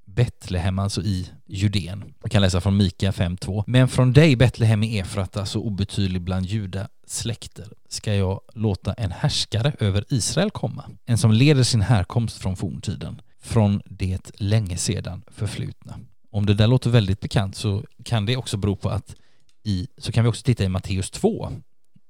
Betlehem, 0.06 0.78
alltså 0.78 1.02
i 1.02 1.30
Judeen. 1.46 1.98
Man 1.98 2.30
kan 2.30 2.42
läsa 2.42 2.60
från 2.60 2.76
Mika 2.76 3.10
5.2. 3.10 3.64
Men 3.66 3.88
från 3.88 4.12
dig, 4.12 4.36
Betlehem 4.36 4.82
i 4.82 4.98
Efrata, 4.98 5.46
så 5.46 5.60
obetydlig 5.60 6.22
bland 6.22 6.46
juda 6.46 6.88
släkter, 7.06 7.68
ska 7.88 8.14
jag 8.14 8.40
låta 8.54 8.92
en 8.92 9.12
härskare 9.12 9.72
över 9.80 10.04
Israel 10.08 10.50
komma. 10.50 10.84
En 11.06 11.18
som 11.18 11.32
leder 11.32 11.62
sin 11.62 11.82
härkomst 11.82 12.38
från 12.38 12.56
forntiden, 12.56 13.20
från 13.42 13.82
det 13.86 14.30
länge 14.34 14.76
sedan 14.76 15.22
förflutna. 15.30 15.98
Om 16.34 16.46
det 16.46 16.54
där 16.54 16.66
låter 16.66 16.90
väldigt 16.90 17.20
bekant 17.20 17.56
så 17.56 17.84
kan 18.04 18.26
det 18.26 18.36
också 18.36 18.56
bero 18.56 18.76
på 18.76 18.88
att 18.88 19.16
i, 19.62 19.88
så 19.98 20.12
kan 20.12 20.24
vi 20.24 20.30
också 20.30 20.42
titta 20.42 20.64
i 20.64 20.68
Matteus 20.68 21.10
2 21.10 21.52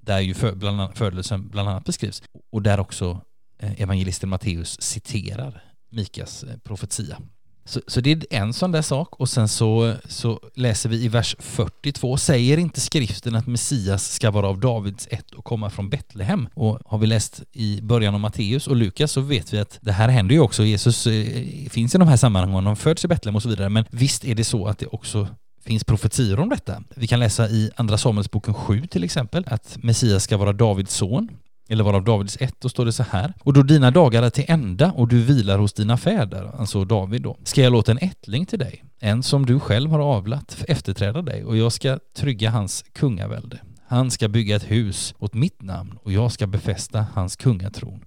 där 0.03 0.21
ju 0.21 0.35
för, 0.35 0.55
bland 0.55 0.81
annat, 0.81 0.99
födelsen 0.99 1.49
bland 1.49 1.69
annat 1.69 1.85
beskrivs 1.85 2.23
och 2.53 2.63
där 2.63 2.81
också 2.81 3.21
eh, 3.59 3.81
evangelisten 3.81 4.29
Matteus 4.29 4.81
citerar 4.81 5.65
Mikas 5.91 6.45
eh, 6.45 6.57
profetia. 6.59 7.19
Så, 7.65 7.81
så, 7.87 8.01
det 8.01 8.11
är 8.11 8.25
en 8.31 8.53
sån 8.53 8.73
där 8.73 8.83
sak 8.83 9.21
och 9.21 9.29
sen 9.29 9.49
så, 9.49 9.95
så 10.09 10.41
läser 10.55 10.89
vi 10.89 11.05
i 11.05 11.09
vers 11.09 11.37
42, 11.39 12.17
säger 12.17 12.59
inte 12.59 12.81
skriften 12.81 13.35
att 13.35 13.47
Messias 13.47 14.13
ska 14.13 14.31
vara 14.31 14.49
av 14.49 14.61
Davids 14.61 15.09
ett 15.11 15.31
och 15.31 15.45
komma 15.45 15.71
från 15.71 15.91
Betlehem? 15.91 16.49
Och 16.55 16.79
har 16.87 16.99
vi 16.99 17.07
läst 17.07 17.43
i 17.53 17.81
början 17.83 18.15
av 18.15 18.21
Matteus 18.21 18.67
och 18.67 18.77
Lukas 18.77 19.13
så 19.13 19.21
vet 19.21 19.53
vi 19.55 19.59
att 19.59 19.79
det 19.81 19.93
här 19.93 20.09
händer 20.09 20.35
ju 20.35 20.41
också. 20.41 20.65
Jesus 20.65 21.07
eh, 21.07 21.69
finns 21.71 21.95
i 21.95 21.99
de 21.99 22.09
här 22.09 22.17
sammanhangen, 22.17 22.65
de 22.65 22.77
föds 22.77 23.05
i 23.05 23.09
Betlehem 23.09 23.37
och 23.37 23.43
så 23.43 23.49
vidare, 23.49 23.69
men 23.69 23.85
visst 23.91 24.25
är 24.25 24.35
det 24.35 24.45
så 24.45 24.67
att 24.67 24.79
det 24.79 24.87
också 24.87 25.29
finns 25.65 25.85
profetior 25.85 26.41
om 26.41 26.49
detta. 26.49 26.83
Vi 26.95 27.07
kan 27.07 27.21
läsa 27.21 27.49
i 27.49 27.71
Andra 27.77 27.99
Samuelsboken 27.99 28.55
7 28.55 28.87
till 28.87 29.05
exempel 29.05 29.45
att 29.47 29.77
Messias 29.83 30.25
ska 30.25 30.37
vara 30.37 30.53
Davids 30.53 30.95
son 30.95 31.29
eller 31.69 31.85
varav 31.85 32.05
Davids 32.05 32.37
ett, 32.41 32.55
då 32.61 32.69
står 32.69 32.85
det 32.85 32.93
så 32.93 33.03
här. 33.03 33.35
Och 33.41 33.53
då 33.53 33.63
dina 33.63 33.91
dagar 33.91 34.23
är 34.23 34.31
till 34.31 34.45
ända 34.49 34.93
och 34.93 35.09
du 35.09 35.23
vilar 35.23 35.59
hos 35.59 35.73
dina 35.73 35.97
fäder, 35.97 36.51
alltså 36.59 36.85
David 36.85 37.23
då, 37.23 37.37
ska 37.45 37.63
jag 37.63 37.73
låta 37.73 37.93
en 37.93 37.99
ättling 37.99 38.47
till 38.47 38.59
dig, 38.59 38.85
en 39.01 39.23
som 39.23 39.47
du 39.47 39.61
själv 39.61 39.91
har 39.91 40.01
avlat, 40.01 40.65
efterträda 40.69 41.23
dig 41.23 41.45
och 41.45 41.57
jag 41.57 41.73
ska 41.73 41.99
trygga 42.17 42.51
hans 42.51 42.85
kungavälde. 42.93 43.59
Han 43.87 44.11
ska 44.11 44.29
bygga 44.29 44.57
ett 44.57 44.71
hus 44.71 45.15
åt 45.19 45.35
mitt 45.35 45.63
namn 45.63 45.99
och 46.03 46.13
jag 46.13 46.33
ska 46.33 46.47
befästa 46.47 47.07
hans 47.15 47.37
kungatron 47.37 48.05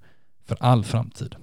för 0.48 0.58
all 0.60 0.84
framtid. 0.84 1.36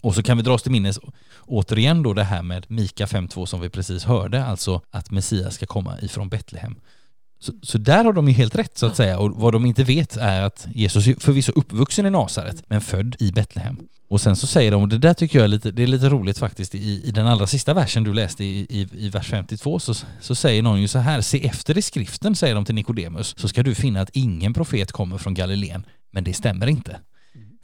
Och 0.00 0.14
så 0.14 0.22
kan 0.22 0.36
vi 0.36 0.42
dra 0.42 0.52
oss 0.52 0.62
till 0.62 0.72
minnes 0.72 1.00
återigen 1.46 2.02
då 2.02 2.12
det 2.12 2.24
här 2.24 2.42
med 2.42 2.66
Mika 2.68 3.06
5.2 3.06 3.46
som 3.46 3.60
vi 3.60 3.70
precis 3.70 4.04
hörde, 4.04 4.44
alltså 4.44 4.80
att 4.90 5.10
Messias 5.10 5.54
ska 5.54 5.66
komma 5.66 6.00
ifrån 6.00 6.28
Betlehem. 6.28 6.76
Så, 7.38 7.52
så, 7.62 7.78
där 7.78 8.04
har 8.04 8.12
de 8.12 8.28
ju 8.28 8.34
helt 8.34 8.54
rätt 8.54 8.78
så 8.78 8.86
att 8.86 8.96
säga. 8.96 9.18
Och 9.18 9.30
vad 9.36 9.52
de 9.52 9.66
inte 9.66 9.84
vet 9.84 10.16
är 10.16 10.42
att 10.42 10.66
Jesus 10.74 11.06
är 11.06 11.14
förvisso 11.14 11.52
uppvuxen 11.54 12.06
i 12.06 12.10
Nasaret 12.10 12.62
men 12.68 12.80
född 12.80 13.16
i 13.18 13.32
Betlehem. 13.32 13.76
Och 14.08 14.20
sen 14.20 14.36
så 14.36 14.46
säger 14.46 14.70
de, 14.70 14.82
och 14.82 14.88
det 14.88 14.98
där 14.98 15.14
tycker 15.14 15.38
jag 15.38 15.44
är 15.44 15.48
lite, 15.48 15.70
det 15.70 15.82
är 15.82 15.86
lite 15.86 16.08
roligt 16.08 16.38
faktiskt, 16.38 16.74
i, 16.74 17.02
i 17.04 17.10
den 17.10 17.26
allra 17.26 17.46
sista 17.46 17.74
versen 17.74 18.04
du 18.04 18.14
läste 18.14 18.44
i, 18.44 18.66
i, 18.70 18.88
i 18.92 19.08
vers 19.08 19.28
52 19.28 19.78
så, 19.78 19.94
så 20.20 20.34
säger 20.34 20.62
någon 20.62 20.80
ju 20.80 20.88
så 20.88 20.98
här, 20.98 21.20
se 21.20 21.46
efter 21.46 21.78
i 21.78 21.82
skriften 21.82 22.36
säger 22.36 22.54
de 22.54 22.64
till 22.64 22.74
Nikodemus 22.74 23.34
så 23.38 23.48
ska 23.48 23.62
du 23.62 23.74
finna 23.74 24.00
att 24.00 24.10
ingen 24.12 24.54
profet 24.54 24.92
kommer 24.92 25.18
från 25.18 25.34
Galileen, 25.34 25.84
men 26.12 26.24
det 26.24 26.34
stämmer 26.34 26.66
inte 26.66 26.96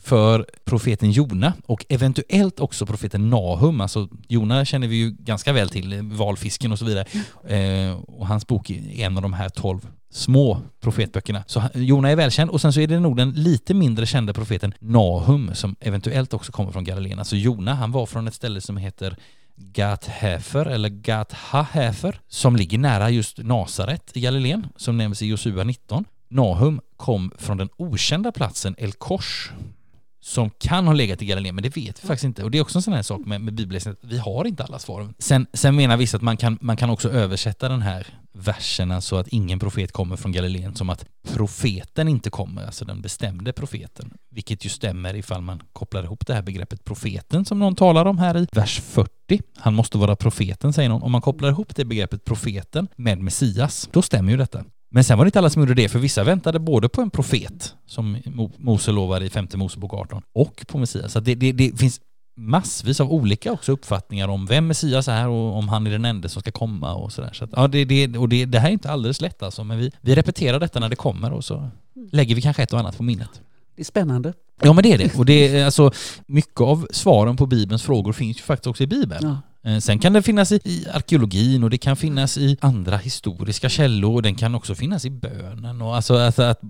för 0.02 0.46
profeten 0.64 1.10
Jona 1.10 1.52
och 1.66 1.86
eventuellt 1.88 2.60
också 2.60 2.86
profeten 2.86 3.30
Nahum. 3.30 3.80
Alltså 3.80 4.08
Jona 4.28 4.64
känner 4.64 4.88
vi 4.88 4.96
ju 4.96 5.10
ganska 5.10 5.52
väl 5.52 5.68
till, 5.68 6.02
valfisken 6.02 6.72
och 6.72 6.78
så 6.78 6.84
vidare. 6.84 7.06
Eh, 7.48 8.00
och 8.00 8.26
hans 8.26 8.46
bok 8.46 8.70
är 8.70 9.04
en 9.06 9.16
av 9.16 9.22
de 9.22 9.32
här 9.32 9.48
tolv 9.48 9.88
små 10.10 10.60
profetböckerna. 10.80 11.44
Så 11.46 11.62
Jona 11.74 12.10
är 12.10 12.16
välkänd 12.16 12.50
och 12.50 12.60
sen 12.60 12.72
så 12.72 12.80
är 12.80 12.86
det 12.86 13.00
nog 13.00 13.16
den 13.16 13.30
lite 13.30 13.74
mindre 13.74 14.06
kända 14.06 14.32
profeten 14.32 14.74
Nahum 14.78 15.54
som 15.54 15.76
eventuellt 15.80 16.34
också 16.34 16.52
kommer 16.52 16.72
från 16.72 16.84
Galileen. 16.84 17.18
Alltså 17.18 17.36
Jona, 17.36 17.74
han 17.74 17.92
var 17.92 18.06
från 18.06 18.28
ett 18.28 18.34
ställe 18.34 18.60
som 18.60 18.76
heter 18.76 19.16
Gat-Hefer 19.56 20.66
eller 20.66 20.88
Gat-Ha-Hefer 20.88 22.20
som 22.28 22.56
ligger 22.56 22.78
nära 22.78 23.10
just 23.10 23.38
Nasaret 23.38 24.10
i 24.16 24.20
Galileen 24.20 24.66
som 24.76 24.98
nämns 24.98 25.22
i 25.22 25.26
Josua 25.26 25.64
19. 25.64 26.04
Nahum 26.28 26.80
kom 26.96 27.32
från 27.38 27.56
den 27.56 27.68
okända 27.76 28.32
platsen 28.32 28.74
El 28.78 28.92
Kors 28.92 29.50
som 30.24 30.50
kan 30.50 30.86
ha 30.86 30.94
legat 30.94 31.22
i 31.22 31.26
Galileen, 31.26 31.54
men 31.54 31.62
det 31.62 31.76
vet 31.76 32.04
vi 32.04 32.06
faktiskt 32.06 32.24
inte. 32.24 32.44
Och 32.44 32.50
det 32.50 32.58
är 32.58 32.62
också 32.62 32.78
en 32.78 32.82
sån 32.82 32.94
här 32.94 33.02
sak 33.02 33.20
med, 33.26 33.40
med 33.40 33.54
bibelläsning, 33.54 33.94
vi 34.00 34.18
har 34.18 34.46
inte 34.46 34.64
alla 34.64 34.78
svar. 34.78 35.14
Sen, 35.18 35.46
sen 35.52 35.76
menar 35.76 35.96
vissa 35.96 36.16
att 36.16 36.22
man 36.22 36.36
kan, 36.36 36.58
man 36.60 36.76
kan 36.76 36.90
också 36.90 37.10
översätta 37.10 37.68
den 37.68 37.82
här 37.82 38.06
verserna 38.32 38.94
så 38.94 38.96
alltså 38.96 39.16
att 39.16 39.28
ingen 39.28 39.58
profet 39.58 39.92
kommer 39.92 40.16
från 40.16 40.32
Galileen 40.32 40.74
som 40.74 40.90
att 40.90 41.04
profeten 41.22 42.08
inte 42.08 42.30
kommer, 42.30 42.66
alltså 42.66 42.84
den 42.84 43.02
bestämde 43.02 43.52
profeten. 43.52 44.12
Vilket 44.30 44.64
ju 44.64 44.68
stämmer 44.68 45.14
ifall 45.14 45.42
man 45.42 45.62
kopplar 45.72 46.04
ihop 46.04 46.26
det 46.26 46.34
här 46.34 46.42
begreppet 46.42 46.84
profeten 46.84 47.44
som 47.44 47.58
någon 47.58 47.74
talar 47.74 48.06
om 48.06 48.18
här 48.18 48.36
i 48.38 48.46
vers 48.52 48.80
40. 48.80 49.42
Han 49.56 49.74
måste 49.74 49.98
vara 49.98 50.16
profeten, 50.16 50.72
säger 50.72 50.88
någon. 50.88 51.02
Om 51.02 51.12
man 51.12 51.20
kopplar 51.20 51.48
ihop 51.48 51.76
det 51.76 51.84
begreppet 51.84 52.24
profeten 52.24 52.88
med 52.96 53.18
Messias, 53.18 53.88
då 53.92 54.02
stämmer 54.02 54.30
ju 54.30 54.36
detta. 54.36 54.64
Men 54.94 55.04
sen 55.04 55.18
var 55.18 55.24
det 55.24 55.28
inte 55.28 55.38
alla 55.38 55.50
som 55.50 55.62
gjorde 55.62 55.74
det, 55.74 55.88
för 55.88 55.98
vissa 55.98 56.24
väntade 56.24 56.58
både 56.58 56.88
på 56.88 57.02
en 57.02 57.10
profet, 57.10 57.74
som 57.86 58.16
Mose 58.58 58.92
lovar 58.92 59.20
i 59.20 59.30
femte 59.30 59.56
Mosebok 59.56 59.94
18, 59.94 60.22
och 60.32 60.64
på 60.68 60.78
Messias. 60.78 61.12
Så 61.12 61.20
det, 61.20 61.34
det, 61.34 61.52
det, 61.52 61.78
finns 61.78 62.00
massvis 62.36 63.00
av 63.00 63.12
olika 63.12 63.52
också 63.52 63.72
uppfattningar 63.72 64.28
om 64.28 64.46
vem 64.46 64.66
Messias 64.66 65.08
är 65.08 65.28
och 65.28 65.56
om 65.56 65.68
han 65.68 65.86
är 65.86 65.90
den 65.90 66.04
enda 66.04 66.28
som 66.28 66.42
ska 66.42 66.50
komma 66.50 66.94
och 66.94 67.12
sådär. 67.12 67.30
Så 67.32 67.44
att, 67.44 67.50
ja, 67.56 67.68
det, 67.68 67.84
det, 67.84 68.18
och 68.18 68.28
det, 68.28 68.44
det 68.44 68.58
här 68.58 68.68
är 68.68 68.72
inte 68.72 68.90
alldeles 68.90 69.20
lätt 69.20 69.42
alltså, 69.42 69.64
men 69.64 69.78
vi, 69.78 69.92
vi 70.00 70.14
repeterar 70.14 70.60
detta 70.60 70.80
när 70.80 70.88
det 70.88 70.96
kommer 70.96 71.32
och 71.32 71.44
så 71.44 71.68
lägger 72.12 72.34
vi 72.34 72.42
kanske 72.42 72.62
ett 72.62 72.72
och 72.72 72.78
annat 72.78 72.96
på 72.96 73.02
minnet. 73.02 73.40
Det 73.76 73.82
är 73.82 73.84
spännande. 73.84 74.32
Ja 74.62 74.72
men 74.72 74.82
det 74.82 74.92
är 74.92 74.98
det. 74.98 75.18
Och 75.18 75.26
det 75.26 75.56
är 75.56 75.64
alltså, 75.64 75.92
mycket 76.26 76.60
av 76.60 76.86
svaren 76.90 77.36
på 77.36 77.46
Bibelns 77.46 77.82
frågor 77.82 78.12
finns 78.12 78.38
ju 78.38 78.42
faktiskt 78.42 78.66
också 78.66 78.82
i 78.82 78.86
Bibeln. 78.86 79.20
Ja. 79.22 79.36
Eh, 79.64 79.78
sen 79.78 79.98
kan 79.98 80.12
det 80.12 80.22
finnas 80.22 80.52
i, 80.52 80.60
i 80.64 80.86
arkeologin 80.92 81.64
och 81.64 81.70
det 81.70 81.78
kan 81.78 81.96
finnas 81.96 82.38
i 82.38 82.56
andra 82.60 82.96
historiska 82.96 83.68
källor 83.68 84.14
och 84.14 84.22
den 84.22 84.34
kan 84.34 84.54
också 84.54 84.74
finnas 84.74 85.04
i 85.04 85.10
bönen. 85.10 85.82
Och, 85.82 85.96
alltså, 85.96 86.14
att, 86.14 86.38
att, 86.38 86.60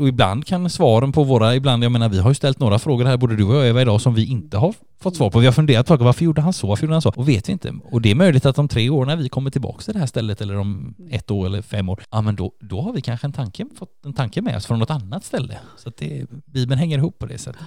och 0.00 0.08
ibland 0.08 0.46
kan 0.46 0.70
svaren 0.70 1.12
på 1.12 1.24
våra, 1.24 1.54
ibland, 1.54 1.84
jag 1.84 1.92
menar 1.92 2.08
vi 2.08 2.18
har 2.18 2.30
ju 2.30 2.34
ställt 2.34 2.58
några 2.58 2.78
frågor 2.78 3.04
här, 3.04 3.16
både 3.16 3.36
du 3.36 3.44
och 3.44 3.54
jag 3.54 3.68
Eva 3.68 3.82
idag, 3.82 4.00
som 4.00 4.14
vi 4.14 4.26
inte 4.26 4.56
har 4.56 4.74
fått 5.00 5.16
svar 5.16 5.30
på. 5.30 5.38
Vi 5.38 5.46
har 5.46 5.52
funderat 5.52 5.86
på 5.86 5.96
varför 5.96 6.24
gjorde 6.24 6.40
han 6.40 6.52
så, 6.52 6.66
varför 6.66 6.84
gjorde 6.84 6.94
han 6.94 7.02
så? 7.02 7.12
Och 7.16 7.28
vet 7.28 7.48
vi 7.48 7.52
inte. 7.52 7.74
Och 7.84 8.00
det 8.00 8.10
är 8.10 8.14
möjligt 8.14 8.46
att 8.46 8.58
om 8.58 8.68
tre 8.68 8.90
år 8.90 9.06
när 9.06 9.16
vi 9.16 9.28
kommer 9.28 9.50
tillbaka 9.50 9.82
till 9.82 9.92
det 9.92 9.98
här 9.98 10.06
stället 10.06 10.40
eller 10.40 10.56
om 10.56 10.94
ett 11.10 11.30
år 11.30 11.46
eller 11.46 11.62
fem 11.62 11.88
år, 11.88 12.02
ja 12.10 12.20
men 12.20 12.36
då, 12.36 12.52
då 12.60 12.80
har 12.80 12.92
vi 12.92 13.00
kanske 13.00 13.26
en 13.26 13.32
tanke, 13.32 13.66
fått 13.78 14.04
en 14.04 14.12
tanke 14.12 14.42
med 14.42 14.56
oss 14.56 14.66
från 14.66 14.78
något 14.78 14.90
annat 14.90 15.24
ställe. 15.24 15.58
Så 15.76 15.88
att 15.88 15.96
det, 15.96 16.26
Bibeln 16.44 16.78
hänger 16.78 16.98
ihop 16.98 17.18
på 17.18 17.26
det 17.26 17.38
sättet. 17.38 17.62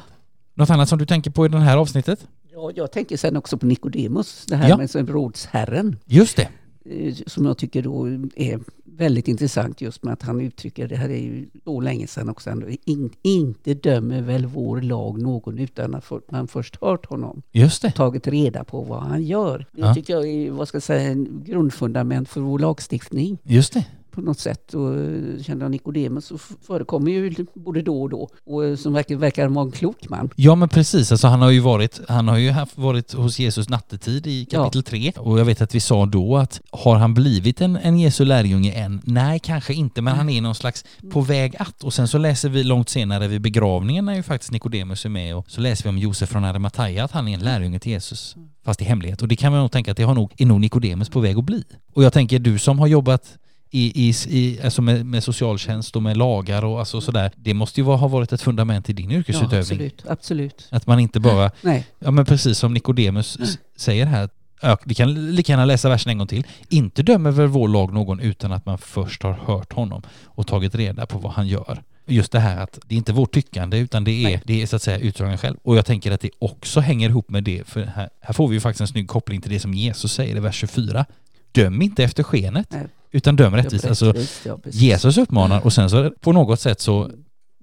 Något 0.56 0.70
annat 0.70 0.90
som 0.90 1.00
du 1.00 1.06
tänker 1.06 1.32
på 1.32 1.46
i 1.46 1.50
det 1.50 1.60
här 1.60 1.78
avsnittet? 1.78 2.28
Ja, 2.56 2.72
jag 2.76 2.92
tänker 2.92 3.18
sen 3.18 3.38
också 3.38 3.58
på 3.58 3.66
Nikodemus, 3.66 4.46
det 4.48 4.56
här 4.56 4.70
ja. 4.70 4.78
med 4.78 5.10
rådsherren. 5.10 5.96
Just 6.06 6.38
det. 6.38 6.50
Eh, 6.86 7.16
som 7.28 7.46
jag 7.46 7.58
tycker 7.58 7.82
då 7.82 8.08
är 8.36 8.60
väldigt 8.86 9.28
intressant 9.28 9.82
just 9.82 10.04
med 10.04 10.14
att 10.14 10.22
han 10.22 10.42
uttrycker, 10.42 10.88
det 10.88 10.96
här 10.96 11.10
är 11.10 11.18
ju 11.18 11.50
så 11.64 11.80
länge 11.80 12.08
sedan 12.08 12.30
också, 12.30 12.50
ändå, 12.50 12.68
in, 12.86 13.10
inte 13.22 13.74
dömer 13.74 14.22
väl 14.22 14.46
vår 14.46 14.82
lag 14.82 15.22
någon 15.22 15.60
utan 15.60 15.96
att 15.96 16.12
man 16.32 16.48
först 16.48 16.78
hört 16.82 17.06
honom. 17.06 17.42
Just 17.52 17.82
det. 17.82 17.92
Tagit 17.92 18.28
reda 18.28 18.64
på 18.64 18.82
vad 18.82 19.02
han 19.02 19.24
gör. 19.24 19.66
Det 19.72 19.82
ja. 19.82 19.94
tycker 19.94 20.14
jag 20.14 20.28
är, 20.28 20.52
vad 20.52 20.68
ska 20.68 20.76
jag 20.76 20.84
säga, 20.84 21.02
en 21.02 21.44
grundfundament 21.46 22.30
för 22.30 22.42
vår 22.42 22.60
lagstiftning. 22.60 23.38
Just 23.44 23.74
det 23.74 23.86
på 24.14 24.22
något 24.22 24.40
sätt. 24.40 24.74
Och 24.74 24.96
eh, 24.96 25.44
kände 25.44 25.66
jag 25.66 25.72
Nikodemus 25.72 26.32
förekommer 26.68 27.12
ju 27.12 27.46
både 27.54 27.82
då 27.82 28.02
och 28.02 28.10
då. 28.10 28.30
Och 28.46 28.66
eh, 28.66 28.76
som 28.76 28.94
verkar, 28.94 29.16
verkar 29.16 29.48
vara 29.48 29.66
en 29.66 29.72
klok 29.72 30.10
man. 30.10 30.30
Ja 30.36 30.56
men 30.56 30.70
precis, 30.70 31.12
alltså 31.12 31.28
han 31.28 31.42
har 31.42 31.50
ju 31.50 31.60
varit, 31.60 32.02
han 32.08 32.28
har 32.28 32.38
ju 32.38 32.52
haft, 32.52 32.78
varit 32.78 33.14
hos 33.14 33.40
Jesus 33.40 33.70
nattetid 33.70 34.28
i 34.28 34.46
kapitel 34.46 34.84
3. 34.84 35.12
Ja. 35.16 35.22
Och 35.22 35.40
jag 35.40 35.46
vet 35.46 35.62
att 35.62 35.76
vi 35.76 35.80
sa 35.80 36.06
då 36.06 36.38
att 36.38 36.62
har 36.72 36.96
han 36.96 37.14
blivit 37.14 37.62
en, 37.62 37.76
en 37.76 38.00
Jesu 38.00 38.26
lärjunge 38.26 38.72
än? 38.72 39.02
Nej, 39.04 39.40
kanske 39.40 39.74
inte, 39.74 40.02
men 40.02 40.16
han 40.16 40.30
är 40.30 40.42
någon 40.42 40.56
slags 40.56 40.86
på 41.12 41.22
väg 41.22 41.56
att. 41.60 41.84
Och 41.84 41.94
sen 41.94 42.08
så 42.08 42.18
läser 42.18 42.50
vi 42.50 42.64
långt 42.64 42.90
senare 42.90 43.28
vid 43.28 43.42
begravningen 43.42 44.06
när 44.06 44.16
ju 44.16 44.24
faktiskt 44.24 44.52
Nikodemus 44.52 45.06
är 45.06 45.10
med 45.10 45.36
och 45.36 45.52
så 45.52 45.62
läser 45.62 45.84
vi 45.84 45.90
om 45.90 45.98
Josef 45.98 46.30
från 46.30 46.44
Arimathea 46.44 47.04
att 47.04 47.12
han 47.12 47.28
är 47.28 47.34
en 47.34 47.40
lärjunge 47.40 47.80
till 47.80 47.92
Jesus 47.92 48.36
fast 48.66 48.82
i 48.82 48.86
hemlighet. 48.86 49.22
Och 49.22 49.28
det 49.28 49.36
kan 49.36 49.52
man 49.52 49.62
nog 49.62 49.72
tänka 49.72 49.92
att 49.92 49.98
det 49.98 50.04
har 50.04 50.16
nog, 50.16 50.32
är 50.38 50.46
nog 50.46 50.60
Nikodemus 50.60 51.10
på 51.10 51.20
väg 51.20 51.38
att 51.38 51.44
bli. 51.44 51.64
Och 51.94 52.04
jag 52.04 52.14
tänker 52.14 52.40
du 52.40 52.60
som 52.60 52.80
har 52.80 52.88
jobbat 52.88 53.38
i, 53.74 54.10
i, 54.10 54.14
i, 54.28 54.60
alltså 54.64 54.82
med, 54.82 55.06
med 55.06 55.24
socialtjänst 55.24 55.96
och 55.96 56.04
med 56.04 56.18
lagar 56.18 56.66
och 56.66 56.80
alltså 56.80 57.02
sådär. 57.02 57.32
Det 57.36 57.54
måste 57.54 57.80
ju 57.80 57.84
vara, 57.84 57.98
ha 57.98 58.08
varit 58.08 58.32
ett 58.34 58.42
fundament 58.42 58.90
i 58.90 58.94
din 58.94 59.10
Ja, 59.12 59.18
yrkesutövning. 59.18 59.60
absolut, 59.62 60.04
absolut. 60.08 60.68
att 60.72 60.88
man 60.88 61.00
inte 61.00 61.20
bara, 61.20 61.52
Nej, 61.62 61.88
ja 62.00 62.12
men 62.12 62.26
precis 62.26 62.58
som 62.58 62.74
Nikodemus 62.74 63.38
s- 63.40 63.58
säger 63.76 64.06
här, 64.06 64.30
ja, 64.62 64.78
vi 64.86 64.96
kan 64.96 65.36
lika 65.36 65.52
gärna 65.52 65.66
läsa 65.66 65.90
versen 65.90 66.10
en 66.12 66.18
gång 66.18 66.28
till. 66.28 66.48
Inte 66.70 67.04
dömer 67.04 67.32
väl 67.32 67.48
vår 67.48 67.68
lag 67.68 67.94
någon 67.94 68.20
utan 68.20 68.52
att 68.52 68.66
man 68.66 68.78
först 68.78 69.24
har 69.24 69.34
hört 69.34 69.74
honom 69.74 70.02
och 70.26 70.48
tagit 70.48 70.76
reda 70.76 71.06
på 71.06 71.18
vad 71.20 71.32
han 71.32 71.48
gör. 71.48 71.84
Just 72.08 72.32
det 72.32 72.40
här 72.40 72.58
att 72.58 72.80
det 72.88 72.96
är 72.96 72.98
inte 72.98 73.14
vårt 73.14 73.34
tyckande 73.34 73.78
utan 73.78 74.04
det 74.04 74.12
är, 74.12 74.24
Nej. 74.24 74.42
det 74.46 74.62
är 74.62 74.66
så 74.66 74.76
att 74.76 74.82
säga 74.82 74.98
utdragen 74.98 75.38
själv. 75.38 75.58
Och 75.64 75.78
jag 75.78 75.86
tänker 75.86 76.12
att 76.12 76.22
det 76.22 76.30
också 76.40 76.80
hänger 76.80 77.10
ihop 77.10 77.30
med 77.30 77.44
det, 77.44 77.68
för 77.68 77.84
här, 77.86 78.10
här 78.22 78.34
får 78.34 78.48
vi 78.48 78.54
ju 78.56 78.60
faktiskt 78.60 78.82
en 78.82 78.88
snygg 78.88 79.08
koppling 79.08 79.42
till 79.42 79.52
det 79.52 79.60
som 79.60 79.74
Jesus 79.74 80.14
säger 80.14 80.36
i 80.36 80.40
vers 80.40 80.56
24. 80.56 81.06
Döm 81.52 81.82
inte 81.82 82.04
efter 82.04 82.24
skenet, 82.24 82.68
Nej. 82.72 82.88
Utan 83.14 83.36
döm 83.36 83.56
rättvist. 83.56 83.86
Alltså, 83.86 84.14
ja. 84.46 84.60
Jesus 84.72 85.18
uppmanar 85.18 85.66
och 85.66 85.74
sen 85.74 85.90
så 85.90 86.12
på 86.22 86.32
något 86.32 86.60
sätt 86.60 86.80
så 86.82 87.12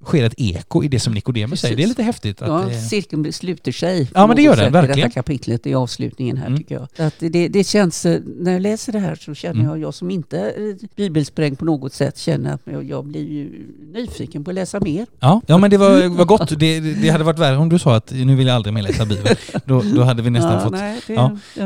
sker 0.04 0.24
ett 0.24 0.34
eko 0.36 0.84
i 0.84 0.88
det 0.88 1.00
som 1.00 1.12
Nikodemus 1.14 1.60
säger. 1.60 1.76
Det 1.76 1.82
är 1.82 1.86
lite 1.86 2.02
häftigt. 2.02 2.42
Att, 2.42 2.48
Ja, 2.48 2.70
eh, 2.70 2.78
cirkeln 2.80 3.32
sluter 3.32 3.72
sig. 3.72 4.08
Ja, 4.14 4.26
men 4.26 4.36
det 4.36 4.42
gör 4.42 4.50
den, 4.50 4.58
sätt 4.58 4.68
I 4.68 4.72
verkligen. 4.72 5.08
detta 5.08 5.10
kapitlet 5.14 5.66
i 5.66 5.74
avslutningen 5.74 6.36
här 6.36 6.46
Mm. 6.46 6.58
tycker 6.58 6.74
jag. 6.74 7.06
Att 7.06 7.14
det, 7.18 7.48
det 7.48 7.64
känns, 7.66 8.06
eh, 8.06 8.20
när 8.40 8.52
jag 8.52 8.62
läser 8.62 8.92
det 8.92 8.98
här 8.98 9.14
så 9.14 9.34
känner 9.34 9.54
Mm. 9.54 9.66
jag, 9.66 9.78
jag 9.78 9.94
som 9.94 10.10
inte 10.10 10.38
är 10.38 10.78
bibelsprängd 10.96 11.58
på 11.58 11.64
något 11.64 11.92
sätt, 11.92 12.18
känner 12.18 12.54
att 12.54 12.60
jag, 12.64 12.84
jag 12.84 13.04
blir 13.04 13.28
ju 13.28 13.66
nyfiken 13.94 14.44
på 14.44 14.50
att 14.50 14.54
läsa 14.54 14.80
mer. 14.80 15.06
Ja, 15.20 15.40
ja 15.46 15.58
men 15.58 15.70
det 15.70 15.76
var, 15.76 16.08
var 16.08 16.24
gott. 16.24 16.58
Det, 16.58 16.80
det 16.80 17.08
hade 17.08 17.24
varit 17.24 17.38
värre 17.38 17.56
om 17.56 17.68
du 17.68 17.78
sa 17.78 17.96
att 17.96 18.10
nu 18.12 18.36
vill 18.36 18.46
jag 18.46 18.56
aldrig 18.56 18.74
mer 18.74 18.82
läsa 18.82 19.04
Bibeln. 19.06 19.36
Då, 19.64 19.82
då 19.94 20.02
hade 20.02 20.22
vi 20.22 20.30
nästan 20.30 20.52
ja, 20.52 20.60
fått... 20.60 20.72
Nej, 20.72 21.00
det, 21.06 21.12
ja. 21.14 21.38
ja, 21.56 21.64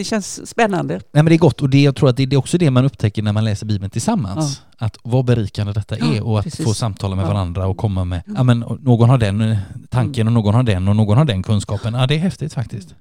det 0.00 0.04
känns 0.04 0.48
spännande. 0.50 0.94
Nej 0.94 1.02
men 1.12 1.24
det 1.24 1.34
är 1.34 1.38
gott 1.38 1.62
och 1.62 1.70
det, 1.70 1.82
jag 1.82 1.96
tror 1.96 2.08
att 2.08 2.16
det, 2.16 2.26
det 2.26 2.36
är 2.36 2.38
också 2.38 2.58
det 2.58 2.70
man 2.70 2.84
upptäcker 2.84 3.22
när 3.22 3.32
man 3.32 3.44
läser 3.44 3.66
Bibeln 3.66 3.90
tillsammans. 3.90 4.62
Att 4.78 4.96
vad 5.02 5.24
berikande 5.24 5.72
detta 5.72 5.96
är 5.96 6.14
Ja, 6.16 6.22
och 6.22 6.38
att 6.38 6.44
precis. 6.44 6.64
få 6.66 6.74
samtala 6.74 7.16
med 7.16 7.24
Ja. 7.24 7.28
varandra 7.28 7.66
och 7.66 7.76
komma 7.76 8.04
med, 8.04 8.22
ja 8.36 8.42
men 8.42 8.58
någon 8.80 9.10
har 9.10 9.18
den 9.18 9.40
eh, 9.40 9.58
tanken 9.88 10.26
och 10.26 10.32
någon 10.32 10.54
har 10.54 10.62
den 10.62 10.88
och 10.88 10.96
någon 10.96 11.18
har 11.18 11.24
den 11.24 11.42
kunskapen. 11.42 11.94
Ja 11.94 12.06
det 12.06 12.14
är 12.14 12.18
häftigt 12.18 12.52
faktiskt. 12.54 12.94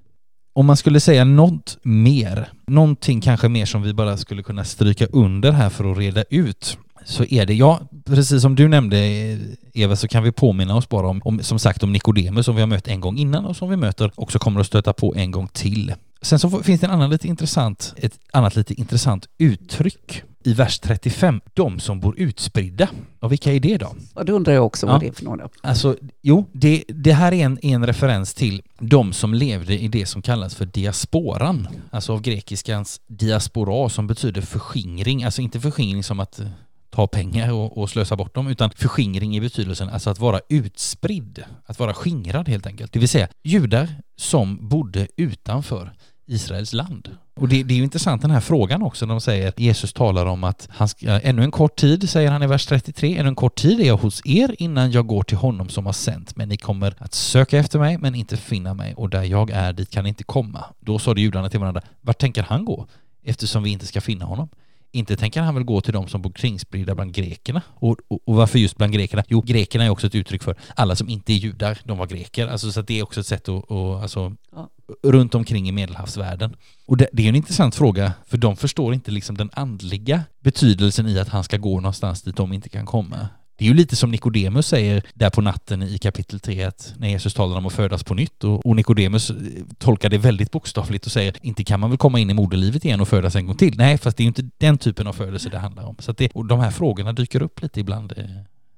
Om 0.54 0.66
man 0.66 0.78
skulle 0.78 1.00
säga 1.00 1.24
något 1.26 1.78
mer, 1.84 2.50
någonting 2.68 3.22
kanske 3.22 3.50
mer 3.50 3.66
som 3.66 3.82
vi 3.82 3.94
bara 3.94 4.18
skulle 4.18 4.44
kunna 4.44 4.64
stryka 4.64 5.06
under 5.06 5.52
här 5.52 5.70
för 5.70 5.92
att 5.92 5.98
reda 5.98 6.24
ut, 6.30 6.78
så 7.06 7.24
är 7.26 7.46
det, 7.46 7.54
ja, 7.54 7.80
precis 8.06 8.42
som 8.42 8.56
du 8.56 8.68
nämnde 8.68 8.98
eh, 8.98 9.38
Eva, 9.74 9.96
så 9.96 10.08
kan 10.08 10.24
vi 10.24 10.32
påminna 10.32 10.76
oss 10.76 10.90
bara 10.90 11.08
om, 11.08 11.22
om 11.26 11.40
som 11.44 11.60
sagt 11.60 11.84
om 11.84 11.94
Nikodemus 11.94 12.46
som 12.46 12.56
vi 12.56 12.62
har 12.62 12.68
mött 12.68 12.88
en 12.88 13.02
gång 13.02 13.18
innan 13.18 13.46
och 13.46 13.56
som 13.56 13.70
vi 13.70 13.76
möter 13.76 14.12
också 14.16 14.40
kommer 14.40 14.60
att 14.62 14.68
stöta 14.68 14.94
på 14.94 15.16
en 15.16 15.32
gång 15.32 15.48
till. 15.48 15.94
Sen 16.22 16.40
så 16.40 16.64
finns 16.64 16.82
det 16.82 16.88
en 16.88 16.92
annan 16.94 17.10
lite 17.10 17.28
intressant, 17.28 17.94
ett 17.98 18.20
annat 18.34 18.56
lite 18.56 18.74
intressant 18.74 19.28
uttryck 19.38 20.24
i 20.44 20.54
vers 20.54 20.80
35. 20.80 21.42
De 21.54 21.80
som 21.80 22.00
bor 22.00 22.20
utspridda. 22.20 22.90
Och 23.20 23.32
vilka 23.32 23.54
är 23.54 23.60
det 23.60 23.78
då? 23.78 23.96
Och 24.14 24.26
då 24.26 24.34
undrar 24.34 24.54
jag 24.54 24.66
också 24.66 24.86
Ja. 24.88 24.92
vad 24.92 25.02
det 25.02 25.08
är 25.08 25.12
för 25.12 25.26
några. 25.26 25.50
Alltså, 25.62 25.96
jo, 26.22 26.46
det, 26.52 26.84
det 26.88 27.14
här 27.14 27.32
är 27.32 27.46
en, 27.46 27.60
en 27.62 27.86
referens 27.88 28.34
till 28.34 28.62
de 28.80 29.14
som 29.14 29.34
levde 29.34 29.80
i 29.80 29.88
det 29.88 30.06
som 30.06 30.22
kallas 30.22 30.56
för 30.56 30.66
diasporan. 30.66 31.68
Alltså 31.92 32.14
av 32.14 32.22
grekiskans 32.22 33.02
diaspora 33.08 33.90
som 33.90 34.08
betyder 34.08 34.42
förskingring. 34.42 35.24
Alltså 35.24 35.42
inte 35.42 35.60
förskingring 35.60 36.04
som 36.04 36.20
att 36.20 36.40
eh, 36.40 36.48
ta 36.90 37.08
pengar 37.08 37.54
och, 37.54 37.78
och 37.78 37.90
slösa 37.90 38.16
bort 38.16 38.36
dem, 38.36 38.48
utan 38.48 38.72
förskingring 38.76 39.36
i 39.36 39.42
betydelsen 39.42 39.90
alltså 39.90 40.10
att 40.10 40.20
vara 40.20 40.40
utspridd, 40.50 41.44
att 41.66 41.80
vara 41.80 41.94
skingrad 41.94 42.50
helt 42.50 42.68
enkelt. 42.68 42.94
Det 42.94 43.00
vill 43.00 43.10
säga 43.10 43.28
judar 43.44 43.88
som 44.18 44.70
bodde 44.70 45.08
utanför 45.18 45.92
Israels 46.30 46.74
land. 46.74 47.18
Och 47.36 47.48
det, 47.48 47.64
det 47.64 47.74
är 47.74 47.78
ju 47.78 47.84
intressant 47.84 48.22
den 48.22 48.32
här 48.32 48.40
frågan 48.40 48.82
också 48.82 49.06
när 49.06 49.14
de 49.14 49.22
säger 49.22 49.54
Jesus 49.58 49.94
talar 49.94 50.26
om 50.26 50.44
att 50.44 50.68
han 50.72 50.88
ska, 50.88 51.08
ännu 51.20 51.44
en 51.44 51.52
kort 51.52 51.76
tid, 51.76 52.10
säger 52.10 52.32
han 52.32 52.44
i 52.44 52.48
vers 52.48 52.66
33, 52.66 53.18
ännu 53.18 53.30
en 53.30 53.36
kort 53.36 53.56
tid 53.56 53.80
är 53.80 53.86
jag 53.86 53.98
hos 53.98 54.22
er 54.26 54.56
innan 54.58 54.92
jag 54.92 55.08
går 55.08 55.24
till 55.24 55.38
honom 55.38 55.70
som 55.70 55.86
har 55.86 55.94
sänt 55.94 56.36
men 56.36 56.50
Ni 56.50 56.58
kommer 56.58 56.96
att 56.98 57.14
söka 57.14 57.58
efter 57.58 57.80
mig 57.80 57.98
men 57.98 58.16
inte 58.16 58.38
finna 58.38 58.74
mig 58.74 58.94
och 58.94 59.10
där 59.10 59.24
jag 59.24 59.50
är 59.50 59.74
dit 59.74 59.90
kan 59.90 60.04
ni 60.04 60.10
inte 60.10 60.24
komma. 60.24 60.66
Då 60.80 61.00
sa 61.00 61.14
de 61.14 61.22
judarna 61.22 61.50
till 61.50 61.60
varandra, 61.60 61.82
vart 62.02 62.18
tänker 62.18 62.44
han 62.44 62.66
gå? 62.66 62.88
Eftersom 63.24 63.64
vi 63.64 63.70
inte 63.70 63.86
ska 63.86 64.02
finna 64.02 64.26
honom. 64.26 64.50
Inte 64.92 65.16
tänker 65.16 65.42
han 65.42 65.56
väl 65.56 65.64
gå 65.64 65.82
till 65.82 65.94
de 65.94 66.08
som 66.08 66.22
bor 66.22 66.32
kringspridda 66.32 66.96
bland 66.96 67.14
grekerna? 67.14 67.62
Och, 67.70 67.98
och, 68.08 68.20
och 68.26 68.36
varför 68.36 68.60
just 68.60 68.78
bland 68.78 68.94
grekerna? 68.94 69.24
Jo, 69.28 69.42
grekerna 69.42 69.86
är 69.86 69.90
också 69.90 70.08
ett 70.08 70.16
uttryck 70.16 70.44
för 70.44 70.56
alla 70.76 70.96
som 70.96 71.10
inte 71.10 71.34
är 71.34 71.36
judar, 71.36 71.78
de 71.84 71.98
var 71.98 72.08
greker. 72.08 72.48
Alltså, 72.48 72.72
så 72.72 72.80
att 72.80 72.88
det 72.88 73.00
är 73.00 73.04
också 73.04 73.20
ett 73.20 73.28
sätt 73.28 73.50
att, 73.50 73.72
att 73.72 74.02
alltså, 74.02 74.36
Ja 74.52 74.70
runt 75.04 75.36
omkring 75.36 75.70
i 75.70 75.72
medelhavsvärlden. 75.72 76.56
Och 76.88 76.98
det, 76.98 77.08
det 77.14 77.24
är 77.24 77.30
en 77.30 77.36
intressant 77.36 77.76
fråga, 77.76 78.14
för 78.28 78.38
de 78.38 78.56
förstår 78.56 78.94
inte 78.94 79.12
liksom 79.12 79.38
den 79.38 79.50
andliga 79.54 80.24
betydelsen 80.40 81.08
i 81.08 81.20
att 81.20 81.30
han 81.30 81.44
ska 81.44 81.58
gå 81.58 81.80
någonstans 81.80 82.22
dit 82.22 82.36
de 82.36 82.54
inte 82.54 82.70
kan 82.70 82.86
komma. 82.86 83.28
Det 83.58 83.66
är 83.66 83.68
ju 83.68 83.74
lite 83.74 83.96
som 83.96 84.12
Nikodemus 84.12 84.68
säger 84.68 85.04
där 85.14 85.30
på 85.30 85.42
natten 85.42 85.84
i 85.84 85.98
kapitel 85.98 86.40
3, 86.40 86.64
att 86.64 86.94
när 86.98 87.10
Jesus 87.10 87.34
talar 87.34 87.58
om 87.58 87.66
att 87.66 87.74
födas 87.74 88.04
på 88.04 88.14
nytt 88.14 88.44
och, 88.44 88.66
och 88.66 88.76
Nikodemus 88.76 89.30
eh, 89.30 89.36
tolkar 89.78 90.10
det 90.10 90.18
väldigt 90.18 90.52
bokstavligt 90.52 91.06
och 91.06 91.12
säger 91.12 91.34
inte 91.42 91.64
kan 91.64 91.80
man 91.80 91.90
väl 91.90 91.98
komma 91.98 92.20
in 92.20 92.30
i 92.30 92.34
moderlivet 92.34 92.86
igen 92.86 93.02
och 93.02 93.08
födas 93.08 93.36
en 93.36 93.46
gång 93.46 93.56
till? 93.56 93.78
Nej, 93.78 93.98
fast 93.98 94.18
det 94.18 94.22
är 94.22 94.26
ju 94.26 94.28
inte 94.28 94.50
den 94.58 94.78
typen 94.78 95.08
av 95.08 95.14
födelse 95.14 95.50
det 95.50 95.60
handlar 95.60 95.84
om. 95.84 95.96
Så 96.00 96.12
att 96.12 96.18
det, 96.18 96.30
och 96.34 96.46
de 96.46 96.60
här 96.60 96.72
frågorna 96.72 97.14
dyker 97.14 97.42
upp 97.42 97.62
lite 97.62 97.80
ibland. 97.80 98.14
Eh, 98.18 98.26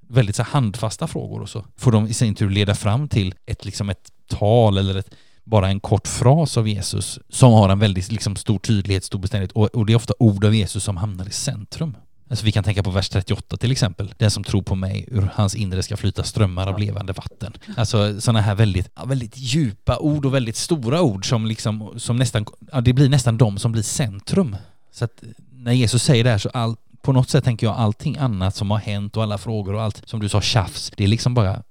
väldigt 0.08 0.36
så 0.36 0.44
handfasta 0.44 1.08
frågor 1.08 1.42
och 1.42 1.50
så 1.50 1.66
får 1.78 1.92
de 1.92 2.08
i 2.08 2.14
sin 2.14 2.36
tur 2.36 2.50
leda 2.50 2.76
fram 2.76 3.08
till 3.08 3.34
ett, 3.46 3.66
liksom 3.66 3.90
ett 3.90 4.12
tal 4.28 4.78
eller 4.78 4.96
ett, 4.96 5.16
bara 5.44 5.68
en 5.70 5.80
kort 5.80 6.08
fras 6.08 6.58
av 6.58 6.68
Jesus 6.68 7.20
som 7.30 7.54
har 7.54 7.70
en 7.70 7.80
väldigt 7.80 8.12
liksom, 8.12 8.36
stor 8.36 8.60
tydlighet, 8.60 9.04
stor 9.04 9.20
bestämdhet 9.20 9.52
och, 9.52 9.76
och 9.76 9.86
det 9.86 9.94
är 9.94 9.98
ofta 9.98 10.14
ord 10.20 10.46
av 10.46 10.56
Jesus 10.56 10.84
som 10.84 10.98
hamnar 10.98 11.28
i 11.28 11.32
centrum. 11.32 11.96
Alltså 12.32 12.46
vi 12.46 12.52
kan 12.52 12.64
tänka 12.64 12.84
på 12.84 12.92
vers 12.92 13.10
38 13.10 13.58
till 13.58 13.72
exempel. 13.72 14.14
Den 14.18 14.32
som 14.32 14.44
tror 14.44 14.62
på 14.62 14.76
mig, 14.76 15.06
ur 15.08 15.30
hans 15.34 15.56
inre 15.56 15.84
ska 15.84 15.98
flyta 15.98 16.24
strömmar 16.24 16.68
av 16.68 16.80
levande 16.80 17.14
vatten. 17.14 17.54
Alltså 17.78 18.22
sådana 18.22 18.42
här 18.42 18.56
väldigt, 18.56 18.90
väldigt 19.06 19.38
djupa 19.38 19.98
ord 19.98 20.26
och 20.26 20.34
väldigt 20.34 20.56
stora 20.56 21.02
ord 21.02 21.30
som 21.30 21.46
liksom, 21.46 21.94
som 21.98 22.18
nästan, 22.18 22.46
ja, 22.72 22.82
det 22.82 22.94
blir 22.94 23.10
nästan 23.10 23.38
de 23.38 23.58
som 23.58 23.72
blir 23.72 23.84
centrum. 23.84 24.56
Så 24.92 25.06
att 25.06 25.24
när 25.52 25.72
Jesus 25.72 26.04
säger 26.04 26.24
det 26.24 26.30
här 26.30 26.38
så 26.38 26.50
all, 26.50 26.76
på 27.02 27.12
något 27.12 27.30
sätt 27.30 27.44
tänker 27.44 27.68
jag 27.68 27.76
allting 27.76 28.18
annat 28.18 28.56
som 28.56 28.72
har 28.72 28.78
hänt 28.78 29.18
och 29.18 29.24
alla 29.24 29.38
frågor 29.38 29.74
och 29.74 29.82
allt 29.82 30.02
som 30.06 30.20
du 30.20 30.30
sa 30.30 30.42
tjafs, 30.42 30.92
det 30.98 31.04
är 31.04 31.08
liksom 31.08 31.34
bara 31.34 31.64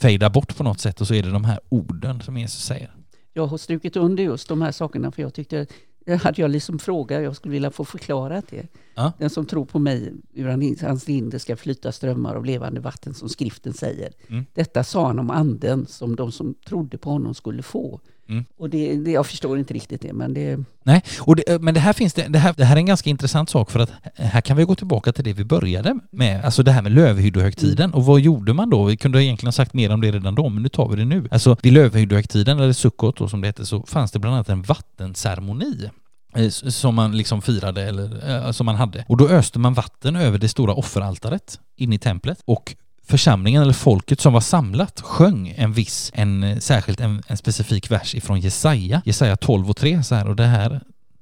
fejda 0.00 0.30
bort 0.30 0.56
på 0.56 0.64
något 0.64 0.80
sätt 0.80 1.00
och 1.00 1.06
så 1.06 1.14
är 1.14 1.22
det 1.22 1.30
de 1.30 1.44
här 1.44 1.60
orden 1.68 2.20
som 2.20 2.38
Jesus 2.38 2.64
säger. 2.64 2.90
Jag 3.38 3.46
har 3.46 3.58
strukit 3.58 3.96
under 3.96 4.22
just 4.22 4.48
de 4.48 4.62
här 4.62 4.72
sakerna 4.72 5.10
för 5.12 5.22
jag 5.22 5.34
tyckte, 5.34 5.66
det 6.06 6.16
hade 6.16 6.42
jag 6.42 6.50
liksom 6.50 6.78
fråga, 6.78 7.22
jag 7.22 7.36
skulle 7.36 7.52
vilja 7.52 7.70
få 7.70 7.84
förklarat 7.84 8.44
det. 8.50 8.66
Ja. 8.94 9.12
Den 9.18 9.30
som 9.30 9.46
tror 9.46 9.64
på 9.64 9.78
mig, 9.78 10.12
ur 10.34 10.48
han- 10.48 10.76
hans 10.80 11.08
inre 11.08 11.38
ska 11.38 11.56
flyta 11.56 11.92
strömmar 11.92 12.34
av 12.34 12.44
levande 12.44 12.80
vatten 12.80 13.14
som 13.14 13.28
skriften 13.28 13.72
säger. 13.72 14.12
Mm. 14.28 14.44
Detta 14.54 14.84
sa 14.84 15.06
han 15.06 15.18
om 15.18 15.30
anden 15.30 15.86
som 15.86 16.16
de 16.16 16.32
som 16.32 16.54
trodde 16.54 16.98
på 16.98 17.10
honom 17.10 17.34
skulle 17.34 17.62
få. 17.62 18.00
Mm. 18.28 18.44
Och 18.58 18.70
det, 18.70 18.96
det, 18.96 19.10
jag 19.10 19.26
förstår 19.26 19.58
inte 19.58 19.74
riktigt 19.74 20.00
det, 20.00 20.12
men 20.12 20.34
det... 20.34 20.58
Nej, 20.84 21.02
och 21.20 21.36
det, 21.36 21.62
men 21.62 21.74
det 21.74 21.80
här 21.80 21.92
finns 21.92 22.14
det, 22.14 22.28
det 22.28 22.38
här, 22.38 22.54
det 22.56 22.64
här 22.64 22.76
är 22.76 22.80
en 22.80 22.86
ganska 22.86 23.10
intressant 23.10 23.50
sak 23.50 23.70
för 23.70 23.80
att 23.80 23.92
här 24.14 24.40
kan 24.40 24.56
vi 24.56 24.64
gå 24.64 24.74
tillbaka 24.74 25.12
till 25.12 25.24
det 25.24 25.32
vi 25.32 25.44
började 25.44 25.98
med, 26.10 26.44
alltså 26.44 26.62
det 26.62 26.72
här 26.72 26.82
med 26.82 26.92
lövhyddohögtiden 26.92 27.94
och 27.94 28.04
vad 28.04 28.20
gjorde 28.20 28.52
man 28.52 28.70
då? 28.70 28.84
Vi 28.84 28.96
kunde 28.96 29.24
egentligen 29.24 29.46
ha 29.46 29.52
sagt 29.52 29.74
mer 29.74 29.92
om 29.92 30.00
det 30.00 30.10
redan 30.10 30.34
då, 30.34 30.48
men 30.48 30.62
nu 30.62 30.68
tar 30.68 30.88
vi 30.88 30.96
det 30.96 31.04
nu. 31.04 31.28
Alltså 31.30 31.56
vid 31.62 31.72
lövhyddohögtiden, 31.72 32.60
eller 32.60 32.72
sukkot 32.72 33.16
då 33.16 33.28
som 33.28 33.40
det 33.40 33.46
hette, 33.46 33.66
så 33.66 33.82
fanns 33.86 34.12
det 34.12 34.18
bland 34.18 34.34
annat 34.34 34.48
en 34.48 34.62
vattenceremoni 34.62 35.90
eh, 36.34 36.48
som 36.48 36.94
man 36.94 37.16
liksom 37.16 37.42
firade 37.42 37.82
eller 37.82 38.30
eh, 38.30 38.50
som 38.50 38.66
man 38.66 38.74
hade. 38.74 39.04
Och 39.08 39.16
då 39.16 39.28
öste 39.28 39.58
man 39.58 39.74
vatten 39.74 40.16
över 40.16 40.38
det 40.38 40.48
stora 40.48 40.74
offeraltaret 40.74 41.60
inne 41.76 41.94
i 41.94 41.98
templet 41.98 42.38
och 42.44 42.76
församlingen 43.08 43.62
eller 43.62 43.72
folket 43.72 44.20
som 44.20 44.32
var 44.32 44.40
samlat 44.40 45.00
sjöng 45.00 45.54
en 45.56 45.72
viss, 45.72 46.10
en 46.14 46.42
eh, 46.42 46.58
särskilt 46.58 47.00
en, 47.00 47.22
en 47.26 47.36
specifik 47.36 47.90
vers 47.90 48.14
ifrån 48.14 48.40
Jesaja, 48.40 49.02
Jesaja 49.04 49.36
12 49.36 49.70
och 49.70 49.76
3 49.76 50.02
så 50.02 50.14
här 50.14 50.28
och 50.28 50.36
det 50.36 50.46
här 50.46 50.68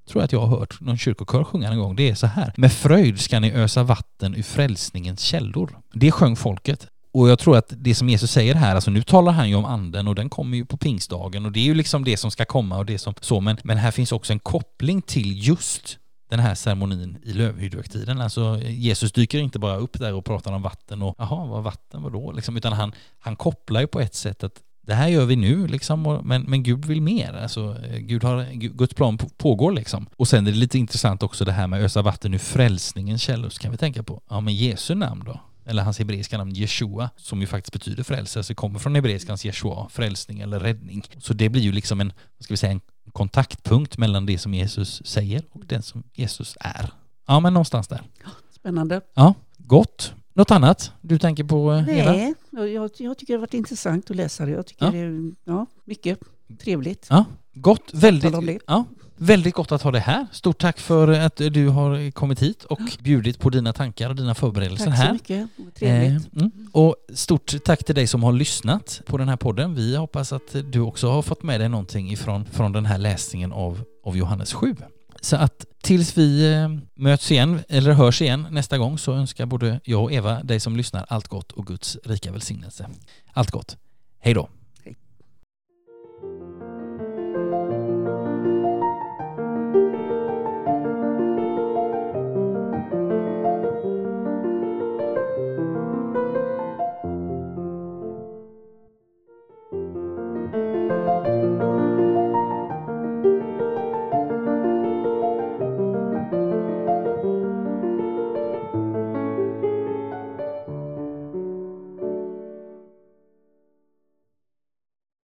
tror 0.09 0.21
jag 0.21 0.25
att 0.25 0.33
jag 0.33 0.41
har 0.41 0.59
hört 0.59 0.81
någon 0.81 0.99
kyrkokör 0.99 1.45
sjunga 1.45 1.69
en 1.69 1.79
gång. 1.79 1.97
Det 1.97 2.11
är 2.11 2.15
så 2.15 2.27
här. 2.27 2.53
Med 2.57 2.73
fröjd 2.73 3.21
ska 3.21 3.41
ni 3.41 3.53
ösa 3.53 3.83
vatten 3.83 4.35
ur 4.35 4.43
frälsningens 4.43 5.21
källor. 5.21 5.79
Det 5.93 6.11
sjöng 6.11 6.37
folket. 6.37 6.87
Och 7.13 7.29
jag 7.29 7.39
tror 7.39 7.57
att 7.57 7.73
det 7.77 7.95
som 7.95 8.09
Jesus 8.09 8.31
säger 8.31 8.55
här, 8.55 8.75
alltså 8.75 8.91
nu 8.91 9.03
talar 9.03 9.33
han 9.33 9.49
ju 9.49 9.55
om 9.55 9.65
anden 9.65 10.09
och 10.09 10.15
den 10.15 10.29
kommer 10.29 10.57
ju 10.57 10.65
på 10.65 10.77
pingstdagen 10.77 11.47
och 11.47 11.53
det 11.53 11.61
är 11.61 11.65
ju 11.65 11.75
liksom 11.75 12.05
det 12.05 12.17
som 12.17 12.31
ska 12.31 12.45
komma 12.45 12.79
och 12.79 12.87
det 12.87 12.99
som 12.99 13.15
så, 13.21 13.41
men, 13.41 13.57
men 13.65 13.79
här 13.79 13.91
finns 13.91 14.13
också 14.13 14.33
en 14.33 14.39
koppling 14.39 15.03
till 15.03 15.49
just 15.49 15.99
den 16.29 16.41
här 16.41 16.55
ceremonin 16.55 17.19
i 17.23 17.33
lövhyddohögtiden. 17.33 18.21
Alltså 18.21 18.61
Jesus 18.63 19.13
dyker 19.13 19.39
inte 19.39 19.59
bara 19.59 19.77
upp 19.77 19.99
där 19.99 20.15
och 20.15 20.25
pratar 20.25 20.53
om 20.53 20.63
vatten 20.63 21.03
och 21.03 21.15
jaha, 21.19 21.47
vad 21.47 21.63
vatten 21.63 22.03
var 22.03 22.11
då? 22.11 22.33
Liksom, 22.33 22.57
utan 22.57 22.73
han, 22.73 22.93
han 23.19 23.37
kopplar 23.37 23.81
ju 23.81 23.87
på 23.87 24.01
ett 24.01 24.15
sätt 24.15 24.45
att 24.45 24.63
det 24.87 24.95
här 24.95 25.09
gör 25.09 25.27
vi 25.27 25.37
nu 25.37 25.67
liksom, 25.67 26.07
och, 26.07 26.25
men, 26.25 26.43
men 26.43 26.63
Gud 26.63 26.85
vill 26.85 27.03
mer. 27.03 27.33
Alltså, 27.33 27.77
Gud 27.99 28.25
har, 28.25 28.53
Guds 28.53 28.95
plan 28.95 29.19
pågår 29.19 29.73
liksom. 29.73 30.07
Och 30.17 30.29
sen 30.29 30.47
är 30.47 30.51
det 30.51 30.57
lite 30.57 30.79
intressant 30.79 31.23
också 31.23 31.45
det 31.45 31.53
här 31.53 31.67
med 31.67 31.83
ösa 31.83 32.03
vatten 32.03 32.35
ur 32.35 32.39
frälsningens 32.39 33.23
källor, 33.23 33.49
så 33.49 33.59
kan 33.59 33.71
vi 33.71 33.77
tänka 33.77 34.03
på, 34.03 34.23
ja 34.31 34.41
men 34.41 34.55
Jesu 34.55 34.95
namn 34.95 35.23
då? 35.27 35.41
Eller 35.65 35.83
hans 35.83 35.99
hebreiska 35.99 36.39
namn 36.39 36.55
Jeshua, 36.55 37.11
som 37.17 37.41
ju 37.41 37.47
faktiskt 37.47 37.73
betyder 37.73 38.03
frälselse, 38.03 38.55
kommer 38.55 38.79
från 38.79 38.95
hebreiskans 38.95 39.45
Jeshua, 39.45 39.89
frälsning 39.89 40.41
eller 40.41 40.61
räddning. 40.61 41.05
Så 41.19 41.35
det 41.35 41.49
blir 41.49 41.63
ju 41.63 41.73
liksom 41.73 42.01
en, 42.01 42.13
vad 42.39 42.45
ska 42.45 42.53
vi 42.53 42.59
säga, 42.59 42.73
en 42.73 42.81
kontaktpunkt 43.17 43.99
mellan 43.99 44.27
det 44.27 44.39
som 44.39 44.55
Jesus 44.55 45.07
säger 45.07 45.43
och 45.53 45.67
den 45.67 45.83
som 45.83 46.03
Jesus 46.13 46.57
är. 46.61 46.91
Ja, 47.27 47.41
men 47.41 47.55
någonstans 47.55 47.89
där. 47.89 48.03
spännande. 48.51 49.01
Ja, 49.15 49.35
gott. 49.59 50.15
Något 50.35 50.51
annat 50.51 50.93
du 51.01 51.19
tänker 51.19 51.45
på, 51.45 51.73
eh, 51.73 51.99
Eva? 51.99 52.13
Nej, 52.13 52.35
jag, 52.51 52.91
jag, 52.99 53.19
tycker 53.19 53.27
det 53.27 53.33
har 53.33 53.41
varit 53.41 53.55
intressant 53.55 54.11
att 54.11 54.17
läsa 54.17 54.47
det. 54.47 54.51
Jag 54.53 54.67
tycker 54.67 54.85
Ja. 54.85 54.91
det 54.91 54.99
är 54.99 55.33
ja, 55.45 55.67
mycket 55.85 56.19
trevligt. 56.63 57.07
Ja, 57.11 57.25
gott. 57.55 57.91
Väldigt, 57.93 58.63
ja, 58.67 58.85
väldigt 59.17 59.55
gott 59.55 59.73
att 59.73 59.83
ha 59.83 59.91
det 59.91 60.01
här. 60.01 60.27
Stort 60.33 60.59
tack 60.59 60.79
för 60.79 61.09
att 61.09 61.37
du 61.37 61.69
har 61.69 62.11
kommit 62.11 62.43
hit 62.43 62.65
och 62.65 62.81
bjudit 63.01 63.39
på 63.39 63.51
dina 63.51 63.73
tankar 63.73 64.09
och 64.09 64.17
dina 64.17 64.35
förberedelser 64.35 64.87
Tack 64.87 64.97
så 64.97 65.03
här. 65.03 65.13
mycket. 65.13 65.49
Trevligt. 65.75 66.27
Eh, 66.37 66.43
mm. 66.43 66.51
Och 66.73 66.97
stort 67.15 67.65
tack 67.65 67.85
till 67.85 67.95
dig 67.95 68.07
som 68.07 68.23
har 68.23 68.33
lyssnat 68.33 69.03
på 69.07 69.19
den 69.19 69.29
här 69.29 69.37
podden. 69.37 69.75
Vi 69.75 69.97
hoppas 69.97 70.33
att 70.33 70.57
du 70.65 70.81
också 70.81 71.11
har 71.11 71.23
fått 71.23 71.43
med 71.43 71.61
dig 71.61 71.69
någonting 71.69 72.11
ifrån 72.11 72.45
från 72.45 72.73
den 72.73 72.87
här 72.87 72.99
läsningen 72.99 73.53
av, 73.53 73.81
av 74.05 74.17
Johannes 74.17 74.53
7. 74.53 74.77
Så 75.21 75.37
att 75.37 75.67
tills 75.83 76.19
vi 76.19 76.53
eh, 76.55 76.69
möts 76.95 77.31
igen, 77.31 77.61
eller 77.69 77.93
hörs 77.93 78.23
igen 78.23 78.47
nästa 78.51 78.79
gång, 78.79 78.99
så 78.99 79.13
önskar 79.13 79.47
både 79.47 79.81
jag 79.85 80.03
och 80.03 80.13
Eva, 80.13 80.43
dig 80.43 80.61
som 80.61 80.77
lyssnar, 80.77 81.07
allt 81.09 81.29
gott 81.29 81.53
och 81.53 81.67
Guds 81.67 81.99
rika 82.05 82.33
välsignelse. 82.33 82.89
Allt 83.33 83.51
gott. 83.51 83.77
Hej 84.21 84.35
då! 84.35 84.49